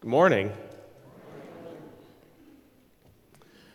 Good 0.00 0.08
morning. 0.08 0.50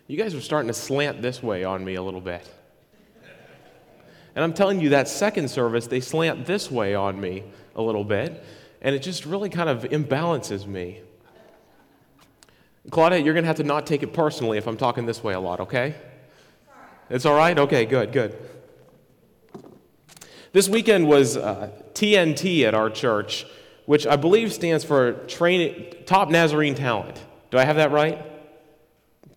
You 0.08 0.18
guys 0.18 0.33
are 0.33 0.42
starting 0.42 0.70
to 0.70 0.74
slant 0.74 1.21
this 1.21 1.44
way 1.44 1.63
on 1.63 1.86
me 1.86 1.94
a 1.94 2.01
little 2.01 2.20
bit. 2.20 2.51
And 4.33 4.44
I'm 4.44 4.51
telling 4.51 4.81
you, 4.81 4.90
that 4.90 5.08
second 5.08 5.51
service, 5.51 5.85
they 5.85 5.99
slant 5.99 6.47
this 6.47 6.72
way 6.72 6.96
on 6.96 7.22
me 7.22 7.44
a 7.76 7.81
little 7.83 8.03
bit, 8.03 8.44
and 8.81 8.96
it 8.96 9.03
just 9.03 9.28
really 9.28 9.49
kind 9.49 9.69
of 9.69 9.83
imbalances 9.83 10.65
me. 10.65 11.01
Claudia, 12.89 13.19
you're 13.19 13.35
going 13.35 13.44
to 13.44 13.47
have 13.47 13.57
to 13.57 13.63
not 13.63 13.85
take 13.85 14.01
it 14.01 14.12
personally 14.12 14.57
if 14.57 14.67
I'm 14.67 14.78
talking 14.78 15.05
this 15.05 15.23
way 15.23 15.35
a 15.35 15.39
lot, 15.39 15.60
okay? 15.60 15.94
It's 17.12 17.27
all 17.27 17.35
right? 17.35 17.57
Okay, 17.59 17.85
good, 17.85 18.12
good. 18.12 18.35
This 20.53 20.67
weekend 20.67 21.07
was 21.07 21.38
uh, 21.38 21.70
TNT 21.94 22.63
at 22.63 22.73
our 22.73 22.89
church, 22.89 23.45
which 23.86 24.08
I 24.08 24.16
believe 24.16 24.52
stands 24.54 24.84
for 24.84 25.13
training, 25.27 25.94
Top 26.05 26.30
Nazarene 26.30 26.76
Talent. 26.76 27.23
Do 27.52 27.58
I 27.58 27.64
have 27.64 27.76
that 27.76 27.92
right? 27.92 28.26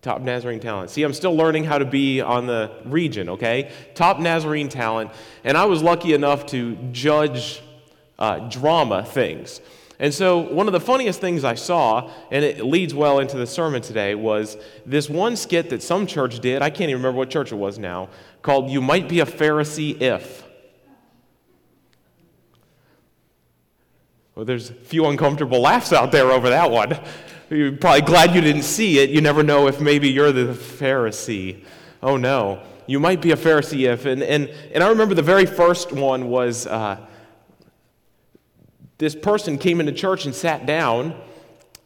Top 0.00 0.20
Nazarene 0.20 0.60
Talent. 0.60 0.90
See, 0.90 1.02
I'm 1.02 1.12
still 1.12 1.34
learning 1.34 1.64
how 1.64 1.78
to 1.78 1.84
be 1.84 2.20
on 2.20 2.46
the 2.46 2.70
region, 2.84 3.28
okay? 3.30 3.72
Top 3.94 4.20
Nazarene 4.20 4.68
Talent. 4.68 5.10
And 5.44 5.56
I 5.56 5.64
was 5.64 5.82
lucky 5.82 6.14
enough 6.14 6.46
to 6.46 6.76
judge 6.92 7.60
uh, 8.18 8.48
drama 8.48 9.04
things. 9.04 9.60
And 10.00 10.14
so, 10.14 10.38
one 10.38 10.68
of 10.68 10.72
the 10.72 10.80
funniest 10.80 11.20
things 11.20 11.42
I 11.42 11.56
saw, 11.56 12.12
and 12.30 12.44
it 12.44 12.64
leads 12.64 12.94
well 12.94 13.18
into 13.18 13.36
the 13.36 13.46
sermon 13.48 13.82
today, 13.82 14.14
was 14.14 14.56
this 14.86 15.10
one 15.10 15.34
skit 15.34 15.70
that 15.70 15.82
some 15.82 16.06
church 16.06 16.38
did. 16.38 16.62
I 16.62 16.70
can't 16.70 16.90
even 16.90 17.02
remember 17.02 17.18
what 17.18 17.30
church 17.30 17.50
it 17.50 17.56
was 17.56 17.80
now, 17.80 18.08
called 18.40 18.70
You 18.70 18.80
Might 18.80 19.08
Be 19.08 19.18
a 19.18 19.26
Pharisee 19.26 20.00
If. 20.00 20.47
Well, 24.38 24.44
there's 24.44 24.70
a 24.70 24.74
few 24.74 25.04
uncomfortable 25.06 25.60
laughs 25.60 25.92
out 25.92 26.12
there 26.12 26.30
over 26.30 26.50
that 26.50 26.70
one. 26.70 26.96
You're 27.50 27.72
probably 27.72 28.02
glad 28.02 28.36
you 28.36 28.40
didn't 28.40 28.62
see 28.62 29.00
it. 29.00 29.10
You 29.10 29.20
never 29.20 29.42
know 29.42 29.66
if 29.66 29.80
maybe 29.80 30.08
you're 30.08 30.30
the 30.30 30.52
Pharisee. 30.52 31.64
Oh 32.04 32.16
no, 32.16 32.62
you 32.86 33.00
might 33.00 33.20
be 33.20 33.32
a 33.32 33.36
Pharisee 33.36 33.92
if. 33.92 34.06
And, 34.06 34.22
and, 34.22 34.48
and 34.72 34.84
I 34.84 34.90
remember 34.90 35.16
the 35.16 35.22
very 35.22 35.44
first 35.44 35.90
one 35.90 36.28
was 36.28 36.68
uh, 36.68 37.04
this 38.98 39.16
person 39.16 39.58
came 39.58 39.80
into 39.80 39.90
church 39.90 40.24
and 40.24 40.32
sat 40.32 40.66
down, 40.66 41.20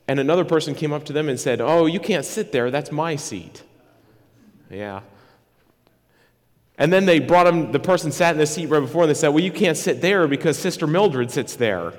and 0.06 0.20
another 0.20 0.44
person 0.44 0.75
came 0.75 0.92
up 0.92 1.06
to 1.06 1.14
them 1.14 1.31
and 1.31 1.41
said, 1.41 1.62
Oh, 1.62 1.87
you 1.87 2.00
can't 2.00 2.27
sit 2.27 2.53
there. 2.53 2.70
That's 2.70 2.92
my 2.92 3.16
seat. 3.16 3.62
Yeah. 4.69 5.00
And 6.77 6.92
then 6.92 7.06
they 7.06 7.19
brought 7.19 7.47
him, 7.47 7.72
the 7.72 7.81
person 7.81 8.12
sat 8.12 8.33
in 8.34 8.39
the 8.39 8.47
seat 8.47 8.66
right 8.66 8.81
before, 8.81 9.05
and 9.05 9.11
they 9.11 9.14
said, 9.14 9.28
Well, 9.28 9.42
you 9.42 9.53
can't 9.53 9.78
sit 9.78 10.03
there 10.03 10.28
because 10.28 10.59
Sister 10.59 10.87
Mildred 10.87 11.31
sits 11.31 11.56
there. 11.56 11.94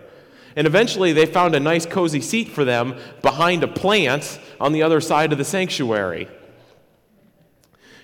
And 0.56 0.68
eventually 0.68 1.14
they 1.14 1.26
found 1.26 1.56
a 1.56 1.60
nice, 1.60 1.86
cozy 1.86 2.22
seat 2.22 2.50
for 2.50 2.64
them 2.64 2.96
behind 3.22 3.64
a 3.64 3.68
plant 3.68 4.40
on 4.60 4.74
the 4.74 4.84
other 4.84 5.02
side 5.02 5.32
of 5.32 5.38
the 5.38 5.46
sanctuary. 5.46 6.28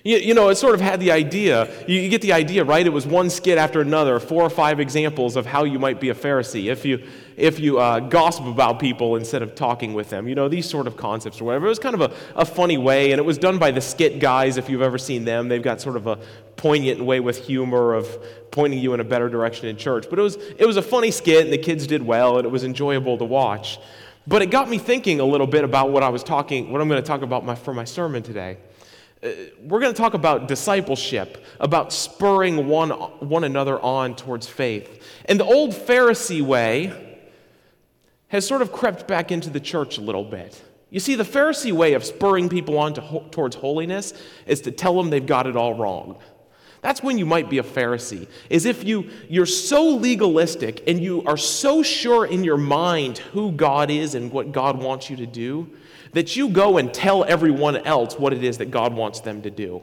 You, 0.02 0.16
you 0.16 0.34
know, 0.34 0.48
it 0.48 0.54
sort 0.54 0.74
of 0.74 0.80
had 0.80 0.98
the 0.98 1.12
idea, 1.12 1.70
you, 1.86 2.00
you, 2.00 2.08
get 2.08 2.22
the 2.22 2.32
idea, 2.32 2.64
right? 2.64 2.86
It 2.86 2.92
was 2.92 3.06
one 3.06 3.28
skit 3.28 3.58
after 3.58 3.82
another, 3.82 4.18
four 4.18 4.42
or 4.42 4.50
five 4.50 4.80
examples 4.80 5.36
of 5.36 5.44
how 5.44 5.64
you 5.64 5.78
might 5.78 6.00
be 6.00 6.08
a 6.08 6.14
Pharisee 6.14 6.70
if 6.70 6.86
you, 6.86 7.06
if 7.40 7.58
you 7.58 7.78
uh, 7.78 8.00
gossip 8.00 8.46
about 8.46 8.78
people 8.78 9.16
instead 9.16 9.42
of 9.42 9.54
talking 9.54 9.94
with 9.94 10.10
them. 10.10 10.28
You 10.28 10.34
know, 10.34 10.48
these 10.48 10.68
sort 10.68 10.86
of 10.86 10.96
concepts 10.96 11.40
or 11.40 11.44
whatever. 11.44 11.66
It 11.66 11.70
was 11.70 11.78
kind 11.78 11.94
of 11.94 12.02
a, 12.02 12.12
a 12.36 12.44
funny 12.44 12.78
way, 12.78 13.12
and 13.12 13.18
it 13.18 13.24
was 13.24 13.38
done 13.38 13.58
by 13.58 13.70
the 13.70 13.80
skit 13.80 14.20
guys, 14.20 14.58
if 14.58 14.68
you've 14.68 14.82
ever 14.82 14.98
seen 14.98 15.24
them. 15.24 15.48
They've 15.48 15.62
got 15.62 15.80
sort 15.80 15.96
of 15.96 16.06
a 16.06 16.16
poignant 16.56 17.02
way 17.02 17.20
with 17.20 17.46
humor 17.46 17.94
of 17.94 18.06
pointing 18.50 18.78
you 18.78 18.92
in 18.92 19.00
a 19.00 19.04
better 19.04 19.28
direction 19.28 19.68
in 19.68 19.76
church. 19.76 20.06
But 20.10 20.18
it 20.18 20.22
was, 20.22 20.36
it 20.36 20.66
was 20.66 20.76
a 20.76 20.82
funny 20.82 21.10
skit, 21.10 21.44
and 21.44 21.52
the 21.52 21.58
kids 21.58 21.86
did 21.86 22.02
well, 22.02 22.36
and 22.36 22.44
it 22.44 22.50
was 22.50 22.62
enjoyable 22.62 23.16
to 23.18 23.24
watch. 23.24 23.78
But 24.26 24.42
it 24.42 24.50
got 24.50 24.68
me 24.68 24.78
thinking 24.78 25.18
a 25.20 25.24
little 25.24 25.46
bit 25.46 25.64
about 25.64 25.90
what 25.90 26.02
I 26.02 26.10
was 26.10 26.22
talking, 26.22 26.70
what 26.70 26.80
I'm 26.80 26.88
going 26.88 27.02
to 27.02 27.06
talk 27.06 27.22
about 27.22 27.44
my, 27.44 27.54
for 27.54 27.72
my 27.72 27.84
sermon 27.84 28.22
today. 28.22 28.58
Uh, 29.22 29.30
we're 29.62 29.80
going 29.80 29.92
to 29.92 29.98
talk 29.98 30.14
about 30.14 30.46
discipleship, 30.46 31.44
about 31.58 31.92
spurring 31.92 32.66
one, 32.68 32.90
one 32.90 33.44
another 33.44 33.80
on 33.80 34.14
towards 34.14 34.46
faith. 34.46 35.02
And 35.24 35.40
the 35.40 35.44
old 35.44 35.72
Pharisee 35.72 36.42
way 36.42 37.09
has 38.30 38.46
sort 38.46 38.62
of 38.62 38.72
crept 38.72 39.06
back 39.06 39.30
into 39.30 39.50
the 39.50 39.60
church 39.60 39.98
a 39.98 40.00
little 40.00 40.24
bit. 40.24 40.60
You 40.88 40.98
see, 40.98 41.14
the 41.14 41.24
Pharisee 41.24 41.72
way 41.72 41.92
of 41.92 42.04
spurring 42.04 42.48
people 42.48 42.78
on 42.78 42.94
to, 42.94 43.24
towards 43.30 43.54
holiness 43.56 44.12
is 44.46 44.60
to 44.62 44.72
tell 44.72 44.96
them 44.96 45.10
they've 45.10 45.24
got 45.24 45.46
it 45.46 45.56
all 45.56 45.74
wrong. 45.74 46.18
That's 46.82 47.02
when 47.02 47.18
you 47.18 47.26
might 47.26 47.50
be 47.50 47.58
a 47.58 47.62
Pharisee, 47.62 48.26
is 48.48 48.64
if 48.64 48.84
you, 48.84 49.10
you're 49.28 49.46
so 49.46 49.84
legalistic 49.96 50.82
and 50.88 51.00
you 51.00 51.22
are 51.26 51.36
so 51.36 51.82
sure 51.82 52.24
in 52.24 52.42
your 52.42 52.56
mind 52.56 53.18
who 53.18 53.52
God 53.52 53.90
is 53.90 54.14
and 54.14 54.32
what 54.32 54.52
God 54.52 54.78
wants 54.78 55.10
you 55.10 55.16
to 55.16 55.26
do 55.26 55.70
that 56.12 56.36
you 56.36 56.48
go 56.48 56.78
and 56.78 56.92
tell 56.92 57.24
everyone 57.24 57.76
else 57.78 58.18
what 58.18 58.32
it 58.32 58.42
is 58.42 58.58
that 58.58 58.70
God 58.70 58.94
wants 58.94 59.20
them 59.20 59.42
to 59.42 59.50
do. 59.50 59.82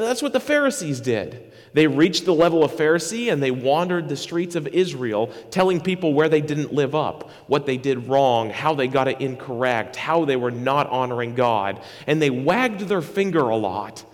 That's 0.00 0.22
what 0.22 0.32
the 0.32 0.40
Pharisees 0.40 1.00
did. 1.00 1.52
They 1.74 1.86
reached 1.86 2.24
the 2.24 2.34
level 2.34 2.64
of 2.64 2.72
Pharisee 2.72 3.30
and 3.32 3.42
they 3.42 3.50
wandered 3.50 4.08
the 4.08 4.16
streets 4.16 4.54
of 4.56 4.66
Israel, 4.68 5.28
telling 5.50 5.80
people 5.80 6.14
where 6.14 6.28
they 6.28 6.40
didn't 6.40 6.72
live 6.72 6.94
up, 6.94 7.30
what 7.46 7.66
they 7.66 7.76
did 7.76 8.08
wrong, 8.08 8.50
how 8.50 8.74
they 8.74 8.88
got 8.88 9.08
it 9.08 9.20
incorrect, 9.20 9.96
how 9.96 10.24
they 10.24 10.36
were 10.36 10.50
not 10.50 10.88
honoring 10.88 11.34
God. 11.34 11.80
And 12.06 12.20
they 12.20 12.30
wagged 12.30 12.80
their 12.80 13.02
finger 13.02 13.48
a 13.48 13.56
lot, 13.56 14.04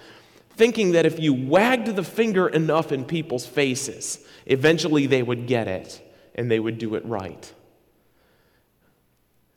thinking 0.51 0.93
that 0.93 1.07
if 1.07 1.21
you 1.21 1.33
wagged 1.33 1.95
the 1.95 2.05
finger 2.05 2.49
enough 2.49 2.91
in 2.91 3.05
people's 3.05 3.47
faces, 3.47 4.25
eventually 4.47 5.07
they 5.07 5.23
would 5.23 5.47
get 5.47 5.69
it 5.69 6.03
and 6.35 6.51
they 6.51 6.61
would 6.61 6.79
do 6.79 6.97
it 6.97 7.05
right. 7.05 7.53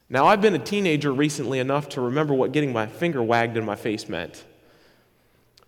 Now, 0.10 0.26
I've 0.28 0.42
been 0.42 0.56
a 0.56 0.60
teenager 0.60 1.12
recently 1.12 1.60
enough 1.60 1.90
to 1.90 2.02
remember 2.02 2.34
what 2.34 2.52
getting 2.52 2.74
my 2.74 2.86
finger 2.86 3.24
wagged 3.24 3.58
in 3.58 3.66
my 3.66 3.76
face 3.76 4.10
meant. 4.10 4.44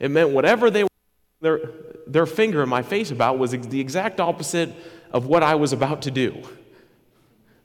It 0.03 0.11
meant 0.11 0.31
whatever 0.31 0.69
they 0.69 0.85
their, 1.39 1.61
their 2.05 2.25
finger 2.25 2.61
in 2.61 2.67
my 2.67 2.81
face 2.81 3.09
about 3.09 3.39
was 3.39 3.51
the 3.51 3.79
exact 3.79 4.19
opposite 4.19 4.69
of 5.11 5.27
what 5.27 5.43
I 5.43 5.55
was 5.55 5.71
about 5.71 6.01
to 6.01 6.11
do. 6.11 6.43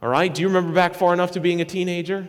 All 0.01 0.09
right? 0.09 0.33
Do 0.33 0.43
you 0.43 0.47
remember 0.47 0.73
back 0.73 0.95
far 0.95 1.13
enough 1.13 1.33
to 1.33 1.41
being 1.41 1.61
a 1.61 1.65
teenager? 1.65 2.29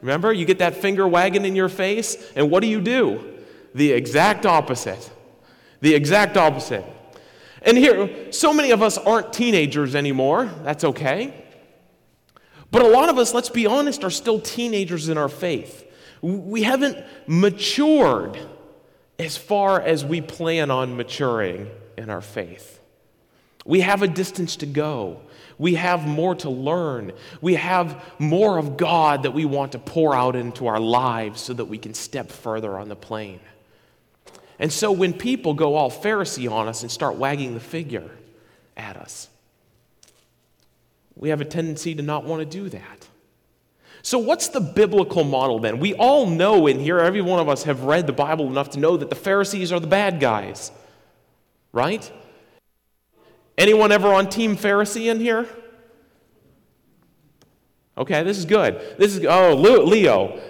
Remember? 0.00 0.32
You 0.32 0.44
get 0.44 0.58
that 0.58 0.74
finger 0.74 1.06
wagging 1.06 1.44
in 1.44 1.54
your 1.54 1.68
face, 1.68 2.32
and 2.34 2.50
what 2.50 2.60
do 2.60 2.66
you 2.66 2.80
do? 2.80 3.38
The 3.72 3.92
exact 3.92 4.46
opposite. 4.46 5.12
The 5.80 5.94
exact 5.94 6.36
opposite. 6.36 6.84
And 7.62 7.78
here, 7.78 8.32
so 8.32 8.52
many 8.52 8.72
of 8.72 8.82
us 8.82 8.98
aren't 8.98 9.32
teenagers 9.32 9.94
anymore. 9.94 10.50
That's 10.64 10.82
okay. 10.82 11.44
But 12.72 12.82
a 12.82 12.88
lot 12.88 13.08
of 13.08 13.16
us, 13.16 13.32
let's 13.32 13.48
be 13.48 13.64
honest, 13.64 14.02
are 14.02 14.10
still 14.10 14.40
teenagers 14.40 15.08
in 15.08 15.18
our 15.18 15.28
faith. 15.28 15.88
We 16.20 16.64
haven't 16.64 16.98
matured 17.28 18.40
as 19.22 19.36
far 19.36 19.80
as 19.80 20.04
we 20.04 20.20
plan 20.20 20.70
on 20.70 20.96
maturing 20.96 21.70
in 21.96 22.10
our 22.10 22.20
faith. 22.20 22.80
We 23.64 23.80
have 23.80 24.02
a 24.02 24.08
distance 24.08 24.56
to 24.56 24.66
go. 24.66 25.20
We 25.58 25.74
have 25.74 26.06
more 26.06 26.34
to 26.36 26.50
learn. 26.50 27.12
We 27.40 27.54
have 27.54 28.02
more 28.18 28.58
of 28.58 28.76
God 28.76 29.22
that 29.22 29.30
we 29.30 29.44
want 29.44 29.72
to 29.72 29.78
pour 29.78 30.14
out 30.14 30.34
into 30.34 30.66
our 30.66 30.80
lives 30.80 31.40
so 31.40 31.54
that 31.54 31.66
we 31.66 31.78
can 31.78 31.94
step 31.94 32.30
further 32.30 32.76
on 32.76 32.88
the 32.88 32.96
plane. 32.96 33.40
And 34.58 34.72
so 34.72 34.90
when 34.90 35.12
people 35.12 35.54
go 35.54 35.76
all 35.76 35.90
Pharisee 35.90 36.50
on 36.50 36.66
us 36.68 36.82
and 36.82 36.90
start 36.90 37.16
wagging 37.16 37.54
the 37.54 37.60
figure 37.60 38.10
at 38.76 38.96
us, 38.96 39.28
we 41.14 41.28
have 41.28 41.40
a 41.40 41.44
tendency 41.44 41.94
to 41.94 42.02
not 42.02 42.24
want 42.24 42.40
to 42.40 42.46
do 42.46 42.68
that. 42.70 43.08
So, 44.02 44.18
what's 44.18 44.48
the 44.48 44.60
biblical 44.60 45.22
model 45.22 45.60
then? 45.60 45.78
We 45.78 45.94
all 45.94 46.26
know 46.26 46.66
in 46.66 46.80
here, 46.80 46.98
every 46.98 47.20
one 47.20 47.38
of 47.38 47.48
us 47.48 47.62
have 47.62 47.84
read 47.84 48.08
the 48.08 48.12
Bible 48.12 48.46
enough 48.46 48.70
to 48.70 48.80
know 48.80 48.96
that 48.96 49.08
the 49.10 49.16
Pharisees 49.16 49.70
are 49.70 49.78
the 49.78 49.86
bad 49.86 50.18
guys, 50.18 50.72
right? 51.72 52.10
Anyone 53.56 53.92
ever 53.92 54.12
on 54.12 54.28
Team 54.28 54.56
Pharisee 54.56 55.08
in 55.08 55.20
here? 55.20 55.46
Okay, 57.96 58.24
this 58.24 58.38
is 58.38 58.44
good. 58.44 58.80
This 58.98 59.14
is, 59.14 59.24
oh, 59.24 59.54
Leo. 59.54 60.40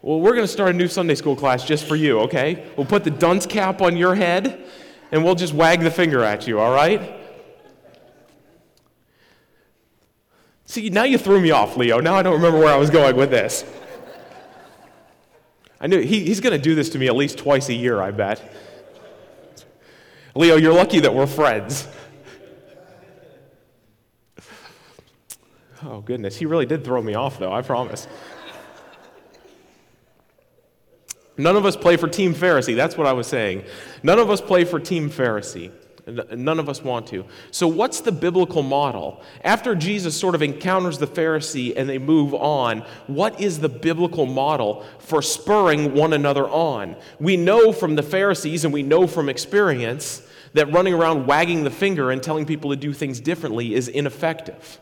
Well, 0.00 0.18
we're 0.18 0.32
going 0.32 0.42
to 0.42 0.52
start 0.52 0.70
a 0.70 0.72
new 0.72 0.88
Sunday 0.88 1.14
school 1.14 1.36
class 1.36 1.64
just 1.64 1.84
for 1.86 1.94
you, 1.94 2.18
okay? 2.20 2.68
We'll 2.76 2.86
put 2.86 3.04
the 3.04 3.10
dunce 3.10 3.46
cap 3.46 3.80
on 3.80 3.96
your 3.96 4.16
head 4.16 4.64
and 5.12 5.22
we'll 5.22 5.36
just 5.36 5.54
wag 5.54 5.80
the 5.80 5.90
finger 5.92 6.24
at 6.24 6.48
you, 6.48 6.58
all 6.58 6.74
right? 6.74 7.21
See, 10.72 10.88
now 10.88 11.02
you 11.02 11.18
threw 11.18 11.38
me 11.38 11.50
off, 11.50 11.76
Leo. 11.76 12.00
Now 12.00 12.14
I 12.14 12.22
don't 12.22 12.32
remember 12.32 12.58
where 12.58 12.72
I 12.72 12.78
was 12.78 12.88
going 12.88 13.14
with 13.14 13.30
this. 13.30 13.62
I 15.78 15.86
knew 15.86 16.00
he, 16.00 16.24
he's 16.24 16.40
going 16.40 16.54
to 16.54 16.58
do 16.58 16.74
this 16.74 16.88
to 16.88 16.98
me 16.98 17.08
at 17.08 17.14
least 17.14 17.36
twice 17.36 17.68
a 17.68 17.74
year, 17.74 18.00
I 18.00 18.10
bet. 18.10 18.40
Leo, 20.34 20.56
you're 20.56 20.72
lucky 20.72 21.00
that 21.00 21.14
we're 21.14 21.26
friends. 21.26 21.86
Oh, 25.84 26.00
goodness. 26.00 26.36
He 26.38 26.46
really 26.46 26.64
did 26.64 26.86
throw 26.86 27.02
me 27.02 27.16
off, 27.16 27.38
though, 27.38 27.52
I 27.52 27.60
promise. 27.60 28.08
None 31.36 31.54
of 31.54 31.66
us 31.66 31.76
play 31.76 31.98
for 31.98 32.08
Team 32.08 32.34
Pharisee. 32.34 32.74
That's 32.74 32.96
what 32.96 33.06
I 33.06 33.12
was 33.12 33.26
saying. 33.26 33.64
None 34.02 34.18
of 34.18 34.30
us 34.30 34.40
play 34.40 34.64
for 34.64 34.80
Team 34.80 35.10
Pharisee. 35.10 35.70
None 36.06 36.58
of 36.58 36.68
us 36.68 36.82
want 36.82 37.06
to. 37.08 37.24
So, 37.52 37.68
what's 37.68 38.00
the 38.00 38.10
biblical 38.10 38.62
model? 38.62 39.22
After 39.44 39.76
Jesus 39.76 40.18
sort 40.18 40.34
of 40.34 40.42
encounters 40.42 40.98
the 40.98 41.06
Pharisee 41.06 41.74
and 41.76 41.88
they 41.88 41.98
move 41.98 42.34
on, 42.34 42.80
what 43.06 43.40
is 43.40 43.60
the 43.60 43.68
biblical 43.68 44.26
model 44.26 44.84
for 44.98 45.22
spurring 45.22 45.94
one 45.94 46.12
another 46.12 46.48
on? 46.48 46.96
We 47.20 47.36
know 47.36 47.72
from 47.72 47.94
the 47.94 48.02
Pharisees 48.02 48.64
and 48.64 48.74
we 48.74 48.82
know 48.82 49.06
from 49.06 49.28
experience 49.28 50.26
that 50.54 50.72
running 50.72 50.92
around 50.92 51.26
wagging 51.26 51.62
the 51.62 51.70
finger 51.70 52.10
and 52.10 52.20
telling 52.20 52.46
people 52.46 52.70
to 52.70 52.76
do 52.76 52.92
things 52.92 53.20
differently 53.20 53.74
is 53.74 53.86
ineffective. 53.86 54.80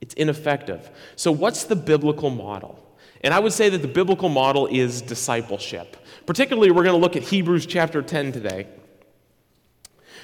It's 0.00 0.14
ineffective. 0.14 0.90
So, 1.14 1.30
what's 1.30 1.64
the 1.64 1.76
biblical 1.76 2.30
model? 2.30 2.84
And 3.22 3.32
I 3.32 3.38
would 3.38 3.52
say 3.52 3.68
that 3.68 3.82
the 3.82 3.88
biblical 3.88 4.28
model 4.28 4.66
is 4.66 5.02
discipleship. 5.02 5.96
Particularly, 6.26 6.70
we're 6.70 6.84
going 6.84 6.98
to 6.98 7.00
look 7.00 7.16
at 7.16 7.22
Hebrews 7.22 7.66
chapter 7.66 8.02
10 8.02 8.32
today. 8.32 8.66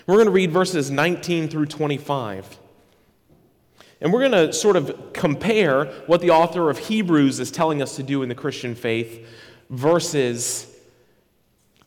We're 0.07 0.17
going 0.17 0.27
to 0.27 0.33
read 0.33 0.53
verses 0.53 0.91
19 0.91 1.49
through 1.49 1.67
25. 1.67 2.59
And 4.01 4.13
we're 4.13 4.29
going 4.29 4.49
to 4.49 4.53
sort 4.53 4.77
of 4.77 5.13
compare 5.15 5.87
what 6.07 6.21
the 6.21 6.31
author 6.31 6.69
of 6.69 6.79
Hebrews 6.79 7.41
is 7.41 7.51
telling 7.51 7.81
us 7.81 7.97
to 7.97 8.03
do 8.03 8.23
in 8.23 8.29
the 8.29 8.35
Christian 8.35 8.75
faith 8.75 9.27
versus 9.71 10.71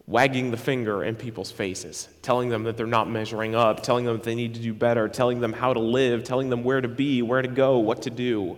wagging 0.08 0.50
the 0.50 0.58
finger 0.58 1.04
in 1.04 1.16
people's 1.16 1.52
faces, 1.52 2.08
telling 2.22 2.50
them 2.50 2.64
that 2.64 2.76
they're 2.76 2.88
not 2.88 3.10
measuring 3.10 3.54
up, 3.54 3.84
telling 3.84 4.06
them 4.06 4.16
that 4.16 4.24
they 4.24 4.36
need 4.36 4.56
to 4.56 4.62
do 4.62 4.74
better, 4.74 5.08
telling 5.08 5.42
them 5.42 5.54
how 5.54 5.74
to 5.74 5.80
live, 5.80 6.24
telling 6.24 6.50
them 6.50 6.64
where 6.64 6.82
to 6.82 6.88
be, 6.88 7.22
where 7.22 7.42
to 7.42 7.48
go, 7.48 7.78
what 7.78 8.02
to 8.02 8.10
do. 8.10 8.58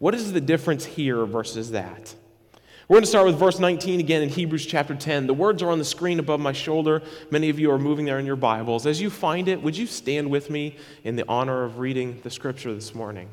What 0.00 0.14
is 0.14 0.32
the 0.32 0.40
difference 0.40 0.84
here 0.84 1.24
versus 1.24 1.70
that? 1.70 2.14
We're 2.92 2.96
going 2.96 3.04
to 3.04 3.08
start 3.08 3.24
with 3.24 3.38
verse 3.38 3.58
19 3.58 4.00
again 4.00 4.20
in 4.20 4.28
Hebrews 4.28 4.66
chapter 4.66 4.94
10. 4.94 5.26
The 5.26 5.32
words 5.32 5.62
are 5.62 5.70
on 5.70 5.78
the 5.78 5.84
screen 5.84 6.18
above 6.18 6.40
my 6.40 6.52
shoulder. 6.52 7.00
Many 7.30 7.48
of 7.48 7.58
you 7.58 7.70
are 7.70 7.78
moving 7.78 8.04
there 8.04 8.18
in 8.18 8.26
your 8.26 8.36
Bibles. 8.36 8.84
As 8.84 9.00
you 9.00 9.08
find 9.08 9.48
it, 9.48 9.62
would 9.62 9.74
you 9.78 9.86
stand 9.86 10.30
with 10.30 10.50
me 10.50 10.76
in 11.02 11.16
the 11.16 11.24
honor 11.26 11.64
of 11.64 11.78
reading 11.78 12.20
the 12.22 12.28
scripture 12.28 12.74
this 12.74 12.94
morning? 12.94 13.30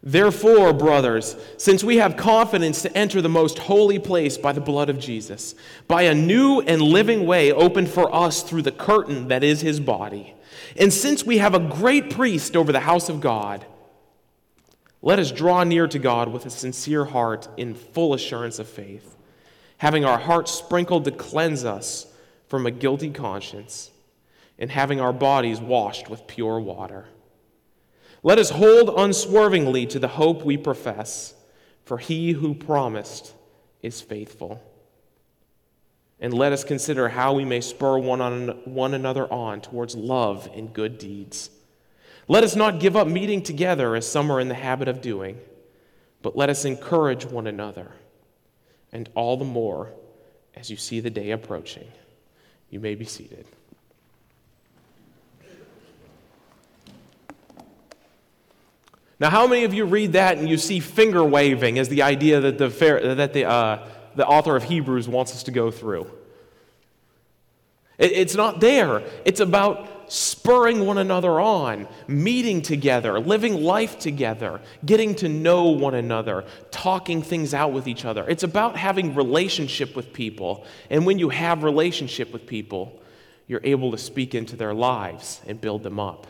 Therefore, 0.00 0.72
brothers, 0.72 1.34
since 1.56 1.82
we 1.82 1.96
have 1.96 2.16
confidence 2.16 2.80
to 2.82 2.96
enter 2.96 3.20
the 3.20 3.28
most 3.28 3.58
holy 3.58 3.98
place 3.98 4.38
by 4.38 4.52
the 4.52 4.60
blood 4.60 4.90
of 4.90 5.00
Jesus, 5.00 5.56
by 5.88 6.02
a 6.02 6.14
new 6.14 6.60
and 6.60 6.80
living 6.80 7.26
way 7.26 7.50
opened 7.50 7.88
for 7.88 8.14
us 8.14 8.44
through 8.44 8.62
the 8.62 8.70
curtain 8.70 9.26
that 9.26 9.42
is 9.42 9.60
his 9.60 9.80
body, 9.80 10.34
and 10.76 10.92
since 10.92 11.24
we 11.24 11.38
have 11.38 11.52
a 11.52 11.58
great 11.58 12.10
priest 12.10 12.54
over 12.54 12.70
the 12.70 12.78
house 12.78 13.08
of 13.08 13.20
God, 13.20 13.66
let 15.04 15.18
us 15.18 15.30
draw 15.30 15.62
near 15.64 15.86
to 15.86 15.98
God 15.98 16.32
with 16.32 16.46
a 16.46 16.50
sincere 16.50 17.04
heart 17.04 17.46
in 17.58 17.74
full 17.74 18.14
assurance 18.14 18.58
of 18.58 18.66
faith, 18.66 19.18
having 19.76 20.02
our 20.02 20.18
hearts 20.18 20.50
sprinkled 20.50 21.04
to 21.04 21.10
cleanse 21.10 21.62
us 21.62 22.06
from 22.48 22.64
a 22.64 22.70
guilty 22.70 23.10
conscience, 23.10 23.90
and 24.58 24.70
having 24.70 25.02
our 25.02 25.12
bodies 25.12 25.60
washed 25.60 26.08
with 26.08 26.26
pure 26.26 26.58
water. 26.58 27.04
Let 28.22 28.38
us 28.38 28.48
hold 28.48 28.98
unswervingly 28.98 29.84
to 29.88 29.98
the 29.98 30.08
hope 30.08 30.42
we 30.42 30.56
profess, 30.56 31.34
for 31.84 31.98
he 31.98 32.32
who 32.32 32.54
promised 32.54 33.34
is 33.82 34.00
faithful. 34.00 34.62
And 36.18 36.32
let 36.32 36.52
us 36.52 36.64
consider 36.64 37.10
how 37.10 37.34
we 37.34 37.44
may 37.44 37.60
spur 37.60 37.98
one, 37.98 38.22
on, 38.22 38.48
one 38.64 38.94
another 38.94 39.30
on 39.30 39.60
towards 39.60 39.94
love 39.94 40.48
and 40.54 40.72
good 40.72 40.96
deeds. 40.96 41.50
Let 42.26 42.42
us 42.44 42.56
not 42.56 42.80
give 42.80 42.96
up 42.96 43.06
meeting 43.06 43.42
together 43.42 43.94
as 43.94 44.10
some 44.10 44.30
are 44.30 44.40
in 44.40 44.48
the 44.48 44.54
habit 44.54 44.88
of 44.88 45.00
doing, 45.00 45.38
but 46.22 46.36
let 46.36 46.48
us 46.48 46.64
encourage 46.64 47.24
one 47.24 47.46
another, 47.46 47.92
and 48.92 49.08
all 49.14 49.36
the 49.36 49.44
more 49.44 49.92
as 50.54 50.70
you 50.70 50.76
see 50.76 51.00
the 51.00 51.10
day 51.10 51.32
approaching. 51.32 51.90
You 52.70 52.80
may 52.80 52.94
be 52.94 53.04
seated. 53.04 53.46
Now, 59.20 59.30
how 59.30 59.46
many 59.46 59.64
of 59.64 59.72
you 59.72 59.84
read 59.84 60.14
that 60.14 60.38
and 60.38 60.48
you 60.48 60.56
see 60.56 60.80
finger 60.80 61.22
waving 61.22 61.78
as 61.78 61.88
the 61.88 62.02
idea 62.02 62.40
that 62.40 62.58
the, 62.58 62.68
that 63.14 63.32
the, 63.32 63.44
uh, 63.44 63.88
the 64.16 64.26
author 64.26 64.56
of 64.56 64.64
Hebrews 64.64 65.08
wants 65.08 65.32
us 65.32 65.44
to 65.44 65.50
go 65.50 65.70
through? 65.70 66.10
It, 67.98 68.12
it's 68.12 68.34
not 68.34 68.60
there. 68.60 69.02
It's 69.24 69.40
about 69.40 70.12
spurring 70.12 70.84
one 70.86 70.98
another 70.98 71.40
on, 71.40 71.88
meeting 72.06 72.62
together, 72.62 73.18
living 73.18 73.62
life 73.62 73.98
together, 73.98 74.60
getting 74.84 75.14
to 75.16 75.28
know 75.28 75.64
one 75.64 75.94
another, 75.94 76.44
talking 76.70 77.22
things 77.22 77.54
out 77.54 77.72
with 77.72 77.88
each 77.88 78.04
other. 78.04 78.28
It's 78.28 78.42
about 78.42 78.76
having 78.76 79.14
relationship 79.14 79.96
with 79.96 80.12
people. 80.12 80.66
And 80.90 81.06
when 81.06 81.18
you 81.18 81.30
have 81.30 81.62
relationship 81.62 82.32
with 82.32 82.46
people, 82.46 83.00
you're 83.46 83.60
able 83.64 83.90
to 83.92 83.98
speak 83.98 84.34
into 84.34 84.56
their 84.56 84.74
lives 84.74 85.40
and 85.46 85.60
build 85.60 85.82
them 85.82 85.98
up. 86.00 86.26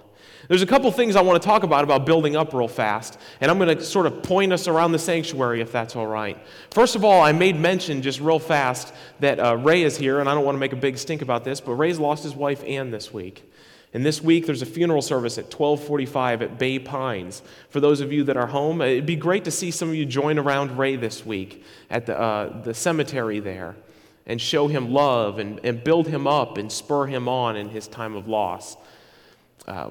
There's 0.49 0.63
a 0.63 0.67
couple 0.67 0.91
things 0.93 1.17
I 1.17 1.23
want 1.23 1.41
to 1.41 1.47
talk 1.47 1.63
about 1.63 1.85
about 1.85 2.05
building 2.05 2.37
up 2.37 2.53
real 2.53 2.69
fast, 2.69 3.19
and 3.41 3.51
I'm 3.51 3.59
going 3.59 3.77
to 3.77 3.83
sort 3.83 4.07
of 4.07 4.23
point 4.23 4.53
us 4.53 4.69
around 4.69 4.93
the 4.93 4.99
sanctuary 4.99 5.61
if 5.61 5.73
that's 5.73 5.97
all 5.97 6.07
right. 6.07 6.39
First 6.71 6.97
of 6.97 7.05
all, 7.05 7.23
I 7.23 7.33
made 7.33 7.59
mention 7.59 8.03
just 8.03 8.21
real 8.21 8.39
fast 8.39 8.93
that 9.21 9.41
uh, 9.41 9.57
Ray 9.57 9.83
is 9.83 9.97
here, 9.97 10.21
and 10.21 10.29
I 10.29 10.35
don't 10.35 10.45
want 10.45 10.57
to 10.57 10.61
make 10.61 10.73
a 10.73 10.77
big 10.77 10.99
stink 10.99 11.23
about 11.23 11.45
this, 11.45 11.61
but 11.61 11.73
Ray's 11.73 11.99
lost 11.99 12.25
his 12.25 12.35
wife 12.35 12.63
Ann 12.65 12.91
this 12.91 13.13
week. 13.13 13.51
And 13.95 14.05
this 14.05 14.21
week 14.21 14.45
there's 14.45 14.61
a 14.61 14.67
funeral 14.67 15.03
service 15.03 15.39
at 15.39 15.45
1245 15.45 16.43
at 16.43 16.59
Bay 16.59 16.81
Pines. 16.81 17.43
For 17.71 17.79
those 17.79 18.01
of 18.01 18.13
you 18.13 18.25
that 18.25 18.37
are 18.37 18.49
home, 18.49 18.83
it'd 18.83 19.07
be 19.07 19.15
great 19.15 19.45
to 19.45 19.53
see 19.53 19.71
some 19.71 19.89
of 19.89 19.95
you 19.95 20.05
join 20.05 20.37
around 20.37 20.77
Ray 20.77 20.97
this 20.97 21.25
week 21.25 21.65
at 21.91 22.07
the, 22.07 22.19
uh, 22.19 22.63
the 22.63 22.75
cemetery 22.75 23.39
there 23.39 23.77
and 24.27 24.41
show 24.41 24.67
him 24.67 24.93
love 24.93 25.39
and, 25.39 25.61
and 25.65 25.85
build 25.85 26.09
him 26.09 26.27
up 26.27 26.59
and 26.59 26.73
spur 26.73 27.07
him 27.07 27.29
on 27.29 27.55
in 27.55 27.69
his 27.69 27.87
time 27.87 28.17
of 28.17 28.27
loss. 28.27 28.77
Uh, 29.69 29.91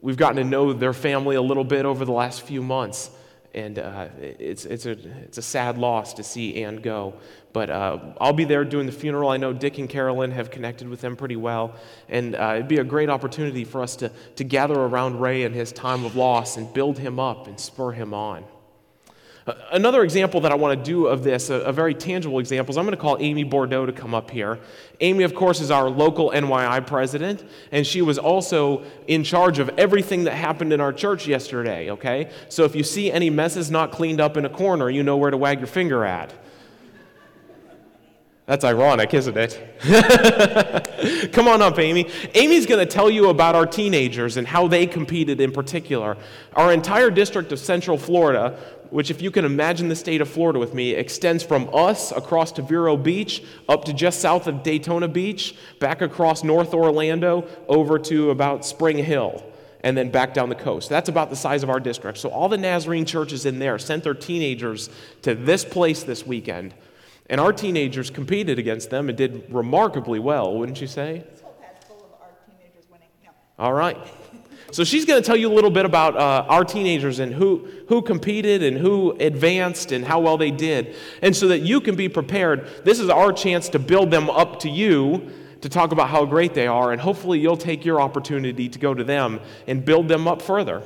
we've 0.00 0.16
gotten 0.16 0.36
to 0.36 0.44
know 0.44 0.72
their 0.72 0.92
family 0.92 1.36
a 1.36 1.42
little 1.42 1.64
bit 1.64 1.84
over 1.84 2.04
the 2.04 2.12
last 2.12 2.42
few 2.42 2.62
months. 2.62 3.10
And 3.54 3.78
uh, 3.78 4.08
it's, 4.18 4.64
it's, 4.64 4.86
a, 4.86 4.92
it's 4.92 5.36
a 5.36 5.42
sad 5.42 5.76
loss 5.76 6.14
to 6.14 6.22
see 6.22 6.64
Ann 6.64 6.76
go. 6.76 7.14
But 7.52 7.68
uh, 7.68 7.98
I'll 8.18 8.32
be 8.32 8.44
there 8.44 8.64
doing 8.64 8.86
the 8.86 8.92
funeral. 8.92 9.28
I 9.28 9.36
know 9.36 9.52
Dick 9.52 9.76
and 9.76 9.88
Carolyn 9.88 10.30
have 10.30 10.50
connected 10.50 10.88
with 10.88 11.02
them 11.02 11.16
pretty 11.16 11.36
well. 11.36 11.74
And 12.08 12.34
uh, 12.34 12.52
it'd 12.54 12.68
be 12.68 12.78
a 12.78 12.84
great 12.84 13.10
opportunity 13.10 13.64
for 13.64 13.82
us 13.82 13.96
to, 13.96 14.10
to 14.36 14.44
gather 14.44 14.74
around 14.74 15.20
Ray 15.20 15.42
in 15.42 15.52
his 15.52 15.70
time 15.70 16.06
of 16.06 16.16
loss 16.16 16.56
and 16.56 16.72
build 16.72 16.98
him 16.98 17.20
up 17.20 17.46
and 17.46 17.60
spur 17.60 17.92
him 17.92 18.14
on. 18.14 18.44
Another 19.72 20.04
example 20.04 20.40
that 20.42 20.52
I 20.52 20.54
want 20.54 20.78
to 20.78 20.84
do 20.84 21.06
of 21.06 21.24
this, 21.24 21.50
a, 21.50 21.54
a, 21.54 21.72
very 21.72 21.94
tangible 21.94 22.38
example, 22.38 22.72
is 22.72 22.76
I'm 22.76 22.84
going 22.84 22.96
to 22.96 23.00
call 23.00 23.16
Amy 23.18 23.42
Bordeaux 23.42 23.86
to 23.86 23.92
come 23.92 24.14
up 24.14 24.30
here. 24.30 24.60
Amy, 25.00 25.24
of 25.24 25.34
course, 25.34 25.60
is 25.60 25.70
our 25.70 25.90
local 25.90 26.30
NYI 26.30 26.86
president, 26.86 27.42
and 27.72 27.84
she 27.84 28.02
was 28.02 28.18
also 28.18 28.84
in 29.08 29.24
charge 29.24 29.58
of 29.58 29.68
everything 29.70 30.24
that 30.24 30.34
happened 30.34 30.72
in 30.72 30.80
our 30.80 30.92
church 30.92 31.26
yesterday, 31.26 31.90
okay? 31.90 32.30
So 32.48 32.62
if 32.62 32.76
you 32.76 32.84
see 32.84 33.10
any 33.10 33.30
messes 33.30 33.68
not 33.68 33.90
cleaned 33.90 34.20
up 34.20 34.36
in 34.36 34.44
a 34.44 34.50
corner, 34.50 34.88
you 34.88 35.02
know 35.02 35.16
where 35.16 35.32
to 35.32 35.36
wag 35.36 35.58
your 35.58 35.66
finger 35.66 36.04
at. 36.04 36.32
That's 38.52 38.66
ironic, 38.66 39.14
isn't 39.14 39.34
it? 39.34 41.32
Come 41.32 41.48
on 41.48 41.62
up, 41.62 41.78
Amy. 41.78 42.10
Amy's 42.34 42.66
going 42.66 42.86
to 42.86 42.92
tell 42.92 43.08
you 43.08 43.30
about 43.30 43.54
our 43.54 43.64
teenagers 43.64 44.36
and 44.36 44.46
how 44.46 44.68
they 44.68 44.86
competed 44.86 45.40
in 45.40 45.52
particular. 45.52 46.18
Our 46.52 46.70
entire 46.70 47.10
district 47.10 47.50
of 47.52 47.58
Central 47.58 47.96
Florida 47.96 48.58
which, 48.90 49.10
if 49.10 49.22
you 49.22 49.30
can 49.30 49.46
imagine 49.46 49.88
the 49.88 49.96
state 49.96 50.20
of 50.20 50.28
Florida 50.28 50.58
with 50.58 50.74
me, 50.74 50.90
extends 50.90 51.42
from 51.42 51.70
us 51.72 52.12
across 52.12 52.52
to 52.52 52.60
Vero 52.60 52.94
Beach, 52.94 53.42
up 53.70 53.86
to 53.86 53.94
just 53.94 54.20
south 54.20 54.46
of 54.46 54.62
Daytona 54.62 55.08
Beach, 55.08 55.54
back 55.78 56.02
across 56.02 56.44
North 56.44 56.74
Orlando, 56.74 57.48
over 57.68 57.98
to 58.00 58.28
about 58.28 58.66
Spring 58.66 58.98
Hill, 58.98 59.42
and 59.82 59.96
then 59.96 60.10
back 60.10 60.34
down 60.34 60.50
the 60.50 60.54
coast. 60.54 60.90
That's 60.90 61.08
about 61.08 61.30
the 61.30 61.36
size 61.36 61.62
of 61.62 61.70
our 61.70 61.80
district. 61.80 62.18
So, 62.18 62.28
all 62.28 62.50
the 62.50 62.58
Nazarene 62.58 63.06
churches 63.06 63.46
in 63.46 63.58
there 63.58 63.78
sent 63.78 64.04
their 64.04 64.12
teenagers 64.12 64.90
to 65.22 65.34
this 65.34 65.64
place 65.64 66.02
this 66.02 66.26
weekend. 66.26 66.74
And 67.32 67.40
our 67.40 67.50
teenagers 67.50 68.10
competed 68.10 68.58
against 68.58 68.90
them 68.90 69.08
and 69.08 69.16
did 69.16 69.46
remarkably 69.48 70.18
well, 70.18 70.54
wouldn't 70.54 70.82
you 70.82 70.86
say? 70.86 71.24
All 73.58 73.72
right. 73.72 73.96
So 74.70 74.84
she's 74.84 75.06
going 75.06 75.22
to 75.22 75.26
tell 75.26 75.36
you 75.36 75.50
a 75.50 75.54
little 75.54 75.70
bit 75.70 75.86
about 75.86 76.14
uh, 76.14 76.44
our 76.46 76.62
teenagers 76.62 77.20
and 77.20 77.32
who, 77.32 77.66
who 77.88 78.02
competed 78.02 78.62
and 78.62 78.76
who 78.76 79.12
advanced 79.12 79.92
and 79.92 80.04
how 80.04 80.20
well 80.20 80.36
they 80.36 80.50
did. 80.50 80.94
And 81.22 81.34
so 81.34 81.48
that 81.48 81.60
you 81.60 81.80
can 81.80 81.96
be 81.96 82.06
prepared, 82.06 82.68
this 82.84 83.00
is 83.00 83.08
our 83.08 83.32
chance 83.32 83.70
to 83.70 83.78
build 83.78 84.10
them 84.10 84.28
up 84.28 84.60
to 84.60 84.68
you 84.68 85.32
to 85.62 85.70
talk 85.70 85.92
about 85.92 86.10
how 86.10 86.26
great 86.26 86.52
they 86.52 86.66
are. 86.66 86.92
And 86.92 87.00
hopefully 87.00 87.38
you'll 87.40 87.56
take 87.56 87.82
your 87.82 87.98
opportunity 87.98 88.68
to 88.68 88.78
go 88.78 88.92
to 88.92 89.04
them 89.04 89.40
and 89.66 89.82
build 89.82 90.06
them 90.06 90.28
up 90.28 90.42
further. 90.42 90.82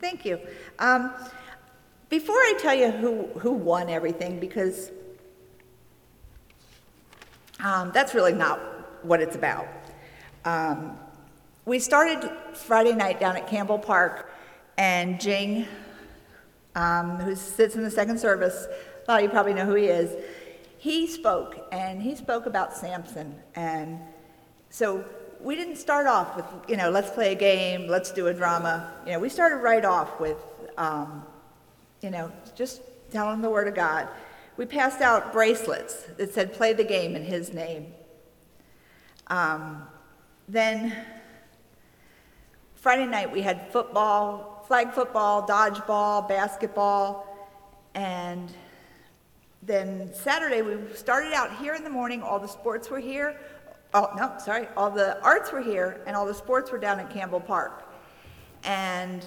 Thank 0.00 0.24
you. 0.24 0.40
Um, 0.80 1.12
before 2.08 2.36
I 2.36 2.54
tell 2.60 2.74
you 2.74 2.90
who, 2.90 3.24
who 3.38 3.52
won 3.52 3.88
everything, 3.88 4.40
because 4.40 4.90
um, 7.62 7.90
that's 7.92 8.14
really 8.14 8.32
not 8.32 8.60
what 9.04 9.20
it's 9.20 9.36
about. 9.36 9.66
Um, 10.44 10.98
we 11.64 11.78
started 11.78 12.30
Friday 12.52 12.92
night 12.92 13.20
down 13.20 13.36
at 13.36 13.46
Campbell 13.48 13.78
Park, 13.78 14.30
and 14.76 15.20
Jing, 15.20 15.66
um, 16.74 17.16
who 17.18 17.34
sits 17.34 17.76
in 17.76 17.82
the 17.82 17.90
second 17.90 18.18
service, 18.18 18.66
a 19.06 19.10
lot 19.10 19.18
of 19.20 19.24
you 19.24 19.30
probably 19.30 19.54
know 19.54 19.64
who 19.64 19.74
he 19.74 19.86
is. 19.86 20.10
He 20.78 21.06
spoke, 21.06 21.66
and 21.72 22.02
he 22.02 22.14
spoke 22.16 22.46
about 22.46 22.76
Samson. 22.76 23.34
And 23.54 24.00
so 24.70 25.04
we 25.40 25.54
didn't 25.54 25.76
start 25.76 26.06
off 26.06 26.36
with, 26.36 26.44
you 26.68 26.76
know, 26.76 26.90
let's 26.90 27.10
play 27.10 27.32
a 27.32 27.34
game, 27.36 27.86
let's 27.86 28.10
do 28.10 28.26
a 28.26 28.34
drama. 28.34 28.90
You 29.06 29.12
know, 29.12 29.20
we 29.20 29.28
started 29.28 29.58
right 29.58 29.84
off 29.84 30.18
with, 30.18 30.38
um, 30.76 31.24
you 32.04 32.10
know, 32.10 32.30
just 32.54 32.82
telling 33.10 33.40
the 33.40 33.48
Word 33.48 33.66
of 33.66 33.74
God. 33.74 34.08
We 34.58 34.66
passed 34.66 35.00
out 35.00 35.32
bracelets 35.32 36.02
that 36.18 36.34
said, 36.34 36.52
play 36.52 36.74
the 36.74 36.84
game 36.84 37.16
in 37.16 37.24
His 37.24 37.54
name. 37.54 37.94
Um, 39.28 39.86
then 40.46 40.94
Friday 42.74 43.06
night 43.06 43.32
we 43.32 43.40
had 43.40 43.72
football, 43.72 44.66
flag 44.68 44.92
football, 44.92 45.48
dodgeball, 45.48 46.28
basketball, 46.28 47.26
and 47.94 48.52
then 49.62 50.12
Saturday 50.12 50.60
we 50.60 50.76
started 50.94 51.32
out 51.32 51.56
here 51.56 51.74
in 51.74 51.84
the 51.84 51.90
morning. 51.90 52.22
All 52.22 52.38
the 52.38 52.46
sports 52.46 52.90
were 52.90 53.00
here. 53.00 53.40
Oh, 53.94 54.10
no, 54.14 54.34
sorry. 54.38 54.68
All 54.76 54.90
the 54.90 55.18
arts 55.22 55.52
were 55.52 55.62
here, 55.62 56.02
and 56.06 56.14
all 56.14 56.26
the 56.26 56.34
sports 56.34 56.70
were 56.70 56.78
down 56.78 57.00
at 57.00 57.08
Campbell 57.08 57.40
Park. 57.40 57.88
And 58.62 59.24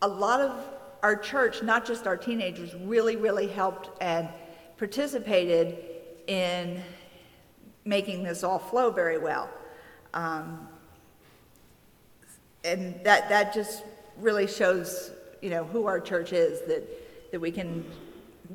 a 0.00 0.08
lot 0.08 0.40
of 0.40 0.79
our 1.02 1.16
church, 1.16 1.62
not 1.62 1.86
just 1.86 2.06
our 2.06 2.16
teenagers, 2.16 2.74
really, 2.74 3.16
really 3.16 3.46
helped 3.46 3.90
and 4.02 4.28
participated 4.76 5.78
in 6.26 6.82
making 7.84 8.22
this 8.22 8.44
all 8.44 8.58
flow 8.58 8.90
very 8.90 9.18
well. 9.18 9.50
Um, 10.14 10.68
and 12.64 13.02
that, 13.04 13.28
that 13.28 13.54
just 13.54 13.84
really 14.18 14.46
shows, 14.46 15.12
you 15.40 15.50
know, 15.50 15.64
who 15.64 15.86
our 15.86 16.00
church 16.00 16.32
is, 16.32 16.60
that, 16.68 17.32
that 17.32 17.40
we 17.40 17.50
can 17.50 17.84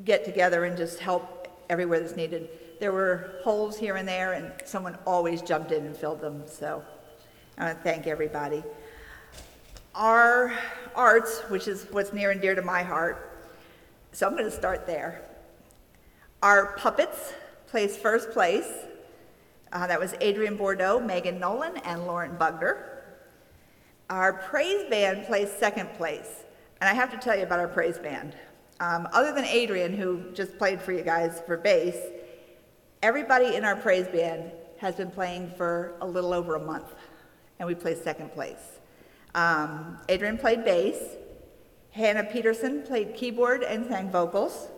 get 0.03 0.25
together 0.25 0.65
and 0.65 0.77
just 0.77 0.99
help 0.99 1.47
everywhere 1.69 1.99
that's 1.99 2.15
needed. 2.15 2.49
There 2.79 2.91
were 2.91 3.39
holes 3.43 3.77
here 3.77 3.95
and 3.95 4.07
there, 4.07 4.33
and 4.33 4.51
someone 4.65 4.97
always 5.05 5.41
jumped 5.41 5.71
in 5.71 5.85
and 5.85 5.95
filled 5.95 6.21
them, 6.21 6.43
so 6.45 6.83
I 7.57 7.65
want 7.65 7.77
to 7.77 7.83
thank 7.83 8.05
everybody. 8.05 8.63
Our 9.95 10.51
arts, 10.93 11.39
which 11.47 11.69
is 11.69 11.87
what's 11.89 12.11
near 12.11 12.31
and 12.31 12.41
dear 12.41 12.53
to 12.53 12.61
my 12.61 12.83
heart, 12.83 13.39
so 14.11 14.27
I'm 14.27 14.33
going 14.33 14.43
to 14.43 14.51
start 14.51 14.85
there. 14.85 15.21
Our 16.43 16.75
puppets 16.75 17.31
placed 17.67 18.01
first 18.01 18.31
place. 18.31 18.69
Uh, 19.71 19.87
that 19.87 19.97
was 19.97 20.13
Adrian 20.19 20.57
Bordeaux, 20.57 20.99
Megan 20.99 21.39
Nolan, 21.39 21.77
and 21.85 22.05
Lauren 22.05 22.35
Bugner. 22.35 22.83
Our 24.09 24.33
praise 24.33 24.89
band 24.89 25.27
placed 25.27 25.59
second 25.59 25.93
place. 25.93 26.43
And 26.81 26.89
I 26.89 26.93
have 26.93 27.09
to 27.11 27.17
tell 27.17 27.37
you 27.37 27.43
about 27.43 27.59
our 27.59 27.69
praise 27.69 27.97
band. 27.97 28.35
Um, 28.81 29.07
other 29.13 29.31
than 29.31 29.45
Adrian, 29.45 29.95
who 29.95 30.29
just 30.33 30.57
played 30.57 30.81
for 30.81 30.91
you 30.91 31.03
guys 31.03 31.41
for 31.45 31.55
bass, 31.55 31.95
everybody 33.01 33.55
in 33.55 33.63
our 33.63 33.77
praise 33.77 34.09
band 34.09 34.51
has 34.77 34.95
been 34.95 35.09
playing 35.09 35.53
for 35.55 35.95
a 36.01 36.05
little 36.05 36.33
over 36.33 36.55
a 36.55 36.59
month, 36.59 36.93
and 37.59 37.67
we 37.67 37.75
placed 37.75 38.03
second 38.03 38.33
place. 38.33 38.74
Um, 39.35 39.97
Adrian 40.07 40.37
played 40.37 40.63
bass. 40.63 40.97
Hannah 41.91 42.23
Peterson 42.23 42.81
played 42.83 43.13
keyboard 43.13 43.63
and 43.63 43.85
sang 43.87 44.09
vocals. 44.09 44.69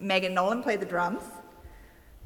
Megan 0.00 0.34
Nolan 0.34 0.62
played 0.62 0.80
the 0.80 0.86
drums. 0.86 1.22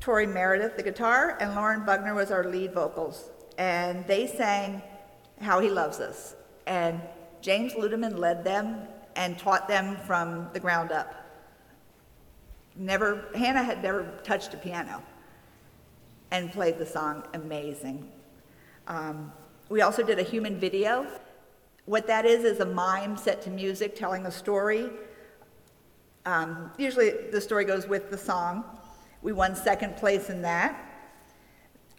Tori 0.01 0.27
Meredith 0.27 0.77
the 0.77 0.83
guitar, 0.83 1.37
and 1.41 1.55
Lauren 1.55 1.81
Bugner 1.81 2.15
was 2.15 2.31
our 2.31 2.45
lead 2.45 2.73
vocals. 2.73 3.31
And 3.59 4.07
they 4.07 4.27
sang 4.27 4.81
how 5.41 5.59
he 5.61 5.69
loves 5.69 5.99
us. 5.99 6.37
And 6.67 7.01
James 7.41 7.73
Ludeman 7.73 8.17
led 8.17 8.45
them 8.45 8.83
and 9.17 9.39
taught 9.39 9.67
them 9.67 9.97
from 10.07 10.49
the 10.53 10.61
ground 10.61 10.93
up. 10.93 11.15
Never, 12.77 13.29
Hannah 13.35 13.63
had 13.63 13.83
never 13.83 14.05
touched 14.23 14.55
a 14.55 14.57
piano 14.57 15.03
and 16.31 16.53
played 16.53 16.79
the 16.79 16.87
song 16.87 17.25
amazing. 17.35 18.09
Um, 18.87 19.33
we 19.69 19.81
also 19.81 20.05
did 20.05 20.19
a 20.19 20.23
human 20.23 20.61
video. 20.61 21.07
What 21.87 22.09
that 22.09 22.27
is 22.27 22.43
is 22.45 22.59
a 22.59 22.67
mime 22.67 23.17
set 23.17 23.41
to 23.43 23.51
music 23.51 23.95
telling 23.95 24.27
a 24.27 24.31
story. 24.31 24.91
Um, 26.25 26.73
usually 26.77 27.13
the 27.31 27.41
story 27.41 27.65
goes 27.65 27.87
with 27.87 28.11
the 28.11 28.19
song. 28.19 28.65
We 29.23 29.33
won 29.33 29.55
second 29.55 29.97
place 29.97 30.29
in 30.29 30.43
that. 30.43 30.77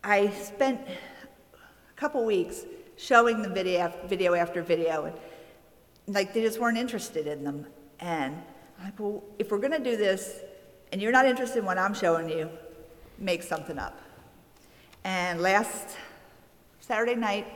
I 0.04 0.30
spent 0.32 0.82
a 0.86 1.94
couple 1.96 2.26
weeks 2.26 2.66
showing 2.98 3.42
the 3.42 3.50
video, 3.50 3.94
video 4.08 4.34
after 4.34 4.62
video, 4.62 5.06
and 5.06 5.16
like 6.14 6.34
they 6.34 6.42
just 6.42 6.60
weren't 6.60 6.78
interested 6.78 7.26
in 7.26 7.46
them. 7.46 7.66
And 8.02 8.36
I'm 8.78 8.86
like, 8.86 9.00
well, 9.00 9.24
if 9.40 9.52
we're 9.52 9.58
going 9.58 9.72
to 9.72 9.80
do 9.80 9.96
this, 9.96 10.42
and 10.92 11.02
you're 11.02 11.14
not 11.14 11.26
interested 11.26 11.60
in 11.60 11.66
what 11.66 11.78
I'm 11.78 11.94
showing 11.94 12.30
you, 12.30 12.50
make 13.18 13.42
something 13.42 13.80
up. 13.80 13.98
And 15.06 15.40
last 15.40 15.96
Saturday 16.82 17.16
night, 17.16 17.48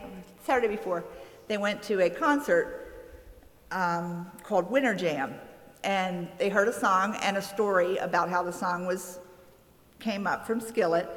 Saturday 0.44 0.68
before, 0.70 1.04
they 1.52 1.58
went 1.58 1.84
to 1.84 2.00
a 2.00 2.10
concert 2.10 3.12
um, 3.72 4.26
called 4.42 4.72
Winter 4.72 4.96
Jam, 4.96 5.34
and 5.84 6.30
they 6.38 6.48
heard 6.48 6.70
a 6.70 6.74
song 6.74 7.18
and 7.24 7.36
a 7.36 7.42
story 7.42 7.98
about 7.98 8.30
how 8.30 8.42
the 8.42 8.54
song 8.54 8.86
was 8.86 9.20
came 10.00 10.26
up 10.28 10.48
from 10.48 10.62
Skillet, 10.62 11.10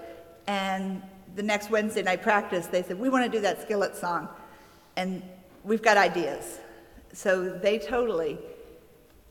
and 0.48 1.00
the 1.36 1.42
next 1.44 1.70
Wednesday 1.70 2.02
night 2.02 2.20
practice, 2.20 2.66
they 2.66 2.82
said, 2.82 2.98
We 2.98 3.10
want 3.10 3.24
to 3.24 3.30
do 3.30 3.40
that 3.42 3.62
skillet 3.62 3.94
song, 3.94 4.28
and 4.96 5.22
we've 5.62 5.82
got 5.82 5.96
ideas. 5.96 6.58
So 7.12 7.48
they 7.48 7.78
totally, 7.78 8.36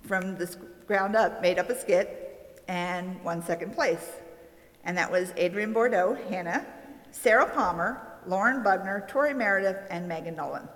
from 0.03 0.37
the 0.37 0.55
ground 0.87 1.17
up, 1.17 1.41
made 1.41 1.59
up 1.59 1.69
a 1.69 1.77
skit 1.77 2.61
and 2.69 3.21
won 3.25 3.43
second 3.43 3.73
place. 3.73 4.13
And 4.85 4.97
that 4.97 5.11
was 5.11 5.33
Adrian 5.35 5.73
Bordeaux, 5.73 6.17
Hannah, 6.29 6.65
Sarah 7.11 7.49
Palmer, 7.49 8.19
Lauren 8.25 8.63
Bugner, 8.63 9.05
Tori 9.09 9.33
Meredith, 9.33 9.85
and 9.89 10.07
Megan 10.07 10.37
Nolan. 10.37 10.69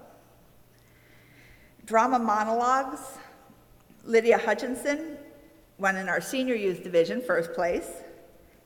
Drama 1.87 2.19
monologues, 2.19 2.99
Lydia 4.03 4.37
Hutchinson 4.37 5.17
won 5.77 5.95
in 5.95 6.09
our 6.09 6.19
senior 6.19 6.53
youth 6.53 6.83
division, 6.83 7.21
first 7.21 7.53
place 7.53 7.89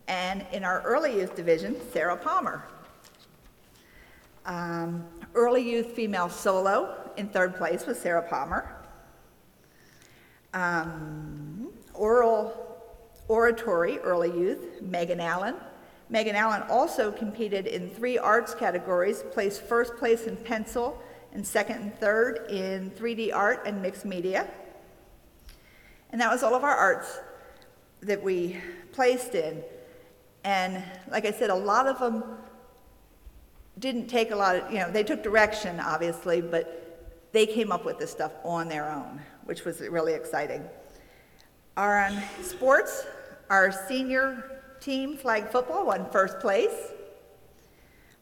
and 0.07 0.43
in 0.51 0.63
our 0.63 0.81
early 0.81 1.13
youth 1.19 1.35
division, 1.35 1.75
Sarah 1.93 2.17
Palmer. 2.17 2.65
Um, 4.47 5.05
early 5.35 5.61
youth 5.61 5.91
female 5.91 6.29
solo 6.29 7.11
in 7.15 7.29
third 7.29 7.55
place 7.55 7.85
was 7.85 7.99
Sarah 7.99 8.27
Palmer. 8.27 8.75
Um, 10.55 11.67
oral 11.93 12.81
oratory, 13.27 13.99
early 13.99 14.31
youth, 14.31 14.81
Megan 14.81 15.19
Allen. 15.19 15.57
Megan 16.09 16.35
Allen 16.35 16.63
also 16.71 17.11
competed 17.11 17.67
in 17.67 17.87
three 17.87 18.17
arts 18.17 18.55
categories, 18.55 19.23
placed 19.31 19.61
first 19.61 19.95
place 19.97 20.23
in 20.23 20.35
pencil 20.37 20.99
and 21.33 21.45
second 21.45 21.77
and 21.81 21.95
third 21.99 22.49
in 22.49 22.91
3D 22.91 23.33
art 23.33 23.63
and 23.65 23.81
mixed 23.81 24.05
media. 24.05 24.49
And 26.11 26.19
that 26.19 26.29
was 26.29 26.43
all 26.43 26.55
of 26.55 26.63
our 26.63 26.75
arts 26.75 27.19
that 28.01 28.21
we 28.21 28.57
placed 28.91 29.35
in. 29.35 29.63
And 30.43 30.83
like 31.09 31.25
I 31.25 31.31
said, 31.31 31.49
a 31.49 31.55
lot 31.55 31.87
of 31.87 31.99
them 31.99 32.23
didn't 33.79 34.07
take 34.07 34.31
a 34.31 34.35
lot 34.35 34.55
of, 34.55 34.71
you 34.71 34.79
know, 34.79 34.91
they 34.91 35.03
took 35.03 35.23
direction, 35.23 35.79
obviously, 35.79 36.41
but 36.41 37.29
they 37.31 37.45
came 37.45 37.71
up 37.71 37.85
with 37.85 37.97
this 37.97 38.11
stuff 38.11 38.33
on 38.43 38.67
their 38.67 38.91
own, 38.91 39.21
which 39.45 39.63
was 39.63 39.79
really 39.79 40.13
exciting. 40.13 40.63
Our 41.77 42.05
um, 42.05 42.17
sports, 42.41 43.05
our 43.49 43.71
senior 43.87 44.61
team 44.81 45.15
flag 45.15 45.47
football 45.47 45.85
won 45.85 46.09
first 46.11 46.39
place. 46.39 46.91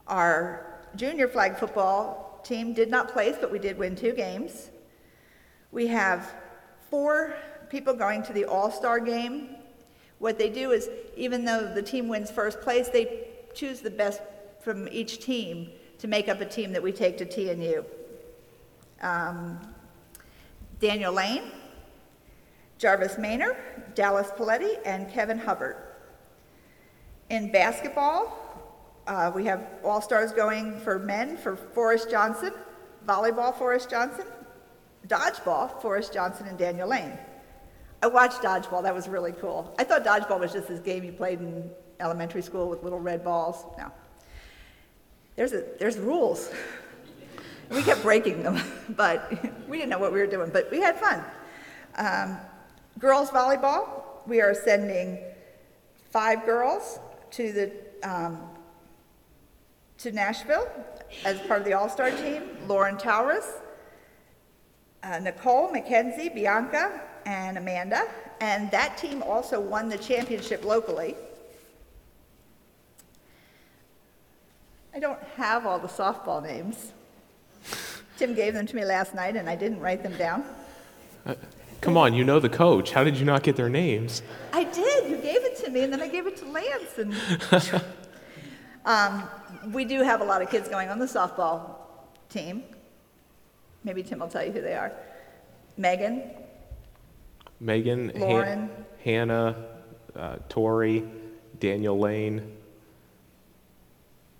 Our 0.08 0.82
junior 0.96 1.28
flag 1.28 1.58
football 1.58 2.28
team 2.43 2.74
did 2.74 2.89
not 2.89 3.12
place, 3.12 3.36
but 3.39 3.51
we 3.51 3.60
did 3.60 3.77
win 3.77 3.96
two 3.96 4.13
games. 4.13 4.69
We 5.72 5.88
have 5.88 6.34
four 6.89 7.36
people 7.69 7.93
going 7.93 8.24
to 8.24 8.34
the 8.34 8.46
All 8.46 8.72
Star 8.72 9.00
game 9.00 9.55
what 10.19 10.38
they 10.38 10.50
do 10.50 10.72
is, 10.72 10.89
even 11.15 11.46
though 11.46 11.74
the 11.74 11.81
team 11.81 12.08
wins 12.08 12.29
first 12.29 12.62
place, 12.62 12.89
they 12.89 13.27
choose 13.53 13.79
the 13.79 13.89
best 13.89 14.22
from 14.60 14.88
each 14.89 15.24
team 15.24 15.72
to 15.98 16.08
make 16.08 16.27
up 16.27 16.41
a 16.41 16.46
team 16.46 16.72
that 16.74 16.84
we 16.84 16.91
take 16.91 17.17
to 17.17 17.25
TNU. 17.25 17.86
Um, 19.01 19.60
Daniel 20.79 21.13
Lane, 21.13 21.43
Jarvis 22.77 23.15
Maynor, 23.15 23.55
Dallas 23.96 24.29
Paletti, 24.31 24.77
and 24.86 25.10
Kevin 25.10 25.38
Hubbard. 25.38 25.77
In 27.29 27.51
basketball, 27.51 28.49
uh, 29.10 29.32
we 29.34 29.44
have 29.44 29.68
all 29.84 30.01
stars 30.01 30.32
going 30.32 30.80
for 30.80 31.00
men 31.00 31.36
for 31.36 31.56
Forrest 31.56 32.12
Johnson, 32.12 32.54
volleyball, 33.08 33.58
Forrest 33.58 33.89
Johnson, 33.89 34.25
dodgeball, 35.08 35.82
Forrest 35.82 36.13
Johnson, 36.13 36.46
and 36.46 36.58
Daniel 36.60 36.88
Lane. 36.88 37.18
I 38.04 38.08
watched 38.08 38.44
dodgeball. 38.44 38.84
That 38.84 38.94
was 38.94 39.10
really 39.10 39.32
cool. 39.32 39.74
I 39.80 39.84
thought 39.84 40.06
dodgeball 40.06 40.39
was 40.39 40.54
just 40.54 40.68
this 40.68 40.80
game 40.80 41.04
you 41.04 41.12
played 41.12 41.39
in 41.39 41.72
elementary 42.00 42.44
school 42.44 42.70
with 42.70 42.84
little 42.84 43.00
red 43.00 43.24
balls. 43.24 43.66
No. 43.80 43.92
There's, 45.36 45.54
a, 45.54 45.66
there's 45.80 45.98
rules. 45.98 46.51
We 47.72 47.82
kept 47.82 48.04
breaking 48.04 48.44
them, 48.44 48.62
but 48.89 49.32
we 49.68 49.78
didn't 49.78 49.89
know 49.89 50.00
what 50.00 50.13
we 50.13 50.20
were 50.20 50.28
doing, 50.28 50.51
but 50.51 50.70
we 50.70 50.82
had 50.82 50.98
fun. 50.98 51.24
Um, 51.96 52.38
girls 53.00 53.32
volleyball, 53.32 54.04
we 54.28 54.39
are 54.39 54.54
sending 54.54 55.18
five 56.12 56.46
girls 56.46 57.00
to 57.32 57.51
the 57.51 57.72
um, 58.04 58.49
to 60.00 60.12
Nashville 60.12 60.68
as 61.25 61.39
part 61.41 61.60
of 61.60 61.65
the 61.65 61.74
All 61.74 61.89
Star 61.89 62.10
team. 62.12 62.44
Lauren 62.68 62.98
Towers, 62.98 63.44
uh, 65.03 65.20
Nicole, 65.20 65.72
Mackenzie, 65.72 66.29
Bianca, 66.29 67.01
and 67.25 67.58
Amanda. 67.58 68.08
And 68.41 68.72
that 68.72 68.98
team 68.98 69.22
also 69.24 69.60
won 69.60 69.89
the 69.89 69.98
championship 69.98 70.63
locally. 70.63 71.15
I 74.94 75.00
don't 75.00 75.22
have 75.36 75.65
all 75.65 75.79
the 75.79 75.88
softball 75.88 76.41
names. 76.41 76.94
Tim 78.18 78.34
gave 78.34 78.53
them 78.53 78.65
to 78.65 78.75
me 78.75 78.84
last 78.84 79.13
night, 79.13 79.36
and 79.36 79.50
I 79.50 79.56
didn't 79.56 79.79
write 79.79 80.03
them 80.03 80.15
down. 80.18 80.44
Uh, 81.25 81.36
come 81.82 81.96
on, 81.96 82.13
you 82.13 82.24
know 82.24 82.39
the 82.39 82.50
coach. 82.50 82.91
How 82.91 83.03
did 83.03 83.18
you 83.18 83.25
not 83.25 83.44
get 83.44 83.56
their 83.56 83.70
names? 83.70 84.22
I 84.51 84.63
did. 84.63 85.10
You 85.10 85.18
gave 85.18 85.44
it 85.44 85.58
to 85.63 85.70
me, 85.70 85.84
and 85.84 85.94
then 85.94 86.01
I 86.01 86.08
gave 86.08 86.27
it 86.27 86.38
to 86.38 86.46
Lance. 86.46 86.98
And 86.98 87.13
um, 88.89 89.24
we 89.72 89.86
do 89.86 90.01
have 90.01 90.22
a 90.22 90.24
lot 90.24 90.41
of 90.41 90.50
kids 90.50 90.67
going 90.67 90.89
on 90.89 90.98
the 90.98 91.05
softball 91.05 91.75
team. 92.27 92.63
Maybe 93.84 94.01
Tim 94.03 94.19
will 94.19 94.27
tell 94.27 94.43
you 94.43 94.51
who 94.51 94.62
they 94.62 94.74
are. 94.74 94.91
Megan. 95.77 96.24
Megan. 97.60 98.12
Lauren. 98.15 98.60
Han- 98.60 98.86
Hannah. 99.03 99.65
Uh, 100.15 100.38
Tori. 100.50 101.08
Daniel 101.60 102.00
Lane. 102.00 102.39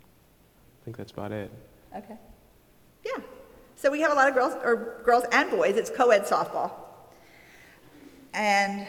I 0.00 0.84
think 0.84 0.96
that's 0.96 1.12
about 1.12 1.30
it. 1.30 1.50
Okay. 1.96 2.16
Yeah. 3.04 3.22
So 3.76 3.90
we 3.90 4.00
have 4.00 4.10
a 4.10 4.14
lot 4.14 4.28
of 4.28 4.34
girls, 4.34 4.54
or 4.64 5.00
girls 5.04 5.24
and 5.30 5.48
boys. 5.50 5.76
It's 5.76 5.90
co-ed 5.90 6.24
softball. 6.24 6.72
And 8.34 8.86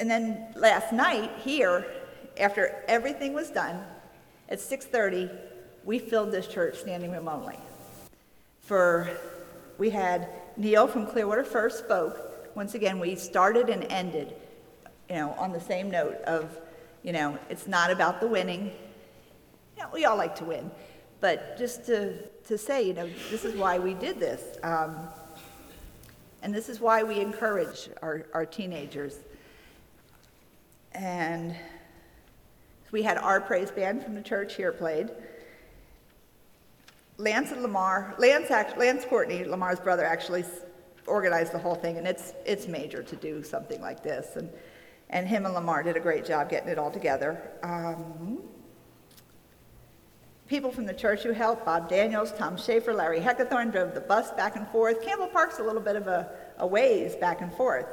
and 0.00 0.10
then 0.10 0.46
last 0.54 0.92
night 0.92 1.30
here, 1.38 1.86
after 2.38 2.84
everything 2.88 3.32
was 3.32 3.50
done, 3.50 3.82
at 4.48 4.60
6:30, 4.60 5.30
we 5.84 5.98
filled 5.98 6.32
this 6.32 6.46
church 6.46 6.78
standing 6.78 7.10
room 7.10 7.28
only. 7.28 7.58
For 8.60 9.10
we 9.78 9.90
had 9.90 10.28
Neil 10.56 10.86
from 10.86 11.06
Clearwater 11.06 11.44
First 11.44 11.78
spoke. 11.78 12.54
Once 12.54 12.74
again, 12.74 12.98
we 12.98 13.14
started 13.14 13.70
and 13.70 13.84
ended, 13.84 14.34
you 15.08 15.16
know, 15.16 15.30
on 15.38 15.52
the 15.52 15.60
same 15.60 15.90
note 15.90 16.16
of, 16.22 16.58
you 17.02 17.12
know, 17.12 17.38
it's 17.48 17.68
not 17.68 17.90
about 17.90 18.20
the 18.20 18.26
winning. 18.26 18.72
You 19.76 19.82
know, 19.84 19.88
we 19.92 20.04
all 20.04 20.16
like 20.16 20.34
to 20.36 20.44
win, 20.44 20.70
but 21.20 21.56
just 21.56 21.86
to, 21.86 22.26
to 22.48 22.58
say, 22.58 22.82
you 22.82 22.94
know, 22.94 23.08
this 23.30 23.44
is 23.44 23.54
why 23.54 23.78
we 23.78 23.94
did 23.94 24.18
this. 24.18 24.58
Um, 24.64 24.96
and 26.42 26.54
this 26.54 26.68
is 26.68 26.80
why 26.80 27.02
we 27.02 27.20
encourage 27.20 27.88
our, 28.02 28.26
our 28.34 28.44
teenagers. 28.44 29.20
And 30.92 31.54
we 32.90 33.02
had 33.02 33.18
our 33.18 33.40
praise 33.40 33.70
band 33.70 34.02
from 34.02 34.14
the 34.14 34.22
church 34.22 34.54
here 34.56 34.72
played. 34.72 35.10
Lance 37.16 37.50
and 37.50 37.62
Lamar, 37.62 38.14
Lance, 38.18 38.48
Lance 38.50 39.04
Courtney, 39.04 39.44
Lamar's 39.44 39.80
brother, 39.80 40.04
actually 40.04 40.44
organized 41.06 41.52
the 41.52 41.58
whole 41.58 41.74
thing, 41.74 41.98
and 41.98 42.06
it's, 42.06 42.32
it's 42.46 42.68
major 42.68 43.02
to 43.02 43.16
do 43.16 43.42
something 43.42 43.80
like 43.80 44.02
this. 44.02 44.36
And, 44.36 44.48
and 45.10 45.26
him 45.26 45.44
and 45.44 45.54
Lamar 45.54 45.82
did 45.82 45.96
a 45.96 46.00
great 46.00 46.24
job 46.24 46.48
getting 46.48 46.68
it 46.68 46.78
all 46.78 46.90
together. 46.90 47.50
Um, 47.62 48.38
people 50.46 50.70
from 50.70 50.86
the 50.86 50.94
church 50.94 51.22
who 51.22 51.32
helped, 51.32 51.64
Bob 51.64 51.88
Daniels, 51.88 52.32
Tom 52.32 52.56
Schaefer, 52.56 52.94
Larry 52.94 53.20
Heckathorn 53.20 53.72
drove 53.72 53.94
the 53.94 54.00
bus 54.00 54.30
back 54.32 54.56
and 54.56 54.68
forth. 54.68 55.02
Campbell 55.02 55.28
Park's 55.28 55.58
a 55.58 55.62
little 55.62 55.82
bit 55.82 55.96
of 55.96 56.06
a, 56.06 56.30
a 56.58 56.66
ways 56.66 57.16
back 57.16 57.40
and 57.40 57.52
forth. 57.52 57.86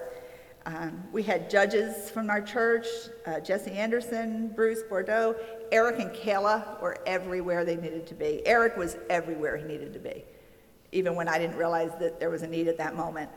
Um, 0.67 1.03
we 1.11 1.21
had 1.21 1.49
judges 1.49 2.09
from 2.09 2.31
our 2.31 2.41
church, 2.41 2.87
uh, 3.27 3.39
Jesse 3.39 3.71
Anderson, 3.71 4.47
Bruce 4.55 4.81
Bordeaux, 4.81 5.35
Eric 5.71 5.99
and 5.99 6.09
Kayla 6.11 6.81
were 6.81 6.97
everywhere 7.05 7.63
they 7.63 7.75
needed 7.75 8.07
to 8.07 8.15
be. 8.15 8.41
Eric 8.47 8.75
was 8.75 8.97
everywhere 9.09 9.57
he 9.57 9.63
needed 9.63 9.93
to 9.93 9.99
be, 9.99 10.23
even 10.91 11.13
when 11.13 11.27
I 11.27 11.37
didn't 11.37 11.55
realize 11.55 11.91
that 11.99 12.19
there 12.19 12.31
was 12.31 12.41
a 12.41 12.47
need 12.47 12.67
at 12.67 12.79
that 12.79 12.95
moment. 12.95 13.29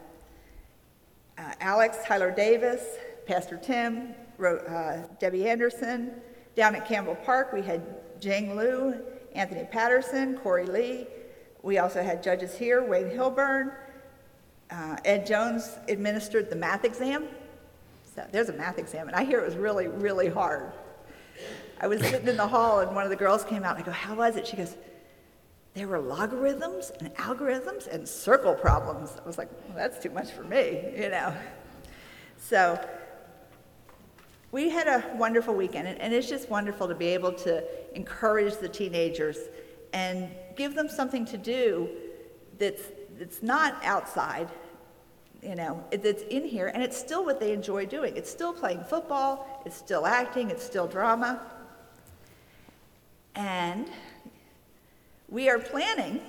Uh, 1.37 1.53
Alex, 1.61 1.99
Tyler 2.07 2.31
Davis, 2.31 2.83
Pastor 3.27 3.59
Tim, 3.59 4.15
uh, 4.43 5.03
Debbie 5.21 5.49
Anderson. 5.49 6.13
Down 6.57 6.75
at 6.75 6.89
Campbell 6.89 7.15
Park, 7.15 7.53
we 7.53 7.63
had 7.63 8.21
Jing 8.21 8.57
Liu, 8.57 9.01
Anthony 9.35 9.65
Patterson, 9.71 10.39
Corey 10.39 10.67
Lee. 10.67 11.07
We 11.63 11.79
also 11.79 12.03
had 12.03 12.23
judges 12.23 12.57
here, 12.57 12.83
Wayne 12.83 13.11
Hilburn, 13.11 13.73
uh, 14.71 14.97
Ed 15.05 15.27
Jones 15.27 15.77
administered 15.89 16.51
the 16.51 16.57
math 16.57 16.85
exam. 16.85 17.27
So 18.15 18.27
there's 18.33 18.49
a 18.49 18.53
math 18.53 18.79
exam, 18.79 19.07
and 19.07 19.17
I 19.17 19.25
hear 19.25 19.41
it 19.41 19.45
was 19.45 19.57
really, 19.57 19.89
really 19.89 20.29
hard. 20.29 20.73
I 21.81 21.87
was 21.87 22.01
sitting 22.01 22.29
in 22.29 22.37
the 22.37 22.49
hall, 22.49 22.81
and 22.81 22.95
one 22.95 23.05
of 23.05 23.11
the 23.11 23.17
girls 23.17 23.45
came 23.45 23.63
out, 23.63 23.77
and 23.77 23.85
I 23.85 23.87
go, 23.87 23.93
How 23.93 24.15
was 24.15 24.37
it? 24.37 24.47
She 24.47 24.57
goes, 24.57 24.77
There 25.75 25.87
were 25.87 26.01
logarithms 26.01 26.91
and 26.99 27.15
algorithms 27.15 27.87
and 27.87 28.09
circle 28.09 28.55
problems. 28.55 29.13
I 29.23 29.27
was 29.27 29.39
like, 29.39 29.49
Well, 29.69 29.77
that's 29.77 30.03
too 30.03 30.11
much 30.11 30.33
for 30.33 30.43
me, 30.43 30.93
you 30.97 31.09
know. 31.11 31.35
So 32.37 32.85
we 34.51 34.71
had 34.71 34.89
a 34.89 35.05
wonderful 35.17 35.55
weekend, 35.55 35.87
and 35.87 36.13
it's 36.13 36.29
just 36.29 36.51
wonderful 36.51 36.89
to 36.89 36.95
be 36.95 37.07
able 37.09 37.33
to 37.33 37.65
encourage 37.95 38.57
the 38.57 38.69
teenagers 38.69 39.39
and 39.93 40.31
give 40.57 40.75
them 40.75 40.89
something 40.89 41.25
to 41.27 41.39
do 41.39 41.89
that's 42.59 42.83
it's 43.21 43.43
not 43.43 43.83
outside, 43.85 44.49
you 45.43 45.55
know, 45.55 45.85
it, 45.91 46.05
it's 46.05 46.23
in 46.25 46.45
here, 46.45 46.69
and 46.69 46.83
it's 46.83 46.97
still 46.97 47.25
what 47.25 47.41
they 47.41 47.53
enjoy 47.53 47.87
doing. 47.87 48.17
It's 48.17 48.31
still 48.31 48.53
playing 48.53 48.85
football, 48.85 49.63
it's 49.65 49.77
still 49.77 50.07
acting, 50.07 50.51
it's 50.51 50.65
still 50.65 50.87
drama. 50.87 51.41
And 53.35 53.89
we 55.29 55.49
are 55.49 55.59
planning, 55.59 56.21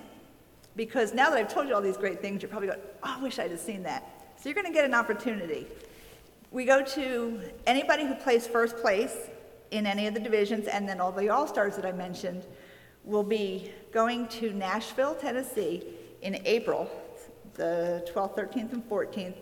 because 0.75 1.13
now 1.13 1.29
that 1.29 1.39
I've 1.39 1.53
told 1.53 1.67
you 1.67 1.73
all 1.73 1.81
these 1.81 1.97
great 1.97 2.21
things, 2.21 2.41
you're 2.41 2.49
probably 2.49 2.67
going, 2.67 2.81
oh, 3.03 3.15
I 3.17 3.21
wish 3.21 3.39
I'd 3.39 3.51
have 3.51 3.59
seen 3.59 3.83
that. 3.83 4.33
So 4.37 4.47
you're 4.47 4.55
going 4.55 4.67
to 4.67 4.73
get 4.73 4.85
an 4.85 4.93
opportunity. 4.93 5.65
We 6.51 6.65
go 6.65 6.83
to 6.83 7.41
anybody 7.67 8.05
who 8.05 8.15
plays 8.15 8.47
first 8.47 8.77
place 8.77 9.15
in 9.71 9.85
any 9.85 10.07
of 10.07 10.13
the 10.13 10.19
divisions, 10.19 10.67
and 10.67 10.87
then 10.87 10.99
all 10.99 11.11
the 11.11 11.29
All 11.29 11.47
Stars 11.47 11.75
that 11.75 11.85
I 11.85 11.91
mentioned 11.91 12.45
will 13.03 13.23
be 13.23 13.71
going 13.91 14.27
to 14.27 14.51
Nashville, 14.53 15.15
Tennessee 15.15 15.83
in 16.21 16.41
April, 16.45 16.89
the 17.53 18.07
12th, 18.13 18.37
13th, 18.37 18.73
and 18.73 18.89
14th, 18.89 19.35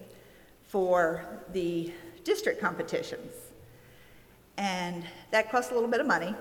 for 0.68 1.44
the 1.54 1.92
district 2.24 2.60
competitions. 2.60 3.34
And 4.58 5.04
that 5.32 5.52
costs 5.52 5.72
a 5.72 5.74
little 5.74 5.90
bit 5.90 6.02
of 6.02 6.08
money. 6.08 6.36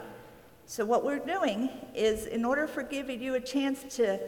So 0.67 0.85
what 0.85 1.05
we're 1.05 1.19
doing 1.19 1.71
is 1.95 2.27
in 2.27 2.45
order 2.45 2.67
for 2.67 2.83
giving 2.83 3.23
you 3.23 3.35
a 3.35 3.41
chance 3.41 3.97
to, 3.97 4.19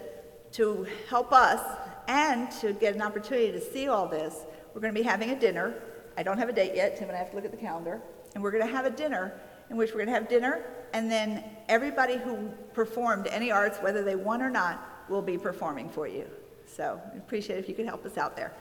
to 0.53 0.87
help 1.09 1.33
us 1.33 1.61
and 2.07 2.51
to 2.61 2.73
get 2.73 2.95
an 2.95 3.03
opportunity 3.03 3.51
to 3.53 3.61
see 3.61 3.89
all 3.89 4.07
this, 4.07 4.45
we're 4.73 4.81
going 4.81 4.95
to 4.95 5.01
be 5.01 5.07
having 5.07 5.31
a 5.31 5.39
dinner. 5.39 5.75
I 6.17 6.23
don't 6.23 6.39
have 6.39 6.49
a 6.49 6.53
date 6.53 6.75
yet. 6.75 6.97
Tim 6.97 7.09
and 7.09 7.17
I 7.17 7.19
have 7.19 7.31
to 7.31 7.37
look 7.37 7.45
at 7.45 7.51
the 7.51 7.57
calendar. 7.57 8.01
And 8.35 8.43
we're 8.43 8.53
going 8.53 8.67
to 8.67 8.73
have 8.73 8.85
a 8.85 8.91
dinner 8.91 9.33
in 9.71 9.77
which 9.77 9.91
we're 9.91 10.05
going 10.05 10.09
to 10.09 10.15
have 10.15 10.29
dinner, 10.29 10.65
and 10.95 11.11
then 11.11 11.45
everybody 11.69 12.17
who 12.17 12.49
performed 12.73 13.27
any 13.29 13.51
arts, 13.51 13.79
whether 13.79 14.03
they 14.03 14.17
won 14.17 14.41
or 14.41 14.51
not, 14.51 14.83
will 15.09 15.23
be 15.23 15.39
performing 15.39 15.89
for 15.89 16.07
you. 16.07 16.27
So 16.67 17.01
appreciate 17.17 17.59
if 17.59 17.69
you 17.69 17.75
could 17.75 17.87
help 17.87 18.05
us 18.05 18.19
out 18.19 18.37
there. 18.37 18.53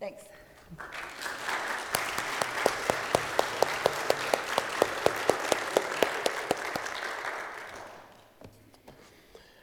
Thanks. 0.00 0.24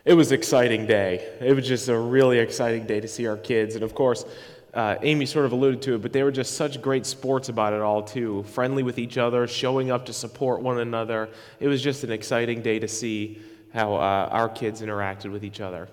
It 0.05 0.13
was 0.13 0.31
an 0.31 0.39
exciting 0.39 0.87
day. 0.87 1.37
It 1.39 1.53
was 1.53 1.67
just 1.67 1.87
a 1.87 1.97
really 1.97 2.39
exciting 2.39 2.87
day 2.87 2.99
to 2.99 3.07
see 3.07 3.27
our 3.27 3.37
kids. 3.37 3.75
And 3.75 3.83
of 3.83 3.93
course, 3.93 4.25
uh, 4.73 4.95
Amy 5.01 5.25
sort 5.25 5.45
of 5.45 5.51
alluded 5.51 5.81
to 5.83 5.95
it, 5.95 6.01
but 6.01 6.13
they 6.13 6.23
were 6.23 6.31
just 6.31 6.55
such 6.55 6.81
great 6.81 7.05
sports 7.05 7.49
about 7.49 7.73
it 7.73 7.81
all, 7.81 8.01
too. 8.01 8.43
Friendly 8.43 8.81
with 8.81 8.97
each 8.97 9.17
other, 9.17 9.45
showing 9.47 9.91
up 9.91 10.05
to 10.05 10.13
support 10.13 10.61
one 10.61 10.79
another. 10.79 11.29
It 11.59 11.67
was 11.67 11.81
just 11.81 12.03
an 12.03 12.11
exciting 12.11 12.61
day 12.61 12.79
to 12.79 12.87
see 12.87 13.39
how 13.73 13.95
uh, 13.95 14.29
our 14.31 14.49
kids 14.49 14.81
interacted 14.81 15.31
with 15.31 15.43
each 15.43 15.61
other. 15.61 15.89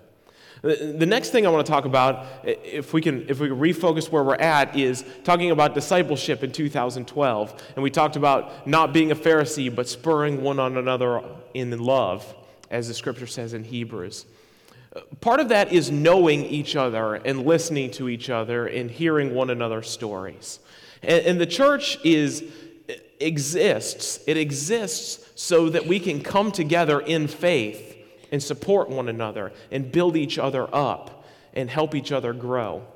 The 0.63 1.07
next 1.07 1.31
thing 1.31 1.47
I 1.47 1.51
want 1.51 1.67
to 1.67 1.71
talk 1.71 1.85
about, 1.85 2.27
if 2.43 2.93
we 2.93 3.03
can, 3.03 3.29
if 3.29 3.39
we 3.39 3.49
can 3.49 3.59
refocus 3.59 4.11
where 4.11 4.25
we're 4.25 4.35
at, 4.37 4.75
is 4.77 5.05
talking 5.23 5.51
about 5.51 5.75
discipleship 5.75 6.43
in 6.43 6.51
2012. 6.51 7.63
And 7.75 7.83
we 7.83 7.91
talked 7.91 8.17
about 8.17 8.67
not 8.67 8.93
being 8.93 9.13
a 9.13 9.15
Pharisee, 9.15 9.73
but 9.73 9.87
spurring 9.89 10.43
one 10.43 10.59
on 10.59 10.77
another 10.77 11.23
in 11.55 11.79
love, 11.79 12.35
as 12.71 12.89
the 12.89 12.95
scripture 12.95 13.27
says 13.27 13.53
in 13.53 13.65
Hebrews. 13.65 14.25
Part 15.21 15.41
of 15.41 15.51
that 15.51 15.73
is 15.73 15.91
knowing 15.91 16.45
each 16.45 16.75
other 16.75 17.17
and 17.17 17.45
listening 17.45 17.91
to 17.93 18.09
each 18.09 18.31
other 18.31 18.67
and 18.67 18.91
hearing 18.91 19.35
one 19.35 19.51
another's 19.51 19.91
stories. 19.91 20.59
And, 21.03 21.27
and 21.27 21.41
the 21.41 21.47
church 21.47 21.99
is 22.03 22.45
exists. 23.21 24.21
It 24.27 24.37
exists 24.37 25.31
so 25.35 25.69
that 25.71 25.87
we 25.87 26.01
can 26.01 26.23
come 26.23 26.51
together 26.53 27.01
in 27.01 27.29
faith 27.29 27.97
and 28.33 28.43
support 28.43 28.89
one 28.89 29.09
another 29.09 29.53
and 29.71 29.91
build 29.91 30.17
each 30.17 30.39
other 30.39 30.69
up 30.75 31.25
and 31.55 31.71
help 31.71 31.95
each 31.95 32.13
other 32.13 32.33
grow. 32.33 32.87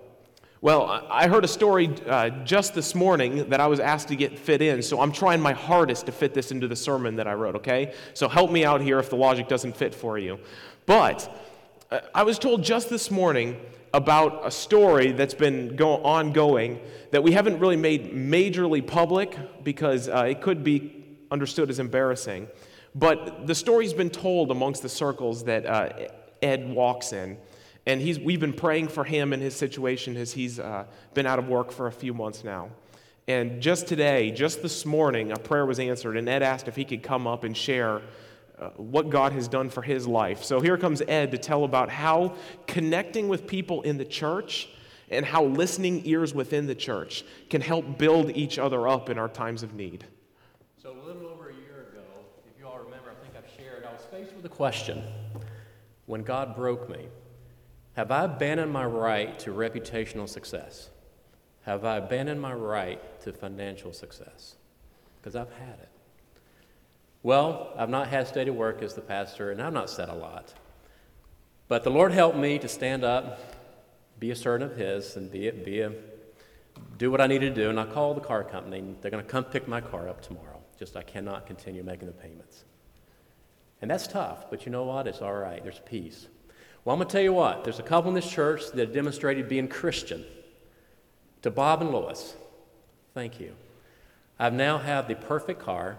Well, 0.62 1.06
I 1.08 1.26
heard 1.26 1.44
a 1.44 1.48
story 1.48 1.88
uh, 2.06 2.28
just 2.44 2.74
this 2.74 2.94
morning 2.94 3.48
that 3.48 3.60
I 3.60 3.66
was 3.66 3.80
asked 3.80 4.08
to 4.08 4.16
get 4.16 4.38
fit 4.38 4.60
in, 4.60 4.82
so 4.82 5.00
I'm 5.00 5.10
trying 5.10 5.40
my 5.40 5.54
hardest 5.54 6.04
to 6.06 6.12
fit 6.12 6.34
this 6.34 6.50
into 6.50 6.68
the 6.68 6.76
sermon 6.76 7.16
that 7.16 7.26
I 7.26 7.32
wrote, 7.32 7.56
okay? 7.56 7.94
So 8.12 8.28
help 8.28 8.50
me 8.50 8.62
out 8.62 8.82
here 8.82 8.98
if 8.98 9.08
the 9.08 9.16
logic 9.16 9.48
doesn't 9.48 9.74
fit 9.74 9.94
for 9.94 10.18
you. 10.18 10.38
But 10.84 11.34
uh, 11.90 12.00
I 12.14 12.24
was 12.24 12.38
told 12.38 12.62
just 12.62 12.90
this 12.90 13.10
morning 13.10 13.58
about 13.92 14.46
a 14.46 14.50
story 14.50 15.12
that's 15.12 15.34
been 15.34 15.74
go- 15.76 16.02
ongoing 16.04 16.80
that 17.10 17.22
we 17.22 17.32
haven't 17.32 17.58
really 17.58 17.76
made 17.76 18.12
majorly 18.12 18.86
public 18.86 19.36
because 19.64 20.08
uh, 20.08 20.26
it 20.28 20.40
could 20.40 20.62
be 20.62 21.04
understood 21.30 21.70
as 21.70 21.78
embarrassing. 21.78 22.48
But 22.94 23.46
the 23.46 23.54
story's 23.54 23.92
been 23.92 24.10
told 24.10 24.50
amongst 24.50 24.82
the 24.82 24.88
circles 24.88 25.44
that 25.44 25.66
uh, 25.66 25.90
Ed 26.42 26.70
walks 26.70 27.12
in. 27.12 27.38
And 27.86 28.00
he's, 28.00 28.18
we've 28.18 28.40
been 28.40 28.52
praying 28.52 28.88
for 28.88 29.04
him 29.04 29.32
and 29.32 29.42
his 29.42 29.56
situation 29.56 30.16
as 30.16 30.32
he's 30.32 30.60
uh, 30.60 30.84
been 31.14 31.26
out 31.26 31.38
of 31.38 31.48
work 31.48 31.72
for 31.72 31.86
a 31.86 31.92
few 31.92 32.12
months 32.14 32.44
now. 32.44 32.70
And 33.26 33.60
just 33.60 33.86
today, 33.86 34.30
just 34.32 34.60
this 34.62 34.84
morning, 34.84 35.32
a 35.32 35.36
prayer 35.36 35.64
was 35.64 35.78
answered, 35.78 36.16
and 36.16 36.28
Ed 36.28 36.42
asked 36.42 36.68
if 36.68 36.76
he 36.76 36.84
could 36.84 37.02
come 37.02 37.26
up 37.26 37.44
and 37.44 37.56
share 37.56 38.02
uh, 38.60 38.68
what 38.76 39.08
God 39.08 39.32
has 39.32 39.48
done 39.48 39.70
for 39.70 39.80
his 39.80 40.06
life. 40.06 40.44
So 40.44 40.60
here 40.60 40.76
comes 40.76 41.00
Ed 41.08 41.30
to 41.30 41.38
tell 41.38 41.64
about 41.64 41.88
how 41.88 42.34
connecting 42.66 43.28
with 43.28 43.46
people 43.46 43.80
in 43.82 43.96
the 43.96 44.04
church 44.04 44.68
and 45.10 45.24
how 45.24 45.44
listening 45.44 46.02
ears 46.04 46.34
within 46.34 46.66
the 46.66 46.74
church 46.74 47.24
can 47.48 47.62
help 47.62 47.98
build 47.98 48.36
each 48.36 48.58
other 48.58 48.86
up 48.86 49.08
in 49.08 49.18
our 49.18 49.28
times 49.28 49.62
of 49.62 49.74
need. 49.74 50.04
So, 50.80 50.92
a 50.92 51.00
little 51.06 51.26
over 51.26 51.48
a 51.48 51.54
year 51.54 51.88
ago, 51.90 52.02
if 52.46 52.58
you 52.58 52.66
all 52.66 52.78
remember, 52.78 53.10
I 53.10 53.24
think 53.24 53.34
I've 53.36 53.50
shared, 53.58 53.84
I 53.84 53.92
was 53.92 54.04
faced 54.10 54.34
with 54.34 54.44
a 54.44 54.50
question 54.50 55.02
when 56.06 56.22
God 56.22 56.54
broke 56.54 56.88
me. 56.88 57.08
Have 57.94 58.10
I 58.10 58.24
abandoned 58.24 58.72
my 58.72 58.84
right 58.84 59.38
to 59.40 59.50
reputational 59.50 60.28
success? 60.28 60.90
Have 61.62 61.84
I 61.84 61.96
abandoned 61.96 62.40
my 62.40 62.54
right 62.54 63.20
to 63.22 63.32
financial 63.32 63.92
success? 63.92 64.56
Because 65.20 65.34
I've 65.34 65.52
had 65.52 65.78
it. 65.80 65.88
Well, 67.22 67.72
I've 67.76 67.90
not 67.90 68.08
had 68.08 68.28
steady 68.28 68.50
work 68.50 68.82
as 68.82 68.94
the 68.94 69.00
pastor, 69.00 69.50
and 69.50 69.60
I've 69.60 69.72
not 69.72 69.90
said 69.90 70.08
a 70.08 70.14
lot. 70.14 70.54
But 71.68 71.84
the 71.84 71.90
Lord 71.90 72.12
helped 72.12 72.38
me 72.38 72.58
to 72.58 72.68
stand 72.68 73.04
up, 73.04 73.38
be 74.18 74.30
a 74.30 74.36
servant 74.36 74.72
of 74.72 74.78
His, 74.78 75.16
and 75.16 75.30
be, 75.30 75.50
be 75.50 75.80
a, 75.80 75.92
do 76.98 77.10
what 77.10 77.20
I 77.20 77.26
need 77.26 77.40
to 77.40 77.50
do. 77.50 77.68
And 77.68 77.78
I 77.78 77.84
called 77.84 78.16
the 78.16 78.22
car 78.22 78.42
company. 78.42 78.82
They're 79.00 79.10
going 79.10 79.22
to 79.22 79.30
come 79.30 79.44
pick 79.44 79.68
my 79.68 79.80
car 79.80 80.08
up 80.08 80.22
tomorrow. 80.22 80.60
Just 80.78 80.96
I 80.96 81.02
cannot 81.02 81.46
continue 81.46 81.82
making 81.82 82.06
the 82.06 82.12
payments. 82.12 82.64
And 83.82 83.90
that's 83.90 84.06
tough, 84.06 84.50
but 84.50 84.66
you 84.66 84.72
know 84.72 84.84
what? 84.84 85.06
It's 85.06 85.22
all 85.22 85.34
right. 85.34 85.62
There's 85.62 85.80
peace. 85.84 86.26
Well, 86.84 86.94
I'm 86.94 86.98
going 86.98 87.08
to 87.08 87.12
tell 87.12 87.22
you 87.22 87.34
what, 87.34 87.64
there's 87.64 87.78
a 87.78 87.82
couple 87.82 88.08
in 88.08 88.14
this 88.14 88.30
church 88.30 88.70
that 88.72 88.94
demonstrated 88.94 89.48
being 89.48 89.68
Christian. 89.68 90.24
To 91.42 91.50
Bob 91.50 91.82
and 91.82 91.90
Lois, 91.90 92.34
thank 93.14 93.38
you. 93.38 93.52
I 94.38 94.48
now 94.50 94.78
have 94.78 95.06
the 95.06 95.14
perfect 95.14 95.60
car, 95.60 95.98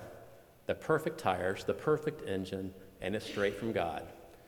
the 0.71 0.75
perfect 0.75 1.17
tires, 1.17 1.65
the 1.65 1.73
perfect 1.73 2.29
engine, 2.29 2.73
and 3.01 3.13
it's 3.13 3.25
straight 3.25 3.60
from 3.60 3.73
God. 3.73 4.03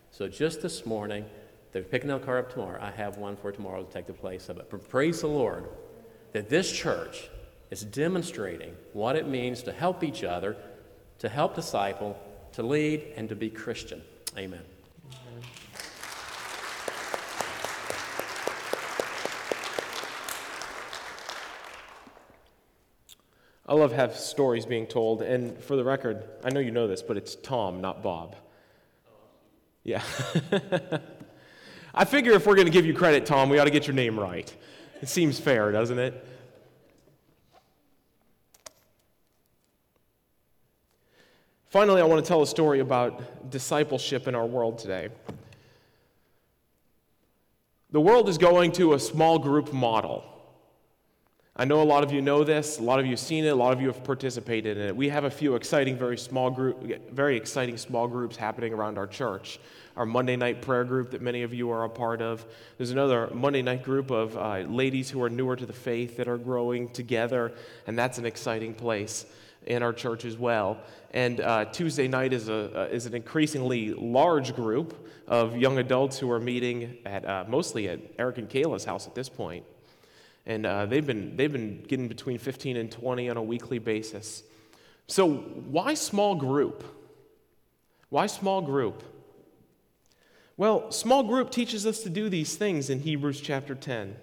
So 0.09 0.25
just 0.29 0.61
this 0.61 0.85
morning, 0.85 1.25
they're 1.73 1.83
picking 1.83 2.07
the 2.07 2.17
car 2.17 2.37
up 2.37 2.49
tomorrow. 2.49 2.79
I 2.81 2.91
have 2.91 3.17
one 3.17 3.35
for 3.35 3.51
tomorrow 3.51 3.83
to 3.83 3.91
take 3.91 4.07
the 4.07 4.13
place 4.13 4.47
of 4.47 4.57
it. 4.57 4.67
But 4.69 4.87
praise 4.87 5.19
the 5.19 5.27
Lord 5.27 5.67
that 6.31 6.47
this 6.47 6.71
church 6.71 7.29
is 7.71 7.83
demonstrating 7.83 8.73
what 8.93 9.17
it 9.17 9.27
means 9.27 9.63
to 9.63 9.73
help 9.73 10.01
each 10.01 10.23
other, 10.23 10.55
to 11.19 11.27
help 11.27 11.55
disciple, 11.55 12.17
to 12.53 12.63
lead, 12.63 13.03
and 13.17 13.27
to 13.27 13.35
be 13.35 13.49
Christian. 13.49 14.01
Amen. 14.37 14.61
I 23.65 23.73
love 23.75 23.93
have 23.93 24.15
stories 24.15 24.65
being 24.65 24.85
told, 24.85 25.21
and 25.21 25.57
for 25.57 25.75
the 25.75 25.83
record, 25.83 26.23
I 26.43 26.49
know 26.49 26.59
you 26.59 26.71
know 26.71 26.87
this, 26.87 27.01
but 27.01 27.15
it's 27.15 27.35
Tom, 27.35 27.79
not 27.79 28.03
Bob. 28.03 28.35
Yeah. 29.83 30.01
I 31.93 32.05
figure 32.05 32.33
if 32.33 32.45
we're 32.45 32.55
going 32.55 32.67
to 32.67 32.73
give 32.73 32.85
you 32.85 32.93
credit, 32.93 33.25
Tom, 33.25 33.49
we 33.49 33.59
ought 33.59 33.65
to 33.65 33.71
get 33.71 33.87
your 33.87 33.95
name 33.95 34.19
right. 34.19 34.53
It 35.01 35.07
seems 35.07 35.39
fair, 35.39 35.71
doesn't 35.71 35.99
it? 35.99 36.25
Finally, 41.69 42.01
I 42.01 42.05
want 42.05 42.23
to 42.23 42.27
tell 42.27 42.41
a 42.41 42.47
story 42.47 42.81
about 42.81 43.49
discipleship 43.49 44.27
in 44.27 44.35
our 44.35 44.45
world 44.45 44.77
today. 44.77 45.09
The 47.91 48.01
world 48.01 48.27
is 48.27 48.37
going 48.37 48.73
to 48.73 48.93
a 48.93 48.99
small 48.99 49.39
group 49.39 49.71
model. 49.71 50.23
I 51.55 51.65
know 51.65 51.83
a 51.83 51.85
lot 51.85 52.03
of 52.03 52.11
you 52.11 52.19
know 52.19 52.43
this, 52.43 52.79
a 52.79 52.81
lot 52.81 52.99
of 52.99 53.05
you 53.05 53.11
have 53.11 53.19
seen 53.19 53.45
it, 53.45 53.49
a 53.49 53.55
lot 53.55 53.73
of 53.73 53.79
you 53.79 53.85
have 53.85 54.03
participated 54.03 54.75
in 54.75 54.87
it. 54.87 54.95
We 54.95 55.07
have 55.09 55.25
a 55.25 55.29
few 55.29 55.53
exciting, 55.53 55.95
very 55.95 56.17
small 56.17 56.49
group, 56.49 57.11
very 57.11 57.37
exciting 57.37 57.77
small 57.77 58.07
groups 58.07 58.35
happening 58.35 58.73
around 58.73 58.97
our 58.97 59.05
church. 59.05 59.59
Our 59.95 60.07
Monday 60.07 60.35
night 60.35 60.63
prayer 60.63 60.83
group 60.83 61.11
that 61.11 61.21
many 61.21 61.43
of 61.43 61.53
you 61.53 61.69
are 61.69 61.83
a 61.83 61.89
part 61.89 62.23
of. 62.23 62.43
There's 62.77 62.89
another 62.89 63.29
Monday 63.35 63.61
night 63.61 63.83
group 63.83 64.09
of 64.09 64.35
uh, 64.35 64.61
ladies 64.67 65.11
who 65.11 65.21
are 65.21 65.29
newer 65.29 65.55
to 65.55 65.67
the 65.67 65.73
faith 65.73 66.17
that 66.17 66.27
are 66.27 66.39
growing 66.39 66.89
together, 66.89 67.51
and 67.85 67.99
that's 67.99 68.17
an 68.17 68.25
exciting 68.25 68.73
place 68.73 69.27
in 69.67 69.83
our 69.83 69.93
church 69.93 70.25
as 70.25 70.35
well. 70.35 70.79
And 71.11 71.39
uh, 71.39 71.65
Tuesday 71.65 72.07
night 72.07 72.33
is, 72.33 72.49
a, 72.49 72.85
uh, 72.85 72.85
is 72.85 73.05
an 73.05 73.13
increasingly 73.13 73.93
large 73.93 74.55
group 74.55 75.07
of 75.27 75.55
young 75.55 75.77
adults 75.77 76.17
who 76.17 76.31
are 76.31 76.39
meeting 76.39 76.97
at 77.05 77.23
uh, 77.25 77.45
mostly 77.47 77.89
at 77.89 77.99
Eric 78.17 78.39
and 78.39 78.49
Kayla's 78.49 78.85
house 78.85 79.05
at 79.05 79.13
this 79.13 79.29
point. 79.29 79.63
And 80.45 80.65
uh, 80.65 80.85
they've, 80.85 81.05
been, 81.05 81.37
they've 81.37 81.51
been 81.51 81.83
getting 81.83 82.07
between 82.07 82.37
15 82.37 82.75
and 82.75 82.91
20 82.91 83.29
on 83.29 83.37
a 83.37 83.43
weekly 83.43 83.79
basis. 83.79 84.43
So, 85.07 85.29
why 85.29 85.93
small 85.93 86.35
group? 86.35 86.83
Why 88.09 88.27
small 88.27 88.61
group? 88.61 89.03
Well, 90.55 90.91
small 90.91 91.23
group 91.23 91.49
teaches 91.49 91.85
us 91.85 92.03
to 92.03 92.09
do 92.09 92.29
these 92.29 92.55
things 92.55 92.89
in 92.89 92.99
Hebrews 92.99 93.41
chapter 93.41 93.73
10. 93.73 94.15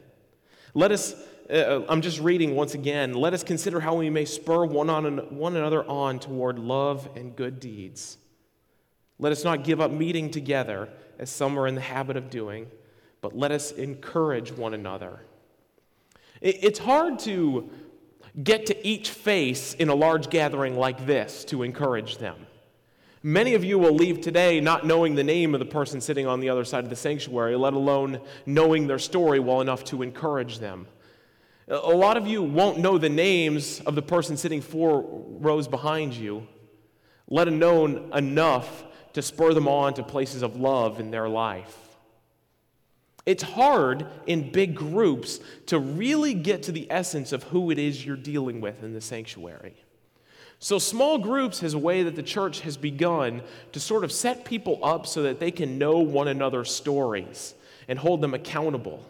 Let 0.75 0.93
us, 0.93 1.15
uh, 1.51 1.55
uh, 1.55 1.87
I'm 1.89 2.03
just 2.03 2.21
reading 2.21 2.55
once 2.55 2.75
again, 2.75 3.15
let 3.15 3.35
us 3.35 3.43
consider 3.43 3.81
how 3.81 3.97
we 3.97 4.11
may 4.11 4.25
spur 4.25 4.65
one, 4.65 4.89
on, 4.89 5.37
one 5.37 5.57
another 5.57 5.85
on 5.85 6.21
toward 6.21 6.59
love 6.59 7.09
and 7.17 7.35
good 7.35 7.59
deeds. 7.59 8.17
Let 9.19 9.33
us 9.33 9.43
not 9.43 9.65
give 9.65 9.81
up 9.81 9.91
meeting 9.91 10.31
together, 10.31 10.89
as 11.19 11.31
some 11.31 11.59
are 11.59 11.67
in 11.67 11.75
the 11.75 11.81
habit 11.81 12.17
of 12.17 12.31
doing, 12.31 12.69
but 13.21 13.37
let 13.37 13.51
us 13.51 13.73
encourage 13.73 14.53
one 14.53 14.73
another 14.73 15.21
it's 16.41 16.79
hard 16.79 17.19
to 17.21 17.71
get 18.43 18.67
to 18.67 18.87
each 18.87 19.11
face 19.11 19.75
in 19.75 19.89
a 19.89 19.95
large 19.95 20.31
gathering 20.31 20.77
like 20.77 21.07
this 21.07 21.45
to 21.47 21.63
encourage 21.63 22.19
them. 22.19 22.47
Many 23.23 23.53
of 23.55 23.65
you 23.65 23.79
will 23.79 23.95
leave 23.95 24.23
today 24.23 24.61
not 24.61 24.87
knowing 24.87 25.15
the 25.15 25.25
name 25.25 25.53
of 25.55 25.61
the 25.61 25.67
person 25.67 26.01
sitting 26.01 26.27
on 26.27 26.41
the 26.41 26.49
other 26.49 26.65
side 26.65 26.85
of 26.85 26.91
the 26.91 26.97
sanctuary, 26.97 27.55
let 27.57 27.75
alone 27.75 28.21
knowing 28.47 28.87
their 28.87 28.99
story 28.99 29.41
well 29.41 29.61
enough 29.61 29.85
to 29.85 30.03
encourage 30.03 30.59
them. 30.59 30.87
A 31.69 31.77
lot 31.77 32.17
of 32.17 32.27
you 32.27 32.43
won't 32.43 32.79
know 32.79 32.97
the 32.97 33.11
names 33.11 33.81
of 33.81 33.95
the 33.95 34.03
person 34.03 34.37
sitting 34.39 34.63
four 34.63 35.05
rows 35.07 35.69
behind 35.69 36.15
you, 36.15 36.47
let 37.29 37.47
alone 37.47 38.11
enough 38.15 38.85
to 39.13 39.21
spur 39.21 39.53
them 39.53 39.69
on 39.69 39.93
to 39.95 40.03
places 40.03 40.43
of 40.43 40.57
love 40.57 40.99
in 40.99 41.11
their 41.11 41.29
life. 41.29 41.90
It's 43.27 43.43
hard 43.43 44.07
in 44.27 44.51
big 44.51 44.75
groups 44.75 45.41
to 45.67 45.79
really 45.79 46.35
get 46.35 46.63
to 46.65 46.73
the 46.73 46.91
essence 46.91 47.33
of 47.33 47.43
who 47.45 47.71
it 47.71 47.79
is 47.79 48.05
you're 48.05 48.17
dealing 48.17 48.61
with 48.61 48.83
in 48.83 48.95
the 48.95 49.01
sanctuary. 49.01 49.77
So, 50.59 50.79
small 50.79 51.19
groups 51.19 51.63
is 51.63 51.73
a 51.73 51.79
way 51.79 52.03
that 52.03 52.17
the 52.17 52.23
church 52.23 52.61
has 52.61 52.77
begun 52.77 53.43
to 53.73 53.81
sort 53.81 54.05
of 54.05 54.13
set 54.13 54.45
people 54.45 54.79
up 54.83 55.07
so 55.07 55.23
that 55.23 55.41
they 55.41 55.51
can 55.51 55.79
know 55.79 55.99
one 55.99 56.29
another's 56.29 56.71
stories 56.71 57.55
and 57.89 57.99
hold 57.99 58.21
them 58.21 58.35
accountable, 58.35 59.05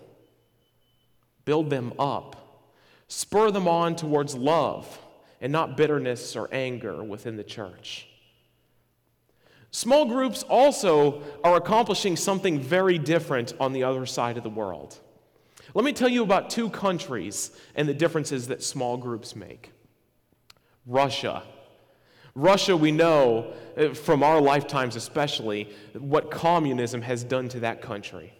build 1.44 1.68
them 1.68 1.92
up, 1.98 2.68
spur 3.08 3.50
them 3.50 3.66
on 3.66 3.96
towards 3.96 4.36
love 4.36 4.98
and 5.40 5.52
not 5.52 5.76
bitterness 5.76 6.36
or 6.36 6.48
anger 6.52 7.02
within 7.02 7.36
the 7.36 7.44
church. 7.44 8.09
Small 9.72 10.04
groups 10.04 10.42
also 10.44 11.22
are 11.44 11.56
accomplishing 11.56 12.16
something 12.16 12.58
very 12.58 12.98
different 12.98 13.54
on 13.60 13.72
the 13.72 13.84
other 13.84 14.04
side 14.04 14.36
of 14.36 14.42
the 14.42 14.50
world. 14.50 14.98
Let 15.74 15.84
me 15.84 15.92
tell 15.92 16.08
you 16.08 16.22
about 16.22 16.50
two 16.50 16.68
countries 16.70 17.52
and 17.76 17.88
the 17.88 17.94
differences 17.94 18.48
that 18.48 18.62
small 18.62 18.96
groups 18.96 19.36
make. 19.36 19.72
Russia. 20.86 21.44
Russia, 22.34 22.76
we 22.76 22.90
know 22.90 23.52
uh, 23.76 23.94
from 23.94 24.22
our 24.22 24.40
lifetimes 24.40 24.96
especially, 24.96 25.68
what 25.96 26.30
communism 26.30 27.02
has 27.02 27.22
done 27.22 27.48
to 27.50 27.60
that 27.60 27.82
country. 27.82 28.32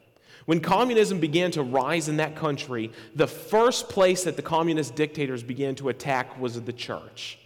When 0.47 0.61
communism 0.61 1.21
began 1.21 1.53
to 1.53 1.63
rise 1.63 2.09
in 2.09 2.17
that 2.17 2.35
country, 2.35 2.91
the 3.15 3.27
first 3.27 3.89
place 3.89 4.25
that 4.25 4.37
the 4.37 4.43
communist 4.43 4.97
dictators 4.97 5.45
began 5.45 5.77
to 5.77 5.91
attack 5.91 6.41
was 6.41 6.61
the 6.61 6.73
church. 6.73 7.39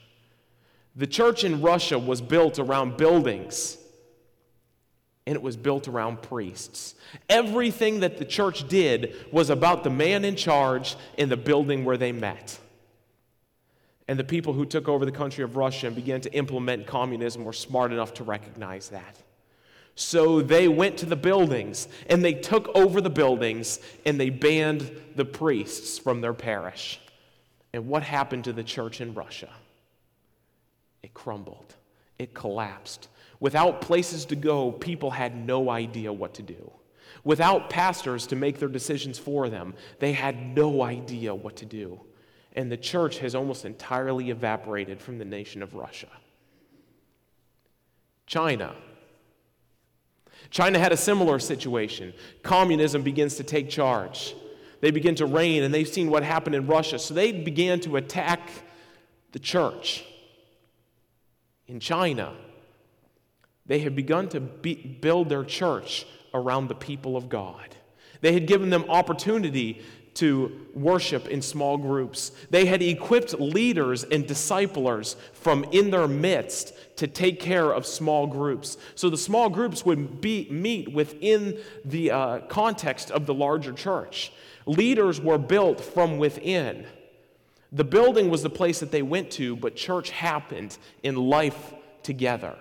The 0.96 1.06
church 1.06 1.44
in 1.44 1.60
Russia 1.60 1.98
was 1.98 2.20
built 2.20 2.58
around 2.58 2.96
buildings 2.96 3.78
and 5.26 5.34
it 5.34 5.42
was 5.42 5.56
built 5.56 5.88
around 5.88 6.20
priests. 6.22 6.94
Everything 7.28 8.00
that 8.00 8.18
the 8.18 8.24
church 8.24 8.68
did 8.68 9.14
was 9.32 9.48
about 9.50 9.82
the 9.82 9.90
man 9.90 10.24
in 10.24 10.36
charge 10.36 10.96
in 11.16 11.28
the 11.28 11.36
building 11.36 11.84
where 11.84 11.96
they 11.96 12.12
met. 12.12 12.58
And 14.06 14.18
the 14.18 14.24
people 14.24 14.52
who 14.52 14.66
took 14.66 14.86
over 14.86 15.06
the 15.06 15.12
country 15.12 15.42
of 15.42 15.56
Russia 15.56 15.86
and 15.86 15.96
began 15.96 16.20
to 16.20 16.32
implement 16.34 16.86
communism 16.86 17.44
were 17.44 17.54
smart 17.54 17.90
enough 17.90 18.12
to 18.14 18.24
recognize 18.24 18.90
that. 18.90 19.16
So 19.94 20.42
they 20.42 20.68
went 20.68 20.98
to 20.98 21.06
the 21.06 21.16
buildings 21.16 21.88
and 22.10 22.22
they 22.22 22.34
took 22.34 22.68
over 22.74 23.00
the 23.00 23.10
buildings 23.10 23.80
and 24.04 24.20
they 24.20 24.28
banned 24.28 24.90
the 25.16 25.24
priests 25.24 25.98
from 25.98 26.20
their 26.20 26.34
parish. 26.34 27.00
And 27.72 27.88
what 27.88 28.02
happened 28.02 28.44
to 28.44 28.52
the 28.52 28.64
church 28.64 29.00
in 29.00 29.14
Russia? 29.14 29.48
It 31.04 31.12
crumbled, 31.12 31.74
it 32.18 32.32
collapsed. 32.32 33.08
Without 33.38 33.82
places 33.82 34.24
to 34.24 34.36
go, 34.36 34.72
people 34.72 35.10
had 35.10 35.36
no 35.36 35.68
idea 35.68 36.10
what 36.10 36.32
to 36.34 36.42
do. 36.42 36.72
Without 37.24 37.68
pastors 37.68 38.26
to 38.28 38.36
make 38.36 38.58
their 38.58 38.70
decisions 38.70 39.18
for 39.18 39.50
them, 39.50 39.74
they 39.98 40.14
had 40.14 40.56
no 40.56 40.80
idea 40.80 41.34
what 41.34 41.56
to 41.56 41.66
do. 41.66 42.00
And 42.54 42.72
the 42.72 42.78
church 42.78 43.18
has 43.18 43.34
almost 43.34 43.66
entirely 43.66 44.30
evaporated 44.30 44.98
from 44.98 45.18
the 45.18 45.26
nation 45.26 45.62
of 45.62 45.74
Russia. 45.74 46.08
China. 48.26 48.74
China 50.48 50.78
had 50.78 50.92
a 50.92 50.96
similar 50.96 51.38
situation. 51.38 52.14
Communism 52.42 53.02
begins 53.02 53.34
to 53.34 53.44
take 53.44 53.68
charge. 53.68 54.34
They 54.80 54.90
begin 54.90 55.16
to 55.16 55.26
reign, 55.26 55.64
and 55.64 55.74
they've 55.74 55.86
seen 55.86 56.08
what 56.08 56.22
happened 56.22 56.56
in 56.56 56.66
Russia. 56.66 56.98
So 56.98 57.12
they 57.12 57.30
began 57.30 57.78
to 57.80 57.96
attack 57.96 58.48
the 59.32 59.38
church. 59.38 60.02
In 61.66 61.80
China, 61.80 62.34
they 63.66 63.78
had 63.78 63.96
begun 63.96 64.28
to 64.30 64.40
be, 64.40 64.74
build 64.74 65.28
their 65.28 65.44
church 65.44 66.06
around 66.34 66.68
the 66.68 66.74
people 66.74 67.16
of 67.16 67.28
God. 67.28 67.74
They 68.20 68.32
had 68.32 68.46
given 68.46 68.70
them 68.70 68.84
opportunity 68.88 69.82
to 70.14 70.66
worship 70.74 71.28
in 71.28 71.42
small 71.42 71.76
groups. 71.76 72.30
They 72.50 72.66
had 72.66 72.82
equipped 72.82 73.38
leaders 73.40 74.04
and 74.04 74.26
disciplers 74.26 75.16
from 75.32 75.64
in 75.72 75.90
their 75.90 76.06
midst 76.06 76.72
to 76.98 77.06
take 77.06 77.40
care 77.40 77.72
of 77.72 77.84
small 77.84 78.26
groups. 78.26 78.76
So 78.94 79.10
the 79.10 79.18
small 79.18 79.50
groups 79.50 79.84
would 79.84 80.20
be, 80.20 80.48
meet 80.50 80.92
within 80.92 81.58
the 81.84 82.10
uh, 82.12 82.38
context 82.46 83.10
of 83.10 83.26
the 83.26 83.34
larger 83.34 83.72
church. 83.72 84.32
Leaders 84.66 85.20
were 85.20 85.38
built 85.38 85.80
from 85.80 86.18
within. 86.18 86.86
The 87.74 87.84
building 87.84 88.30
was 88.30 88.42
the 88.42 88.50
place 88.50 88.78
that 88.80 88.92
they 88.92 89.02
went 89.02 89.32
to, 89.32 89.56
but 89.56 89.74
church 89.74 90.10
happened 90.10 90.78
in 91.02 91.16
life 91.16 91.74
together. 92.04 92.56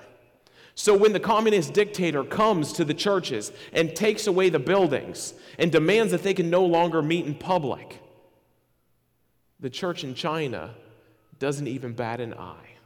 So 0.73 0.97
when 0.97 1.13
the 1.13 1.19
communist 1.19 1.71
dictator 1.71 2.23
comes 2.23 2.73
to 2.73 2.83
the 2.83 2.95
churches 2.95 3.51
and 3.73 3.95
takes 3.95 4.25
away 4.25 4.49
the 4.49 4.57
buildings 4.57 5.35
and 5.59 5.71
demands 5.71 6.11
that 6.13 6.23
they 6.23 6.33
can 6.33 6.49
no 6.49 6.65
longer 6.65 7.03
meet 7.03 7.27
in 7.27 7.35
public, 7.35 7.99
the 9.59 9.69
church 9.69 10.03
in 10.03 10.15
China 10.15 10.73
doesn't 11.37 11.67
even 11.67 11.93
bat 11.93 12.19
an 12.19 12.33
eye 12.33 12.77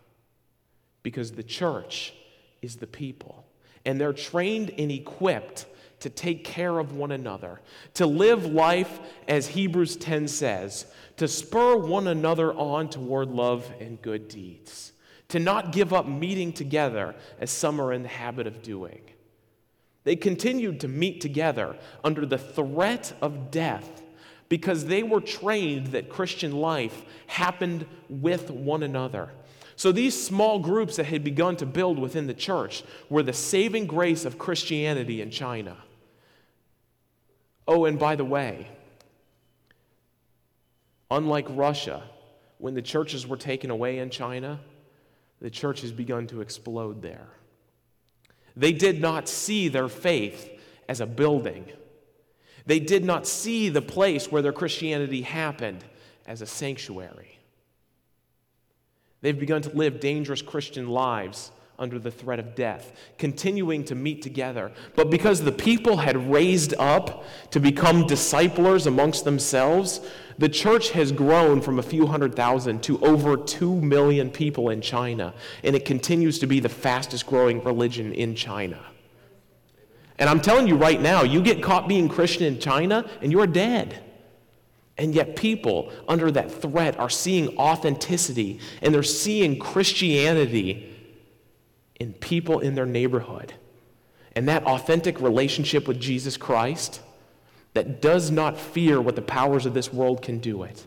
because 1.03 1.31
the 1.31 1.43
church 1.43 2.13
is 2.61 2.75
the 2.75 2.87
people. 2.87 3.45
And 3.85 4.01
they're 4.01 4.11
trained 4.11 4.71
and 4.77 4.91
equipped 4.91 5.65
to 6.01 6.09
take 6.09 6.43
care 6.43 6.77
of 6.77 6.93
one 6.93 7.11
another, 7.11 7.61
to 7.95 8.05
live 8.05 8.45
life 8.45 8.99
as 9.27 9.47
Hebrews 9.47 9.95
10 9.95 10.27
says, 10.27 10.85
to 11.17 11.27
spur 11.27 11.75
one 11.75 12.07
another 12.07 12.53
on 12.53 12.89
toward 12.89 13.29
love 13.29 13.71
and 13.79 14.01
good 14.01 14.27
deeds 14.27 14.93
to 15.29 15.39
not 15.39 15.71
give 15.71 15.93
up 15.93 16.07
meeting 16.07 16.53
together 16.53 17.15
as 17.39 17.51
some 17.51 17.81
are 17.81 17.91
in 17.91 18.03
the 18.03 18.07
habit 18.07 18.47
of 18.47 18.61
doing. 18.61 19.01
They 20.03 20.15
continued 20.15 20.79
to 20.81 20.87
meet 20.87 21.19
together 21.19 21.75
under 22.03 22.25
the 22.25 22.37
threat 22.37 23.13
of 23.21 23.51
death 23.51 24.03
because 24.47 24.85
they 24.85 25.03
were 25.03 25.19
trained 25.19 25.87
that 25.87 26.09
Christian 26.09 26.53
life 26.53 27.03
happened 27.27 27.85
with 28.07 28.49
one 28.49 28.83
another. 28.83 29.31
So 29.75 29.91
these 29.91 30.19
small 30.19 30.59
groups 30.59 30.95
that 30.95 31.07
had 31.07 31.23
begun 31.23 31.57
to 31.57 31.65
build 31.65 31.99
within 31.99 32.25
the 32.25 32.33
church 32.33 32.83
were 33.09 33.21
the 33.21 33.33
saving 33.33 33.85
grace 33.85 34.23
of 34.23 34.39
Christianity 34.39 35.21
in 35.21 35.29
China. 35.29 35.75
Oh, 37.67 37.83
and 37.83 37.99
by 37.99 38.15
the 38.15 38.23
way, 38.23 38.69
unlike 41.09 41.45
Russia, 41.49 42.03
when 42.57 42.73
the 42.73 42.81
churches 42.81 43.27
were 43.27 43.37
taken 43.37 43.69
away 43.69 43.99
in 43.99 44.09
China, 44.09 44.59
the 45.39 45.49
church 45.49 45.81
has 45.81 45.91
begun 45.91 46.27
to 46.27 46.41
explode 46.41 47.01
there. 47.01 47.27
They 48.55 48.71
did 48.71 48.99
not 48.99 49.29
see 49.29 49.67
their 49.67 49.87
faith 49.87 50.49
as 50.89 50.99
a 50.99 51.05
building. 51.05 51.65
They 52.65 52.79
did 52.79 53.05
not 53.05 53.27
see 53.27 53.69
the 53.69 53.81
place 53.81 54.31
where 54.31 54.41
their 54.41 54.51
Christianity 54.51 55.21
happened 55.21 55.85
as 56.25 56.41
a 56.41 56.47
sanctuary. 56.47 57.37
They've 59.21 59.39
begun 59.39 59.61
to 59.63 59.69
live 59.69 59.99
dangerous 59.99 60.41
Christian 60.41 60.89
lives 60.89 61.51
under 61.79 61.99
the 61.99 62.09
threat 62.09 62.39
of 62.39 62.55
death, 62.55 62.91
continuing 63.17 63.83
to 63.85 63.93
meet 63.93 64.21
together. 64.21 64.71
But 64.95 65.11
because 65.11 65.41
the 65.41 65.51
people 65.51 65.97
had 65.97 66.31
raised 66.31 66.73
up 66.79 67.23
to 67.51 67.59
become 67.59 68.07
disciplers 68.07 68.87
amongst 68.87 69.25
themselves, 69.25 70.01
the 70.39 70.49
church 70.49 70.91
has 70.91 71.11
grown 71.11 71.61
from 71.61 71.77
a 71.77 71.83
few 71.83 72.07
hundred 72.07 72.35
thousand 72.35 72.81
to 72.83 72.99
over 72.99 73.37
two 73.37 73.75
million 73.75 74.31
people 74.31 74.69
in 74.69 74.81
China, 74.81 75.33
and 75.63 75.75
it 75.75 75.85
continues 75.85 76.39
to 76.39 76.47
be 76.47 76.59
the 76.59 76.69
fastest 76.69 77.27
growing 77.27 77.63
religion 77.63 78.13
in 78.13 78.35
China. 78.35 78.79
And 80.19 80.29
I'm 80.29 80.41
telling 80.41 80.67
you 80.67 80.75
right 80.75 80.99
now, 80.99 81.21
you 81.23 81.41
get 81.43 81.61
caught 81.61 81.87
being 81.87 82.09
Christian 82.09 82.43
in 82.43 82.59
China, 82.59 83.07
and 83.21 83.31
you're 83.31 83.45
dead. 83.45 84.03
And 84.97 85.13
yet, 85.13 85.35
people 85.35 85.91
under 86.07 86.31
that 86.31 86.51
threat 86.51 86.99
are 86.99 87.09
seeing 87.09 87.55
authenticity 87.59 88.59
and 88.81 88.91
they're 88.91 89.03
seeing 89.03 89.59
Christianity 89.59 90.96
in 91.99 92.13
people 92.13 92.59
in 92.59 92.75
their 92.75 92.85
neighborhood. 92.85 93.53
And 94.35 94.47
that 94.47 94.63
authentic 94.63 95.19
relationship 95.19 95.87
with 95.87 95.99
Jesus 95.99 96.37
Christ 96.37 97.01
that 97.73 98.01
does 98.01 98.31
not 98.31 98.59
fear 98.59 99.01
what 99.01 99.15
the 99.15 99.21
powers 99.21 99.65
of 99.65 99.73
this 99.73 99.91
world 99.91 100.21
can 100.21 100.39
do 100.39 100.63
it 100.63 100.85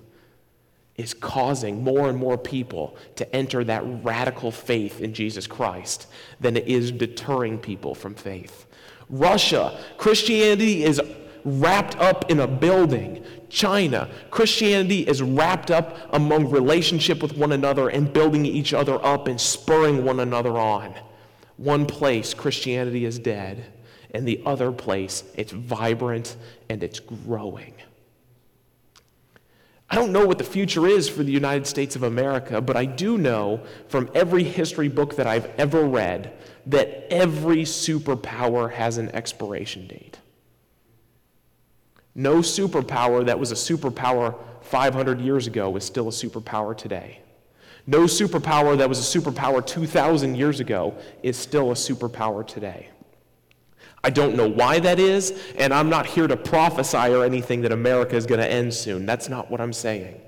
is 0.96 1.14
causing 1.14 1.82
more 1.82 2.08
and 2.08 2.18
more 2.18 2.36
people 2.36 2.96
to 3.16 3.34
enter 3.34 3.64
that 3.64 3.82
radical 4.04 4.50
faith 4.50 5.00
in 5.00 5.14
Jesus 5.14 5.46
Christ 5.46 6.06
than 6.40 6.56
it 6.56 6.68
is 6.68 6.92
deterring 6.92 7.58
people 7.58 7.94
from 7.94 8.14
faith. 8.14 8.66
Russia, 9.08 9.78
Christianity 9.96 10.84
is 10.84 11.00
wrapped 11.44 11.96
up 11.96 12.30
in 12.30 12.40
a 12.40 12.46
building. 12.46 13.24
China, 13.50 14.08
Christianity 14.30 15.00
is 15.00 15.20
wrapped 15.20 15.70
up 15.70 15.98
among 16.12 16.50
relationship 16.50 17.20
with 17.20 17.36
one 17.36 17.52
another 17.52 17.88
and 17.88 18.12
building 18.12 18.46
each 18.46 18.72
other 18.72 19.04
up 19.04 19.28
and 19.28 19.40
spurring 19.40 20.04
one 20.04 20.20
another 20.20 20.56
on. 20.56 20.94
One 21.56 21.84
place, 21.84 22.32
Christianity 22.32 23.04
is 23.04 23.18
dead, 23.18 23.66
and 24.14 24.26
the 24.26 24.40
other 24.46 24.72
place, 24.72 25.24
it's 25.34 25.52
vibrant 25.52 26.36
and 26.70 26.82
it's 26.82 27.00
growing. 27.00 27.74
I 29.90 29.96
don't 29.96 30.12
know 30.12 30.24
what 30.24 30.38
the 30.38 30.44
future 30.44 30.86
is 30.86 31.08
for 31.08 31.24
the 31.24 31.32
United 31.32 31.66
States 31.66 31.96
of 31.96 32.04
America, 32.04 32.60
but 32.60 32.76
I 32.76 32.84
do 32.84 33.18
know 33.18 33.60
from 33.88 34.08
every 34.14 34.44
history 34.44 34.88
book 34.88 35.16
that 35.16 35.26
I've 35.26 35.46
ever 35.58 35.84
read 35.84 36.32
that 36.66 37.12
every 37.12 37.62
superpower 37.62 38.72
has 38.72 38.98
an 38.98 39.08
expiration 39.08 39.88
date. 39.88 40.19
No 42.14 42.36
superpower 42.36 43.24
that 43.26 43.38
was 43.38 43.52
a 43.52 43.54
superpower 43.54 44.36
500 44.62 45.20
years 45.20 45.46
ago 45.46 45.76
is 45.76 45.84
still 45.84 46.08
a 46.08 46.12
superpower 46.12 46.76
today. 46.76 47.20
No 47.86 48.00
superpower 48.00 48.76
that 48.78 48.88
was 48.88 48.98
a 48.98 49.18
superpower 49.18 49.64
2,000 49.64 50.34
years 50.34 50.60
ago 50.60 50.94
is 51.22 51.36
still 51.36 51.70
a 51.70 51.74
superpower 51.74 52.46
today. 52.46 52.90
I 54.02 54.10
don't 54.10 54.34
know 54.34 54.48
why 54.48 54.78
that 54.80 54.98
is, 54.98 55.42
and 55.58 55.74
I'm 55.74 55.90
not 55.90 56.06
here 56.06 56.26
to 56.26 56.36
prophesy 56.36 56.96
or 56.96 57.24
anything 57.24 57.60
that 57.62 57.72
America 57.72 58.16
is 58.16 58.26
going 58.26 58.40
to 58.40 58.50
end 58.50 58.72
soon. 58.72 59.06
That's 59.06 59.28
not 59.28 59.50
what 59.50 59.60
I'm 59.60 59.72
saying. 59.72 60.20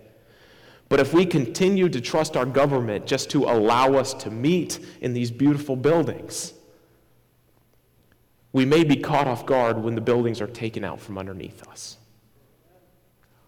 But 0.88 1.00
if 1.00 1.14
we 1.14 1.24
continue 1.24 1.88
to 1.88 2.00
trust 2.00 2.36
our 2.36 2.44
government 2.44 3.06
just 3.06 3.30
to 3.30 3.44
allow 3.44 3.94
us 3.94 4.12
to 4.14 4.30
meet 4.30 4.78
in 5.00 5.14
these 5.14 5.30
beautiful 5.30 5.74
buildings, 5.74 6.52
we 8.52 8.64
may 8.64 8.84
be 8.84 8.96
caught 8.96 9.26
off 9.26 9.46
guard 9.46 9.78
when 9.82 9.94
the 9.94 10.00
buildings 10.00 10.40
are 10.40 10.46
taken 10.46 10.84
out 10.84 11.00
from 11.00 11.18
underneath 11.18 11.66
us. 11.68 11.96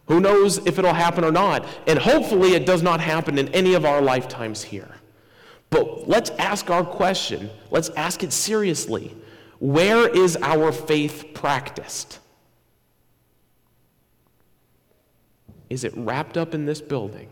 Who 0.07 0.21
knows 0.21 0.59
if 0.67 0.79
it'll 0.79 0.93
happen 0.93 1.25
or 1.25 1.33
not? 1.33 1.67
And 1.87 1.99
hopefully 1.99 2.55
it 2.55 2.67
does 2.67 2.83
not 2.83 3.01
happen 3.01 3.39
in 3.39 3.49
any 3.49 3.75
of 3.75 3.85
our 3.85 4.01
lifetimes 4.01 4.63
here. 4.63 4.97
But 5.71 6.09
let's 6.09 6.31
ask 6.31 6.71
our 6.71 6.85
question. 6.85 7.51
Let's 7.71 7.89
ask 7.91 8.23
it 8.23 8.33
seriously. 8.33 9.17
Where 9.61 10.09
is 10.09 10.37
our 10.43 10.73
faith 10.73 11.31
practiced? 11.35 12.19
Is 15.71 15.85
it 15.85 15.93
wrapped 15.97 16.37
up 16.37 16.55
in 16.55 16.67
this 16.67 16.81
building? 16.81 17.29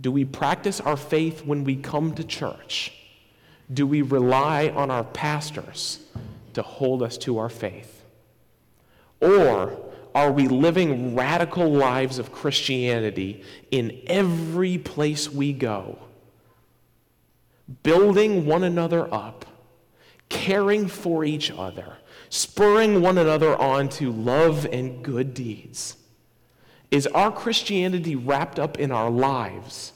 Do 0.00 0.10
we 0.10 0.24
practice 0.24 0.80
our 0.80 0.96
faith 0.96 1.44
when 1.44 1.64
we 1.64 1.76
come 1.76 2.14
to 2.14 2.24
church? 2.24 2.92
Do 3.72 3.86
we 3.86 4.02
rely 4.02 4.68
on 4.68 4.90
our 4.90 5.04
pastors 5.04 6.00
to 6.54 6.62
hold 6.62 7.02
us 7.02 7.18
to 7.18 7.38
our 7.38 7.48
faith? 7.48 8.02
Or 9.20 9.78
are 10.14 10.32
we 10.32 10.48
living 10.48 11.14
radical 11.14 11.70
lives 11.70 12.18
of 12.18 12.32
Christianity 12.32 13.42
in 13.70 14.00
every 14.06 14.78
place 14.78 15.30
we 15.30 15.52
go? 15.52 15.98
Building 17.82 18.46
one 18.46 18.62
another 18.62 19.12
up, 19.12 19.44
caring 20.28 20.86
for 20.86 21.24
each 21.24 21.50
other, 21.50 21.98
spurring 22.28 23.02
one 23.02 23.18
another 23.18 23.56
on 23.56 23.88
to 23.90 24.12
love 24.12 24.66
and 24.72 25.02
good 25.02 25.34
deeds. 25.34 25.96
Is 26.90 27.06
our 27.08 27.32
Christianity 27.32 28.14
wrapped 28.14 28.60
up 28.60 28.78
in 28.78 28.92
our 28.92 29.10
lives, 29.10 29.92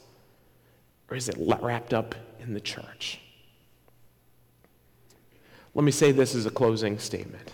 or 1.09 1.15
is 1.15 1.29
it 1.29 1.37
wrapped 1.39 1.93
up 1.93 2.13
in 2.41 2.53
the 2.53 2.59
church? 2.59 3.21
Let 5.73 5.83
me 5.83 5.91
say 5.91 6.11
this 6.11 6.35
as 6.35 6.45
a 6.45 6.51
closing 6.51 6.99
statement. 6.99 7.53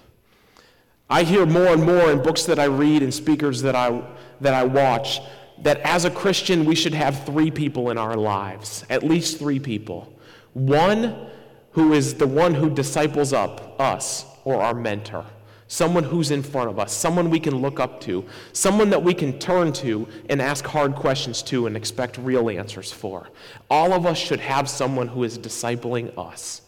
I 1.10 1.24
hear 1.24 1.46
more 1.46 1.68
and 1.68 1.84
more 1.84 2.12
in 2.12 2.22
books 2.22 2.44
that 2.46 2.60
I 2.60 2.66
read 2.66 3.02
and 3.04 3.14
speakers 3.14 3.62
that 3.62 3.76
I, 3.76 4.04
that 4.42 4.54
I 4.54 4.64
watch 4.64 5.22
that 5.62 5.80
as 5.82 6.06
a 6.06 6.12
Christian, 6.12 6.66
we 6.66 6.76
should 6.76 6.94
have 6.94 7.26
three 7.26 7.50
people 7.50 7.90
in 7.90 7.98
our 7.98 8.16
lives, 8.16 8.86
at 8.90 9.04
least 9.04 9.40
three 9.40 9.60
people. 9.60 10.14
One 10.54 11.28
who 11.72 11.94
is 11.94 12.16
the 12.16 12.28
one 12.28 12.54
who 12.54 12.70
disciples 12.70 13.34
up 13.34 13.80
us 13.80 14.26
or 14.44 14.62
our 14.62 14.74
mentor, 14.74 15.26
someone 15.68 16.04
who's 16.04 16.32
in 16.32 16.44
front 16.44 16.70
of 16.70 16.80
us, 16.80 16.94
someone 16.94 17.30
we 17.30 17.40
can 17.40 17.56
look 17.56 17.80
up 17.80 18.02
to, 18.02 18.26
someone 18.54 18.90
that 18.90 19.02
we 19.02 19.14
can 19.14 19.38
turn 19.40 19.74
to 19.74 20.08
and 20.30 20.42
ask 20.42 20.66
hard 20.66 20.96
questions 20.96 21.42
to 21.44 21.68
and 21.68 21.76
expect 21.76 22.18
real 22.18 22.50
answers 22.50 22.92
for. 22.92 23.30
All 23.70 23.94
of 23.94 24.06
us 24.06 24.18
should 24.18 24.40
have 24.40 24.70
someone 24.70 25.08
who 25.08 25.24
is 25.24 25.38
discipling 25.38 26.16
us. 26.18 26.62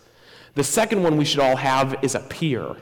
The 0.56 0.64
second 0.64 1.04
one 1.04 1.18
we 1.18 1.26
should 1.26 1.40
all 1.40 1.56
have 1.56 2.04
is 2.04 2.16
a 2.16 2.20
peer 2.20 2.76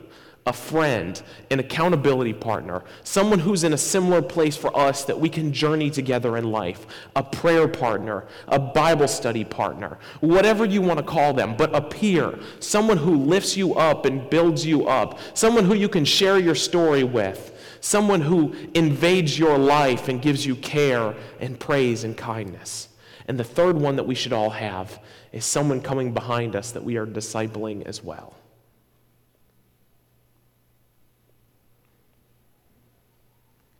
a 0.47 0.53
friend, 0.53 1.21
an 1.51 1.59
accountability 1.59 2.31
partner, 2.31 2.81
someone 3.03 3.37
who's 3.37 3.65
in 3.65 3.73
a 3.73 3.77
similar 3.77 4.21
place 4.21 4.55
for 4.55 4.75
us 4.79 5.03
that 5.03 5.19
we 5.19 5.27
can 5.27 5.51
journey 5.51 5.91
together 5.91 6.37
in 6.37 6.49
life, 6.49 6.87
a 7.17 7.21
prayer 7.21 7.67
partner, 7.67 8.25
a 8.47 8.57
Bible 8.57 9.09
study 9.09 9.43
partner, 9.43 9.99
whatever 10.21 10.63
you 10.63 10.81
want 10.81 10.97
to 10.97 11.03
call 11.03 11.33
them, 11.33 11.57
but 11.57 11.75
a 11.75 11.81
peer, 11.81 12.39
someone 12.61 12.95
who 12.95 13.17
lifts 13.17 13.57
you 13.57 13.75
up 13.75 14.05
and 14.05 14.29
builds 14.29 14.65
you 14.65 14.87
up, 14.87 15.19
someone 15.33 15.65
who 15.65 15.75
you 15.75 15.89
can 15.89 16.05
share 16.05 16.39
your 16.39 16.55
story 16.55 17.03
with, 17.03 17.53
someone 17.81 18.21
who 18.21 18.55
invades 18.73 19.37
your 19.37 19.57
life 19.57 20.07
and 20.07 20.21
gives 20.21 20.45
you 20.45 20.55
care 20.55 21.13
and 21.41 21.59
praise 21.59 22.05
and 22.05 22.15
kindness. 22.15 22.87
And 23.27 23.37
the 23.37 23.43
third 23.43 23.75
one 23.75 23.97
that 23.97 24.07
we 24.07 24.15
should 24.15 24.31
all 24.31 24.51
have 24.51 24.97
is 25.37 25.45
someone 25.45 25.81
coming 25.81 26.13
behind 26.13 26.55
us 26.55 26.71
that 26.71 26.83
we 26.83 26.97
are 26.97 27.05
discipling 27.05 27.85
as 27.85 28.03
well. 28.03 28.35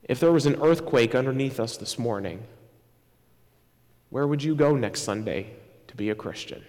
If 0.04 0.20
there 0.20 0.32
was 0.32 0.46
an 0.46 0.62
earthquake 0.62 1.16
underneath 1.16 1.60
us 1.60 1.76
this 1.76 2.00
morning, 2.00 2.44
where 4.10 4.26
would 4.26 4.44
you 4.44 4.56
go 4.56 4.76
next 4.76 5.02
Sunday 5.02 5.56
to 5.88 5.96
be 5.96 6.10
a 6.10 6.16
Christian? 6.16 6.64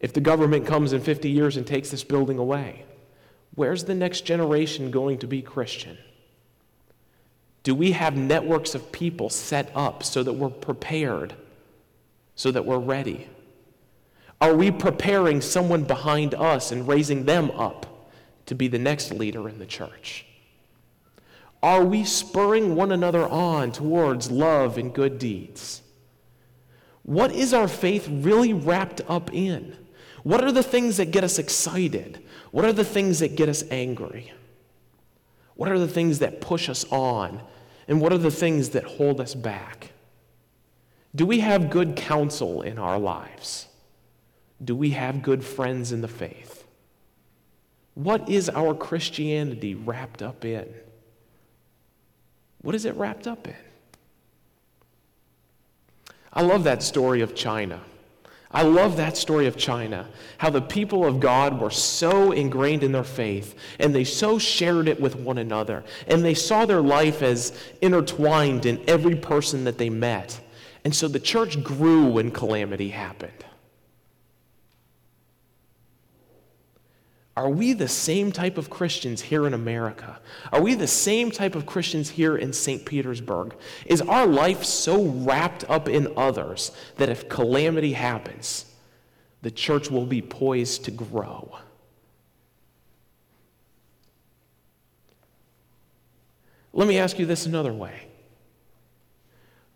If 0.00 0.12
the 0.12 0.20
government 0.20 0.66
comes 0.66 0.92
in 0.92 1.00
50 1.00 1.30
years 1.30 1.56
and 1.56 1.66
takes 1.66 1.90
this 1.90 2.04
building 2.04 2.38
away, 2.38 2.84
where's 3.54 3.84
the 3.84 3.94
next 3.94 4.22
generation 4.22 4.90
going 4.90 5.18
to 5.18 5.26
be 5.26 5.40
Christian? 5.40 5.96
Do 7.62 7.74
we 7.74 7.92
have 7.92 8.16
networks 8.16 8.74
of 8.74 8.90
people 8.90 9.28
set 9.28 9.70
up 9.74 10.02
so 10.02 10.22
that 10.22 10.32
we're 10.32 10.48
prepared, 10.48 11.34
so 12.34 12.50
that 12.50 12.64
we're 12.64 12.78
ready? 12.78 13.28
Are 14.40 14.56
we 14.56 14.70
preparing 14.70 15.42
someone 15.42 15.84
behind 15.84 16.34
us 16.34 16.72
and 16.72 16.88
raising 16.88 17.26
them 17.26 17.50
up 17.50 18.10
to 18.46 18.54
be 18.54 18.68
the 18.68 18.78
next 18.78 19.12
leader 19.12 19.48
in 19.48 19.58
the 19.58 19.66
church? 19.66 20.24
Are 21.62 21.84
we 21.84 22.04
spurring 22.04 22.74
one 22.74 22.90
another 22.90 23.28
on 23.28 23.72
towards 23.72 24.30
love 24.30 24.78
and 24.78 24.94
good 24.94 25.18
deeds? 25.18 25.82
What 27.02 27.32
is 27.32 27.52
our 27.52 27.68
faith 27.68 28.08
really 28.08 28.54
wrapped 28.54 29.02
up 29.08 29.32
in? 29.34 29.76
What 30.22 30.42
are 30.42 30.52
the 30.52 30.62
things 30.62 30.96
that 30.96 31.10
get 31.10 31.24
us 31.24 31.38
excited? 31.38 32.22
What 32.50 32.64
are 32.64 32.72
the 32.72 32.84
things 32.84 33.18
that 33.18 33.36
get 33.36 33.48
us 33.48 33.62
angry? 33.70 34.32
What 35.60 35.70
are 35.70 35.78
the 35.78 35.86
things 35.86 36.20
that 36.20 36.40
push 36.40 36.70
us 36.70 36.86
on? 36.90 37.42
And 37.86 38.00
what 38.00 38.14
are 38.14 38.18
the 38.18 38.30
things 38.30 38.70
that 38.70 38.84
hold 38.84 39.20
us 39.20 39.34
back? 39.34 39.92
Do 41.14 41.26
we 41.26 41.40
have 41.40 41.68
good 41.68 41.96
counsel 41.96 42.62
in 42.62 42.78
our 42.78 42.98
lives? 42.98 43.66
Do 44.64 44.74
we 44.74 44.92
have 44.92 45.20
good 45.20 45.44
friends 45.44 45.92
in 45.92 46.00
the 46.00 46.08
faith? 46.08 46.66
What 47.92 48.26
is 48.26 48.48
our 48.48 48.72
Christianity 48.72 49.74
wrapped 49.74 50.22
up 50.22 50.46
in? 50.46 50.66
What 52.62 52.74
is 52.74 52.86
it 52.86 52.94
wrapped 52.94 53.26
up 53.26 53.46
in? 53.46 53.54
I 56.32 56.40
love 56.40 56.64
that 56.64 56.82
story 56.82 57.20
of 57.20 57.34
China. 57.34 57.82
I 58.52 58.62
love 58.62 58.96
that 58.96 59.16
story 59.16 59.46
of 59.46 59.56
China, 59.56 60.08
how 60.38 60.50
the 60.50 60.60
people 60.60 61.06
of 61.06 61.20
God 61.20 61.60
were 61.60 61.70
so 61.70 62.32
ingrained 62.32 62.82
in 62.82 62.90
their 62.90 63.04
faith 63.04 63.54
and 63.78 63.94
they 63.94 64.02
so 64.02 64.38
shared 64.38 64.88
it 64.88 65.00
with 65.00 65.14
one 65.14 65.38
another 65.38 65.84
and 66.08 66.24
they 66.24 66.34
saw 66.34 66.66
their 66.66 66.80
life 66.80 67.22
as 67.22 67.56
intertwined 67.80 68.66
in 68.66 68.82
every 68.88 69.14
person 69.14 69.64
that 69.64 69.78
they 69.78 69.88
met. 69.88 70.40
And 70.84 70.94
so 70.94 71.06
the 71.06 71.20
church 71.20 71.62
grew 71.62 72.06
when 72.06 72.32
calamity 72.32 72.88
happened. 72.88 73.44
Are 77.40 77.48
we 77.48 77.72
the 77.72 77.88
same 77.88 78.32
type 78.32 78.58
of 78.58 78.68
Christians 78.68 79.22
here 79.22 79.46
in 79.46 79.54
America? 79.54 80.20
Are 80.52 80.60
we 80.60 80.74
the 80.74 80.86
same 80.86 81.30
type 81.30 81.54
of 81.54 81.64
Christians 81.64 82.10
here 82.10 82.36
in 82.36 82.52
St. 82.52 82.84
Petersburg? 82.84 83.56
Is 83.86 84.02
our 84.02 84.26
life 84.26 84.62
so 84.62 85.06
wrapped 85.06 85.64
up 85.66 85.88
in 85.88 86.12
others 86.18 86.70
that 86.98 87.08
if 87.08 87.30
calamity 87.30 87.94
happens, 87.94 88.66
the 89.40 89.50
church 89.50 89.90
will 89.90 90.04
be 90.04 90.20
poised 90.20 90.84
to 90.84 90.90
grow? 90.90 91.56
Let 96.74 96.86
me 96.88 96.98
ask 96.98 97.18
you 97.18 97.24
this 97.24 97.46
another 97.46 97.72
way. 97.72 98.08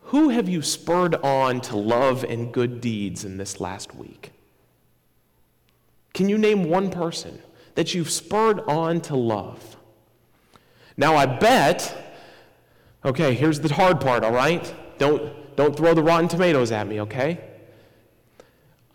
Who 0.08 0.28
have 0.28 0.50
you 0.50 0.60
spurred 0.60 1.14
on 1.14 1.62
to 1.62 1.76
love 1.78 2.24
and 2.24 2.52
good 2.52 2.82
deeds 2.82 3.24
in 3.24 3.38
this 3.38 3.58
last 3.58 3.94
week? 3.94 4.32
Can 6.12 6.28
you 6.28 6.36
name 6.36 6.64
one 6.64 6.90
person 6.90 7.40
that 7.74 7.94
you've 7.94 8.10
spurred 8.10 8.60
on 8.60 9.00
to 9.02 9.16
love? 9.16 9.76
Now, 10.96 11.16
I 11.16 11.26
bet, 11.26 11.94
okay, 13.04 13.34
here's 13.34 13.60
the 13.60 13.72
hard 13.72 14.00
part, 14.00 14.24
all 14.24 14.32
right? 14.32 14.74
Don't, 14.98 15.56
don't 15.56 15.76
throw 15.76 15.94
the 15.94 16.02
rotten 16.02 16.28
tomatoes 16.28 16.70
at 16.72 16.86
me, 16.86 17.00
okay? 17.00 17.40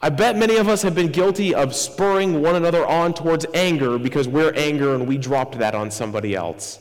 I 0.02 0.10
bet 0.10 0.38
many 0.38 0.56
of 0.56 0.70
us 0.70 0.82
have 0.84 0.96
been 0.96 1.12
guilty 1.12 1.54
of 1.54 1.76
spurring 1.76 2.42
one 2.42 2.56
another 2.56 2.86
on 2.86 3.14
towards 3.14 3.46
anger 3.54 4.00
because 4.00 4.30
we're 4.30 4.54
anger 4.54 4.96
and 4.96 5.08
we 5.08 5.18
dropped 5.18 5.60
that 5.60 5.76
on 5.76 5.92
somebody 5.92 6.36
else. 6.36 6.80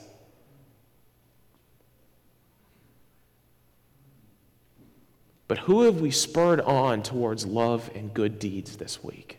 But 5.49 5.59
who 5.59 5.83
have 5.83 6.01
we 6.01 6.11
spurred 6.11 6.61
on 6.61 7.03
towards 7.03 7.45
love 7.47 7.91
and 7.95 8.13
good 8.13 8.39
deeds 8.39 8.77
this 8.77 9.03
week? 9.03 9.38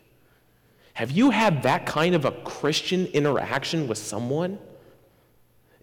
Have 1.00 1.12
you 1.12 1.30
had 1.30 1.62
that 1.62 1.86
kind 1.86 2.14
of 2.14 2.26
a 2.26 2.30
Christian 2.30 3.06
interaction 3.06 3.88
with 3.88 3.96
someone? 3.96 4.58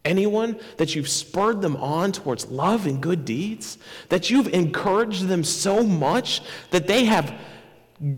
Anyone 0.05 0.59
that 0.77 0.93
you've 0.93 1.09
spurred 1.09 1.59
them 1.59 1.75
on 1.77 2.11
towards 2.11 2.45
love 2.51 2.85
and 2.85 3.01
good 3.01 3.25
deeds? 3.25 3.79
That 4.09 4.29
you've 4.29 4.53
encouraged 4.53 5.27
them 5.27 5.43
so 5.43 5.81
much 5.81 6.41
that 6.69 6.85
they 6.85 7.05
have 7.05 7.33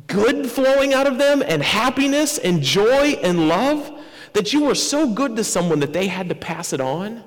good 0.07 0.51
flowing 0.51 0.93
out 0.93 1.07
of 1.07 1.17
them 1.17 1.41
and 1.41 1.63
happiness 1.63 2.37
and 2.37 2.61
joy 2.61 3.17
and 3.23 3.47
love? 3.47 3.89
That 4.33 4.51
you 4.51 4.65
were 4.65 4.75
so 4.75 5.13
good 5.13 5.37
to 5.37 5.43
someone 5.45 5.79
that 5.79 5.93
they 5.93 6.07
had 6.07 6.27
to 6.27 6.35
pass 6.35 6.73
it 6.73 6.81
on? 6.81 7.23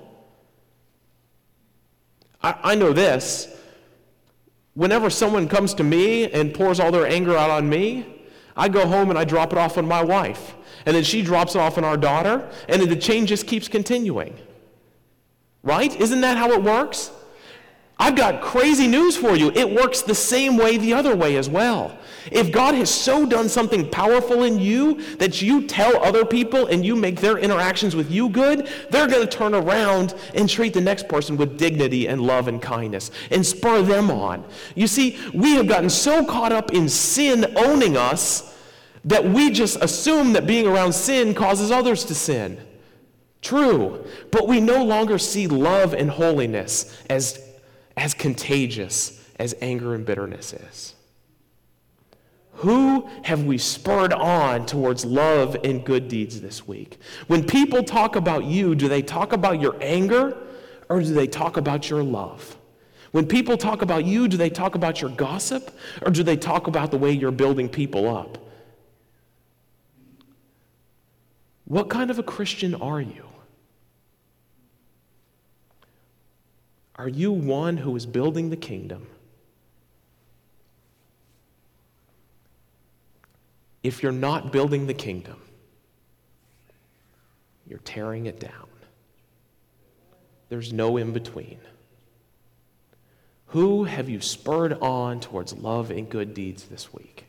I, 2.43 2.57
I 2.63 2.75
know 2.75 2.93
this. 2.93 3.49
Whenever 4.75 5.09
someone 5.09 5.49
comes 5.49 5.73
to 5.73 5.83
me 5.83 6.31
and 6.31 6.53
pours 6.53 6.79
all 6.79 6.93
their 6.93 7.07
anger 7.07 7.39
out 7.39 7.49
on 7.49 7.71
me, 7.71 8.12
I 8.57 8.69
go 8.69 8.87
home 8.87 9.11
and 9.11 9.19
I 9.19 9.25
drop 9.25 9.53
it 9.53 9.59
off 9.59 9.79
on 9.79 9.87
my 9.87 10.03
wife. 10.03 10.55
And 10.85 10.97
then 10.97 11.05
she 11.05 11.23
drops 11.23 11.55
it 11.55 11.59
off 11.59 11.79
on 11.79 11.85
our 11.85 11.97
daughter. 11.97 12.49
And 12.69 12.81
then 12.83 12.89
the 12.89 12.97
chain 12.97 13.27
just 13.27 13.47
keeps 13.47 13.69
continuing. 13.69 14.37
Right? 15.63 15.95
Isn't 16.01 16.21
that 16.23 16.37
how 16.37 16.51
it 16.53 16.63
works? 16.63 17.13
I've 18.03 18.17
got 18.17 18.41
crazy 18.41 18.89
news 18.89 19.17
for 19.17 19.37
you. 19.37 19.53
It 19.55 19.71
works 19.71 20.03
the 20.03 20.15
same 20.17 20.57
way 20.57 20.77
the 20.77 20.93
other 20.93 21.15
way 21.15 21.37
as 21.37 21.49
well. 21.49 21.97
If 22.33 22.51
God 22.51 22.75
has 22.75 22.93
so 22.93 23.25
done 23.25 23.49
something 23.49 23.89
powerful 23.91 24.43
in 24.43 24.59
you 24.59 25.01
that 25.19 25.41
you 25.41 25.69
tell 25.69 26.03
other 26.03 26.25
people 26.25 26.67
and 26.67 26.85
you 26.85 26.97
make 26.97 27.21
their 27.21 27.39
interactions 27.39 27.95
with 27.95 28.11
you 28.11 28.29
good, 28.29 28.69
they're 28.91 29.07
going 29.07 29.25
to 29.25 29.37
turn 29.37 29.55
around 29.55 30.17
and 30.35 30.51
treat 30.51 30.75
the 30.75 30.81
next 30.81 31.07
person 31.07 31.37
with 31.37 31.57
dignity 31.57 32.09
and 32.09 32.21
love 32.21 32.49
and 32.49 32.61
kindness 32.61 33.13
and 33.31 33.47
spur 33.47 33.83
them 33.83 34.11
on. 34.11 34.45
You 34.75 34.89
see, 34.89 35.17
we 35.33 35.53
have 35.55 35.69
gotten 35.69 35.89
so 35.89 36.25
caught 36.25 36.51
up 36.51 36.73
in 36.73 36.89
sin 36.89 37.57
owning 37.57 37.97
us 37.97 38.59
that 39.05 39.25
we 39.25 39.53
just 39.53 39.81
assume 39.81 40.33
that 40.33 40.45
being 40.45 40.67
around 40.67 40.93
sin 40.93 41.35
causes 41.35 41.71
others 41.71 42.05
to 42.07 42.17
sin. 42.17 42.61
True, 43.43 44.05
but 44.33 44.49
we 44.49 44.61
no 44.61 44.83
longer 44.83 45.19
see 45.19 45.47
love 45.47 45.95
and 45.95 46.11
holiness 46.11 47.01
as 47.09 47.52
as 47.97 48.15
contagious 48.15 49.23
as 49.39 49.55
anger 49.61 49.95
and 49.95 50.05
bitterness 50.05 50.53
is? 50.53 50.95
Who 52.57 53.09
have 53.25 53.45
we 53.45 53.59
spurred 53.59 54.13
on 54.13 54.67
towards 54.67 55.05
love 55.05 55.57
and 55.65 55.85
good 55.85 56.09
deeds 56.09 56.41
this 56.41 56.67
week? 56.67 56.99
When 57.27 57.45
people 57.45 57.83
talk 57.83 58.15
about 58.15 58.45
you, 58.45 58.75
do 58.75 58.89
they 58.89 59.03
talk 59.03 59.33
about 59.33 59.61
your 59.61 59.77
anger 59.81 60.37
or 60.89 61.01
do 61.01 61.13
they 61.13 61.27
talk 61.27 61.57
about 61.57 61.89
your 61.91 62.03
love? 62.03 62.57
When 63.11 63.27
people 63.27 63.57
talk 63.57 63.83
about 63.83 64.05
you, 64.05 64.29
do 64.29 64.37
they 64.37 64.51
talk 64.51 64.75
about 64.75 65.01
your 65.01 65.11
gossip 65.11 65.77
or 66.03 66.11
do 66.11 66.23
they 66.23 66.37
talk 66.37 66.67
about 66.67 66.91
the 66.91 66.99
way 66.99 67.13
you're 67.13 67.31
building 67.31 67.69
people 67.69 68.15
up? 68.15 68.39
What 71.65 71.89
kind 71.89 72.11
of 72.11 72.19
a 72.19 72.23
Christian 72.23 72.75
are 72.75 73.01
you? 73.01 73.25
Are 77.03 77.09
you 77.09 77.33
one 77.33 77.79
who 77.79 77.97
is 77.97 78.07
building 78.07 78.51
the 78.51 78.57
kingdom? 78.57 79.09
If 83.83 84.05
you're 84.05 84.13
not 84.13 84.53
building 84.53 84.87
the 84.87 84.95
kingdom, 84.95 85.43
you're 87.67 87.81
tearing 87.81 88.27
it 88.27 88.39
down. 88.39 88.69
There's 90.49 90.73
no 90.73 90.97
in 90.97 91.13
between. 91.13 91.59
Who 93.47 93.83
have 93.83 94.09
you 94.09 94.21
spurred 94.21 94.75
on 94.75 95.19
towards 95.19 95.53
love 95.55 95.91
and 95.91 96.09
good 96.09 96.35
deeds 96.35 96.67
this 96.67 96.95
week? 96.95 97.27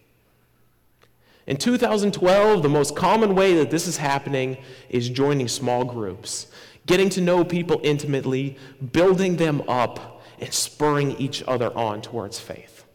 In 1.48 1.58
2012, 1.58 2.62
the 2.62 2.70
most 2.70 2.96
common 2.96 3.34
way 3.34 3.56
that 3.56 3.72
this 3.72 3.88
is 3.88 3.98
happening 3.98 4.58
is 4.90 5.10
joining 5.10 5.48
small 5.48 5.84
groups 5.84 6.46
getting 6.86 7.10
to 7.10 7.22
know 7.22 7.44
people 7.44 7.80
intimately, 7.84 8.58
building 8.92 9.38
them 9.38 9.62
up, 9.68 10.22
and 10.40 10.54
spurring 10.54 11.12
each 11.18 11.44
other 11.48 11.76
on 11.78 12.02
towards 12.02 12.40
faith. 12.40 12.86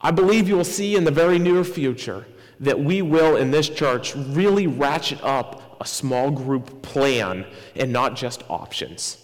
I 0.00 0.10
believe 0.10 0.48
you 0.48 0.56
will 0.56 0.64
see 0.64 0.96
in 0.96 1.04
the 1.04 1.10
very 1.10 1.38
near 1.38 1.64
future 1.64 2.26
that 2.60 2.78
we 2.78 3.02
will, 3.02 3.36
in 3.36 3.50
this 3.50 3.68
church, 3.68 4.14
really 4.14 4.66
ratchet 4.66 5.22
up 5.22 5.76
a 5.80 5.86
small 5.86 6.30
group 6.30 6.82
plan 6.82 7.46
and 7.74 7.92
not 7.92 8.16
just 8.16 8.42
options. 8.48 9.18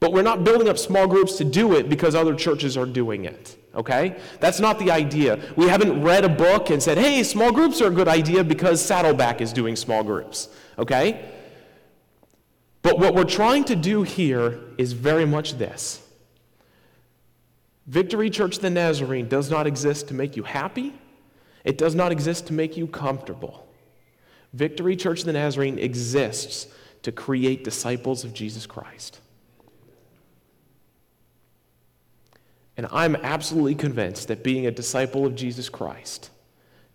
But 0.00 0.12
we're 0.12 0.22
not 0.22 0.44
building 0.44 0.68
up 0.68 0.78
small 0.78 1.06
groups 1.06 1.36
to 1.38 1.44
do 1.44 1.74
it 1.74 1.88
because 1.88 2.14
other 2.14 2.34
churches 2.34 2.76
are 2.76 2.86
doing 2.86 3.24
it. 3.24 3.56
Okay? 3.74 4.16
That's 4.40 4.60
not 4.60 4.78
the 4.78 4.90
idea. 4.90 5.40
We 5.56 5.68
haven't 5.68 6.02
read 6.02 6.24
a 6.24 6.28
book 6.28 6.70
and 6.70 6.82
said, 6.82 6.98
hey, 6.98 7.22
small 7.22 7.52
groups 7.52 7.80
are 7.80 7.88
a 7.88 7.90
good 7.90 8.08
idea 8.08 8.44
because 8.44 8.84
Saddleback 8.84 9.40
is 9.40 9.52
doing 9.52 9.76
small 9.76 10.04
groups. 10.04 10.48
Okay? 10.78 11.24
But 12.84 12.98
what 12.98 13.14
we're 13.14 13.24
trying 13.24 13.64
to 13.64 13.76
do 13.76 14.02
here 14.02 14.60
is 14.76 14.92
very 14.92 15.24
much 15.24 15.54
this 15.54 16.06
Victory 17.86 18.30
Church 18.30 18.58
the 18.58 18.68
Nazarene 18.70 19.26
does 19.26 19.50
not 19.50 19.66
exist 19.66 20.08
to 20.08 20.14
make 20.14 20.36
you 20.36 20.42
happy, 20.42 20.92
it 21.64 21.78
does 21.78 21.94
not 21.94 22.12
exist 22.12 22.46
to 22.48 22.52
make 22.52 22.76
you 22.76 22.86
comfortable. 22.86 23.66
Victory 24.52 24.96
Church 24.96 25.24
the 25.24 25.32
Nazarene 25.32 25.78
exists 25.78 26.68
to 27.02 27.10
create 27.10 27.64
disciples 27.64 28.22
of 28.22 28.34
Jesus 28.34 28.66
Christ. 28.66 29.18
And 32.76 32.86
I'm 32.92 33.16
absolutely 33.16 33.76
convinced 33.76 34.28
that 34.28 34.44
being 34.44 34.66
a 34.66 34.70
disciple 34.70 35.24
of 35.24 35.34
Jesus 35.34 35.70
Christ 35.70 36.28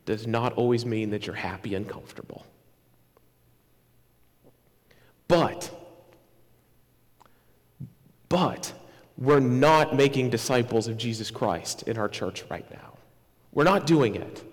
does 0.06 0.28
not 0.28 0.54
always 0.54 0.86
mean 0.86 1.10
that 1.10 1.26
you're 1.26 1.36
happy 1.36 1.74
and 1.74 1.90
comfortable. 1.90 2.46
But 5.28 5.78
but 8.30 8.73
we're 9.17 9.39
not 9.39 9.95
making 9.95 10.30
disciples 10.30 10.88
of 10.88 10.97
Jesus 10.97 11.30
Christ 11.30 11.84
in 11.84 11.97
our 11.97 12.07
church 12.07 12.43
right 12.49 12.69
now. 12.71 12.93
We're 13.51 13.65
not 13.65 13.86
doing 13.86 14.15
it. 14.15 14.43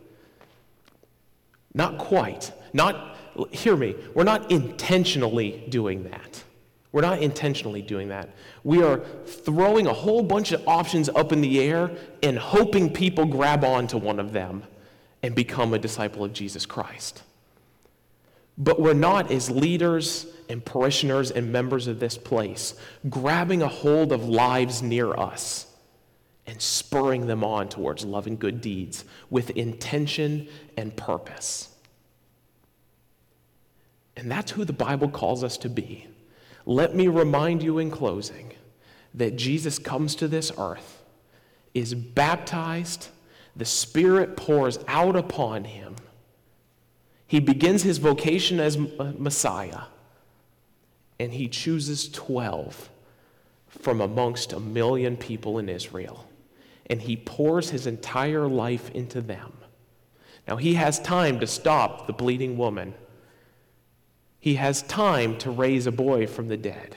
Not 1.73 1.99
quite. 1.99 2.53
Not, 2.73 3.17
hear 3.53 3.77
me, 3.77 3.95
we're 4.15 4.25
not 4.25 4.51
intentionally 4.51 5.65
doing 5.69 6.05
that. 6.05 6.43
We're 6.91 7.03
not 7.03 7.21
intentionally 7.21 7.83
doing 7.83 8.09
that. 8.09 8.31
We 8.65 8.83
are 8.83 9.01
throwing 9.27 9.87
a 9.87 9.93
whole 9.93 10.23
bunch 10.23 10.53
of 10.53 10.67
options 10.67 11.11
up 11.11 11.31
in 11.31 11.43
the 11.43 11.61
air 11.61 11.91
and 12.23 12.39
hoping 12.39 12.91
people 12.91 13.27
grab 13.27 13.65
onto 13.65 13.99
one 13.99 14.19
of 14.19 14.33
them 14.33 14.63
and 15.23 15.35
become 15.35 15.75
a 15.75 15.79
disciple 15.79 16.25
of 16.25 16.33
Jesus 16.33 16.65
Christ. 16.65 17.23
But 18.59 18.81
we're 18.81 18.95
not, 18.95 19.31
as 19.31 19.51
leaders 19.51 20.27
and 20.49 20.65
parishioners 20.65 21.31
and 21.31 21.53
members 21.53 21.89
of 21.89 22.01
this 22.01 22.17
place, 22.17 22.75
grabbing 23.11 23.63
a 23.63 23.69
hold 23.69 24.13
of 24.13 24.29
lives 24.29 24.83
near 24.83 25.13
us 25.15 25.67
and 26.47 26.61
spurring 26.63 27.27
them 27.27 27.43
on 27.45 27.69
towards 27.69 28.05
love 28.05 28.27
and 28.27 28.39
good 28.39 28.61
deeds 28.61 29.05
with 29.31 29.51
intention 29.51 30.49
and 30.77 30.97
purpose. 30.97 31.75
And 34.17 34.31
that's 34.31 34.53
who 34.53 34.65
the 34.65 34.73
Bible 34.73 35.09
calls 35.09 35.45
us 35.45 35.59
to 35.59 35.69
be. 35.69 36.07
Let 36.65 36.95
me 36.95 37.09
remind 37.09 37.63
you 37.63 37.79
in 37.79 37.91
closing 37.91 38.53
that 39.15 39.37
Jesus 39.37 39.79
comes 39.79 40.15
to 40.17 40.29
this 40.29 40.53
earth, 40.57 41.03
is 41.75 41.95
baptized, 41.95 43.09
the 43.55 43.65
Spirit 43.65 44.37
pours 44.37 44.79
out 44.89 45.17
upon 45.17 45.65
him. 45.65 45.96
He 47.27 47.41
begins 47.41 47.83
his 47.83 47.99
vocation 47.99 48.61
as 48.61 48.77
uh, 48.77 49.13
Messiah 49.19 49.83
and 51.19 51.33
he 51.33 51.49
chooses 51.49 52.09
12 52.11 52.91
from 53.69 54.01
amongst 54.01 54.53
a 54.53 54.61
million 54.61 55.17
people 55.17 55.59
in 55.59 55.69
Israel. 55.69 56.29
And 56.89 57.01
he 57.01 57.17
pours 57.17 57.71
his 57.71 57.87
entire 57.87 58.47
life 58.47 58.91
into 58.91 59.21
them. 59.21 59.53
Now, 60.47 60.57
he 60.57 60.75
has 60.75 61.01
time 61.01 61.41
to 61.41 61.47
stop 61.47 62.07
the 62.07 62.13
bleeding 62.13 62.57
woman. 62.57 62.95
He 64.39 64.55
has 64.55 64.83
time 64.83 65.37
to 65.39 65.51
raise 65.51 65.87
a 65.87 65.93
boy 65.93 66.27
from 66.27 66.49
the 66.49 66.57
dead. 66.57 66.97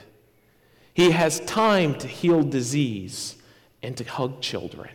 He 0.93 1.11
has 1.11 1.39
time 1.41 1.95
to 1.95 2.07
heal 2.07 2.43
disease 2.43 3.37
and 3.81 3.97
to 3.97 4.03
hug 4.03 4.41
children. 4.41 4.89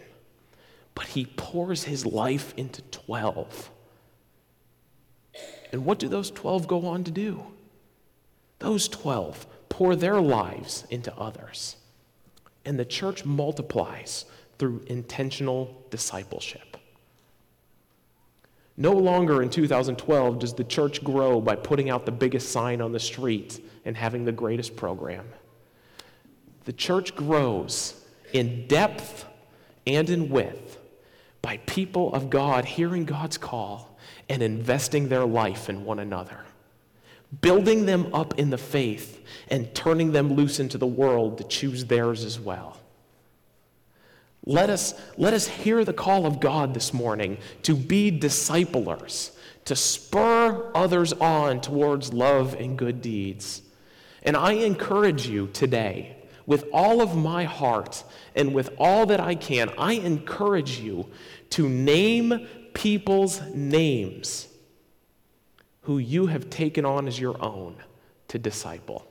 But 0.94 1.06
he 1.06 1.26
pours 1.36 1.84
his 1.84 2.06
life 2.06 2.54
into 2.56 2.82
12. 2.82 3.70
And 5.72 5.84
what 5.84 5.98
do 5.98 6.08
those 6.08 6.30
12 6.30 6.66
go 6.66 6.86
on 6.86 7.04
to 7.04 7.10
do? 7.10 7.44
Those 8.58 8.88
12 8.88 9.46
pour 9.68 9.96
their 9.96 10.20
lives 10.20 10.84
into 10.90 11.14
others. 11.16 11.76
And 12.64 12.78
the 12.78 12.84
church 12.84 13.24
multiplies 13.24 14.24
through 14.58 14.84
intentional 14.86 15.82
discipleship. 15.90 16.76
No 18.76 18.92
longer 18.92 19.42
in 19.42 19.50
2012 19.50 20.38
does 20.38 20.54
the 20.54 20.64
church 20.64 21.04
grow 21.04 21.40
by 21.40 21.54
putting 21.54 21.90
out 21.90 22.06
the 22.06 22.12
biggest 22.12 22.50
sign 22.50 22.80
on 22.80 22.92
the 22.92 23.00
street 23.00 23.64
and 23.84 23.96
having 23.96 24.24
the 24.24 24.32
greatest 24.32 24.76
program. 24.76 25.28
The 26.64 26.72
church 26.72 27.14
grows 27.14 28.04
in 28.32 28.66
depth 28.66 29.26
and 29.86 30.08
in 30.08 30.28
width 30.28 30.78
by 31.42 31.58
people 31.58 32.12
of 32.14 32.30
God 32.30 32.64
hearing 32.64 33.04
God's 33.04 33.38
call 33.38 33.93
and 34.28 34.42
investing 34.42 35.08
their 35.08 35.24
life 35.24 35.68
in 35.68 35.84
one 35.84 35.98
another 35.98 36.44
building 37.40 37.86
them 37.86 38.12
up 38.14 38.38
in 38.38 38.50
the 38.50 38.58
faith 38.58 39.24
and 39.48 39.74
turning 39.74 40.12
them 40.12 40.34
loose 40.34 40.60
into 40.60 40.78
the 40.78 40.86
world 40.86 41.38
to 41.38 41.44
choose 41.44 41.84
theirs 41.86 42.24
as 42.24 42.38
well. 42.38 42.78
Let 44.46 44.68
us, 44.68 44.94
let 45.16 45.32
us 45.32 45.46
hear 45.46 45.84
the 45.84 45.92
call 45.92 46.26
of 46.26 46.38
God 46.38 46.74
this 46.74 46.92
morning 46.92 47.38
to 47.62 47.74
be 47.74 48.10
disciplers, 48.10 49.32
to 49.64 49.74
spur 49.74 50.70
others 50.74 51.12
on 51.14 51.60
towards 51.60 52.12
love 52.12 52.54
and 52.54 52.76
good 52.76 53.00
deeds. 53.00 53.62
And 54.22 54.36
I 54.36 54.52
encourage 54.52 55.26
you 55.26 55.48
today, 55.48 56.16
with 56.46 56.66
all 56.74 57.00
of 57.00 57.16
my 57.16 57.44
heart 57.44 58.04
and 58.34 58.52
with 58.52 58.68
all 58.78 59.06
that 59.06 59.20
I 59.20 59.34
can, 59.34 59.70
I 59.78 59.94
encourage 59.94 60.78
you 60.78 61.08
to 61.50 61.66
name 61.66 62.46
people's 62.74 63.40
names 63.54 64.48
who 65.82 65.98
you 65.98 66.26
have 66.26 66.50
taken 66.50 66.84
on 66.84 67.06
as 67.06 67.18
your 67.18 67.42
own 67.42 67.76
to 68.28 68.38
disciple. 68.38 69.06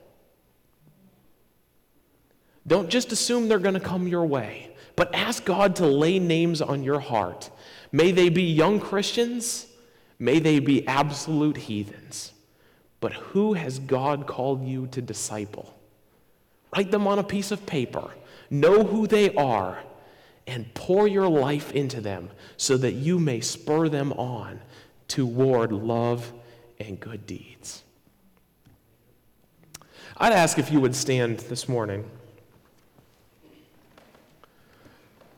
Don't 2.66 2.88
just 2.88 3.12
assume 3.12 3.48
they're 3.48 3.58
going 3.58 3.74
to 3.74 3.80
come 3.80 4.08
your 4.08 4.24
way, 4.24 4.74
but 4.96 5.14
ask 5.14 5.44
God 5.44 5.76
to 5.76 5.86
lay 5.86 6.18
names 6.18 6.62
on 6.62 6.82
your 6.82 7.00
heart. 7.00 7.50
May 7.92 8.10
they 8.10 8.28
be 8.28 8.42
young 8.42 8.80
Christians, 8.80 9.66
may 10.18 10.38
they 10.38 10.58
be 10.58 10.86
absolute 10.86 11.56
heathens. 11.56 12.32
But 13.00 13.12
who 13.12 13.52
has 13.52 13.78
God 13.78 14.26
called 14.26 14.64
you 14.66 14.86
to 14.88 15.02
disciple? 15.02 15.74
Write 16.74 16.90
them 16.90 17.06
on 17.06 17.18
a 17.18 17.24
piece 17.24 17.50
of 17.50 17.66
paper, 17.66 18.10
know 18.50 18.82
who 18.82 19.06
they 19.06 19.34
are, 19.34 19.78
and 20.46 20.72
pour 20.74 21.08
your 21.08 21.28
life 21.28 21.72
into 21.72 22.00
them 22.00 22.30
so 22.56 22.76
that 22.76 22.92
you 22.92 23.18
may 23.18 23.40
spur 23.40 23.88
them 23.88 24.12
on 24.12 24.60
toward 25.08 25.72
love 25.72 26.32
and 26.78 27.00
good 27.00 27.26
deeds. 27.26 27.82
I'd 30.16 30.32
ask 30.32 30.58
if 30.58 30.70
you 30.70 30.80
would 30.80 30.94
stand 30.94 31.38
this 31.40 31.68
morning. 31.68 32.08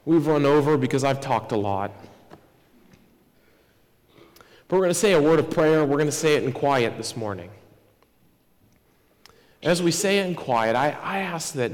We've 0.04 0.26
run 0.26 0.44
over 0.44 0.76
because 0.76 1.02
I've 1.02 1.20
talked 1.20 1.52
a 1.52 1.56
lot. 1.56 1.90
But 4.68 4.76
we're 4.76 4.82
going 4.82 4.90
to 4.90 4.94
say 4.94 5.12
a 5.12 5.22
word 5.22 5.38
of 5.38 5.50
prayer. 5.50 5.84
We're 5.84 5.96
going 5.96 6.06
to 6.06 6.12
say 6.12 6.34
it 6.36 6.44
in 6.44 6.52
quiet 6.52 6.96
this 6.96 7.16
morning. 7.16 7.50
As 9.62 9.82
we 9.82 9.90
say 9.90 10.18
it 10.18 10.26
in 10.26 10.34
quiet, 10.34 10.76
I, 10.76 10.90
I 11.02 11.18
ask 11.20 11.54
that, 11.54 11.72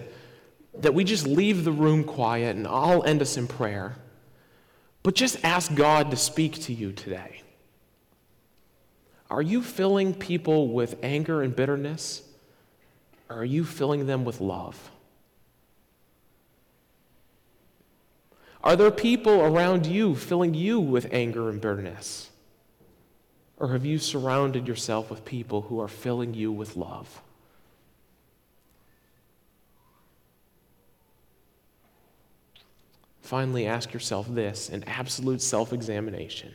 that 0.79 0.95
we 0.95 1.05
just 1.05 1.27
leave 1.27 1.65
the 1.65 1.73
room 1.73 2.05
quiet 2.05 2.57
and 2.57 2.67
I'll 2.67 3.05
end 3.05 3.23
us 3.23 3.37
in 3.37 3.47
prayer. 3.47 3.97
But 5.03 5.15
just 5.15 5.45
ask 5.45 5.75
God 5.75 6.11
to 6.11 6.17
speak 6.17 6.55
to 6.63 6.73
you 6.73 6.93
today. 6.93 7.43
Are 9.31 9.43
you 9.43 9.63
filling 9.63 10.15
people 10.15 10.69
with 10.69 10.97
anger 11.03 11.43
and 11.43 11.55
bitterness? 11.55 12.23
Or 13.29 13.39
are 13.39 13.45
you 13.45 13.65
filling 13.65 14.07
them 14.07 14.25
with 14.25 14.41
love? 14.41 14.91
Are 18.63 18.77
there 18.77 18.91
people 18.91 19.41
around 19.41 19.87
you 19.87 20.15
filling 20.15 20.55
you 20.55 20.79
with 20.79 21.09
anger 21.11 21.49
and 21.49 21.61
bitterness? 21.61 22.31
Or 23.57 23.69
have 23.73 23.85
you 23.85 23.99
surrounded 23.99 24.69
yourself 24.69 25.11
with 25.11 25.25
people 25.25 25.63
who 25.63 25.81
are 25.81 25.89
filling 25.89 26.35
you 26.35 26.53
with 26.53 26.77
love? 26.77 27.23
Finally, 33.33 33.67
ask 33.67 33.95
yourself 33.95 34.27
this 34.29 34.69
an 34.69 34.85
absolute 34.87 35.41
self 35.41 35.73
examination 35.73 36.53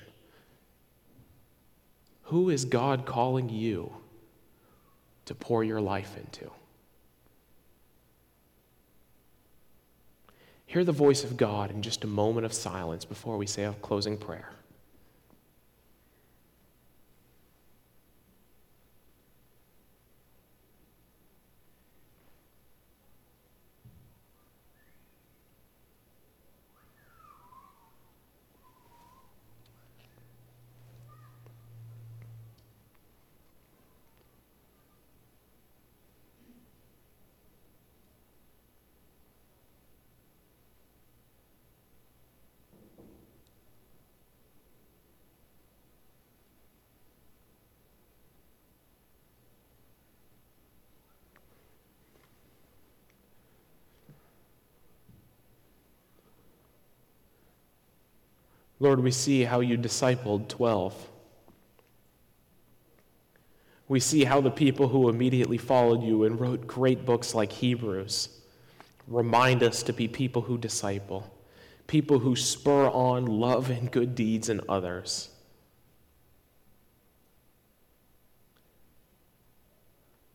Who 2.26 2.52
is 2.52 2.66
God 2.66 3.04
calling 3.04 3.50
you 3.50 3.92
to 5.26 5.34
pour 5.34 5.64
your 5.64 5.82
life 5.82 6.16
into? 6.16 6.52
Hear 10.68 10.84
the 10.84 10.92
voice 10.92 11.24
of 11.24 11.36
God 11.36 11.72
in 11.72 11.82
just 11.82 12.04
a 12.04 12.08
moment 12.08 12.46
of 12.46 12.54
silence 12.54 13.06
before 13.06 13.38
we 13.38 13.48
say 13.48 13.64
a 13.64 13.74
closing 13.74 14.16
prayer. 14.16 14.52
Lord, 58.80 59.00
we 59.00 59.12
see 59.12 59.44
how 59.44 59.60
you 59.60 59.78
discipled 59.78 60.48
12. 60.50 61.10
We 63.88 64.00
see 64.00 64.24
how 64.26 64.42
the 64.42 64.52
people 64.52 64.90
who 64.90 65.10
immediately 65.10 65.58
followed 65.58 66.04
you 66.04 66.26
and 66.26 66.40
wrote 66.40 66.68
great 66.68 67.06
books 67.06 67.34
like 67.34 67.52
Hebrews 67.52 68.30
remind 69.08 69.64
us 69.64 69.84
to 69.84 69.94
be 69.94 70.08
people 70.08 70.42
who 70.42 70.58
disciple, 70.58 71.34
people 71.88 72.20
who 72.20 72.36
spur 72.36 72.90
on 72.90 73.26
love 73.26 73.70
and 73.70 73.90
good 73.90 74.14
deeds 74.14 74.50
in 74.50 74.60
others. 74.68 75.30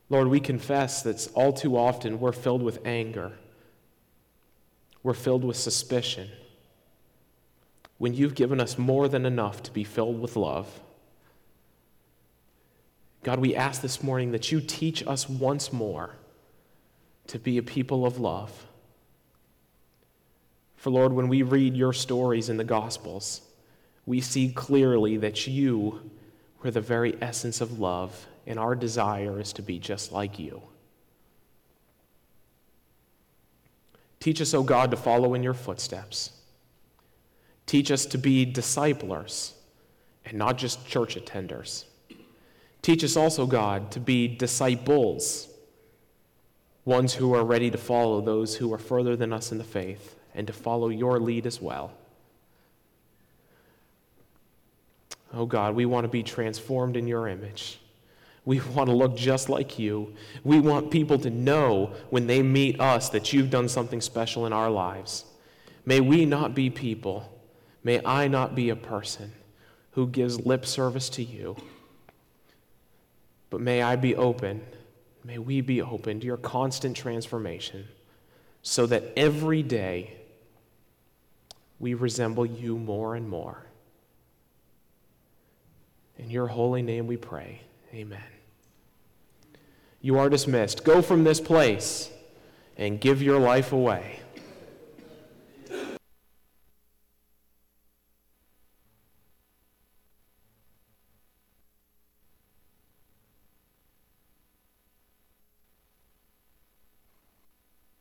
Lord, 0.09 0.29
we 0.29 0.41
confess 0.41 1.03
that 1.03 1.29
all 1.35 1.53
too 1.53 1.77
often 1.77 2.19
we're 2.19 2.33
filled 2.33 2.63
with 2.63 2.79
anger, 2.87 3.33
we're 5.03 5.15
filled 5.15 5.45
with 5.45 5.57
suspicion 5.57 6.29
when 8.03 8.15
you've 8.15 8.35
given 8.35 8.61
us 8.61 8.79
more 8.79 9.07
than 9.07 9.25
enough 9.25 9.63
to 9.63 9.71
be 9.71 9.85
filled 9.85 10.21
with 10.21 10.35
love. 10.35 10.81
God, 13.23 13.39
we 13.39 13.55
ask 13.55 13.81
this 13.81 14.03
morning 14.03 14.33
that 14.33 14.51
you 14.51 14.61
teach 14.61 15.07
us 15.07 15.29
once 15.29 15.73
more 15.73 16.17
to 17.29 17.39
be 17.39 17.59
a 17.59 17.63
people 17.63 18.05
of 18.05 18.19
love. 18.19 18.67
For 20.75 20.91
Lord, 20.91 21.13
when 21.13 21.29
we 21.29 21.45
read 21.45 21.77
your 21.77 21.93
stories 21.93 22.49
in 22.49 22.57
the 22.57 22.65
Gospels, 22.65 23.43
we 24.05 24.21
see 24.21 24.49
clearly 24.49 25.17
that 25.19 25.47
you 25.47 26.11
were 26.61 26.73
the 26.73 26.81
very 26.81 27.17
essence 27.23 27.61
of 27.61 27.79
love, 27.79 28.27
and 28.49 28.59
our 28.59 28.75
desire 28.75 29.39
is 29.39 29.53
to 29.53 29.63
be 29.63 29.79
just 29.79 30.11
like 30.11 30.41
you. 30.41 30.61
Teach 34.19 34.41
us, 34.41 34.55
O 34.55 34.59
oh 34.59 34.63
God, 34.65 34.91
to 34.91 34.97
follow 34.97 35.35
in 35.35 35.45
your 35.45 35.55
footsteps. 35.55 36.42
Teach 37.67 37.91
us 37.91 38.07
to 38.07 38.19
be 38.19 38.45
disciplers 38.45 39.55
and 40.25 40.39
not 40.39 40.59
just 40.59 40.87
church 40.87 41.17
attenders. 41.17 41.85
Teach 42.83 43.05
us 43.05 43.17
also, 43.17 43.47
God, 43.47 43.91
to 43.93 44.01
be 44.01 44.27
disciples, 44.29 45.49
ones 46.85 47.15
who 47.15 47.35
are 47.35 47.45
ready 47.45 47.71
to 47.71 47.79
follow 47.79 48.21
those 48.21 48.57
who 48.57 48.73
are 48.75 48.79
further 48.79 49.17
than 49.17 49.33
us 49.33 49.53
in 49.53 49.59
the 49.59 49.65
faith 49.65 50.17
and 50.35 50.47
to 50.47 50.53
follow 50.53 50.89
your 50.89 51.21
lead 51.21 51.47
as 51.47 51.61
well. 51.61 51.93
Oh 55.33 55.47
God, 55.47 55.75
we 55.75 55.87
want 55.87 56.05
to 56.05 56.09
be 56.09 56.23
transformed 56.23 56.97
in 56.97 57.07
your 57.07 57.29
image. 57.29 57.79
We 58.45 58.61
want 58.61 58.91
to 58.91 58.97
look 58.97 59.17
just 59.17 59.49
like 59.49 59.79
you. 59.79 60.15
We 60.43 60.59
want 60.59 60.91
people 60.91 61.19
to 61.21 61.31
know 61.31 61.95
when 62.11 62.27
they 62.27 62.43
meet 62.43 62.81
us 62.81 63.09
that 63.11 63.33
you've 63.33 63.51
done 63.51 63.69
something 63.69 64.01
special 64.01 64.47
in 64.47 64.53
our 64.53 64.69
lives. 64.69 65.25
May 65.87 66.01
we 66.01 66.25
not 66.25 66.55
be 66.55 66.69
people 66.69 67.29
May 67.85 68.01
I 68.05 68.29
not 68.29 68.55
be 68.55 68.71
a 68.71 68.77
person 68.77 69.33
who 69.93 70.07
gives 70.07 70.45
lip 70.47 70.65
service 70.65 71.09
to 71.11 71.23
you, 71.23 71.57
but 73.51 73.61
may 73.61 73.83
I 73.83 73.97
be 73.97 74.17
open, 74.17 74.63
may 75.25 75.39
we 75.39 75.61
be 75.61 75.83
open 75.83 76.21
to 76.21 76.27
your 76.27 76.37
constant 76.37 76.97
transformation 76.97 77.87
so 78.63 78.87
that 78.87 79.13
every 79.17 79.63
day 79.63 80.17
we 81.79 81.95
resemble 81.95 82.47
you 82.47 82.79
more 82.79 83.17
and 83.17 83.29
more. 83.29 83.67
In 86.19 86.31
your 86.31 86.47
holy 86.47 86.83
name 86.83 87.07
we 87.07 87.17
pray. 87.17 87.63
Amen. 87.93 88.23
You 90.01 90.19
are 90.19 90.31
dismissed. 90.31 90.85
Go 90.85 91.03
from 91.03 91.25
this 91.25 91.41
place 91.41 92.11
and 92.77 93.01
give 93.01 93.21
your 93.21 93.39
life 93.39 93.73
away. 93.73 94.22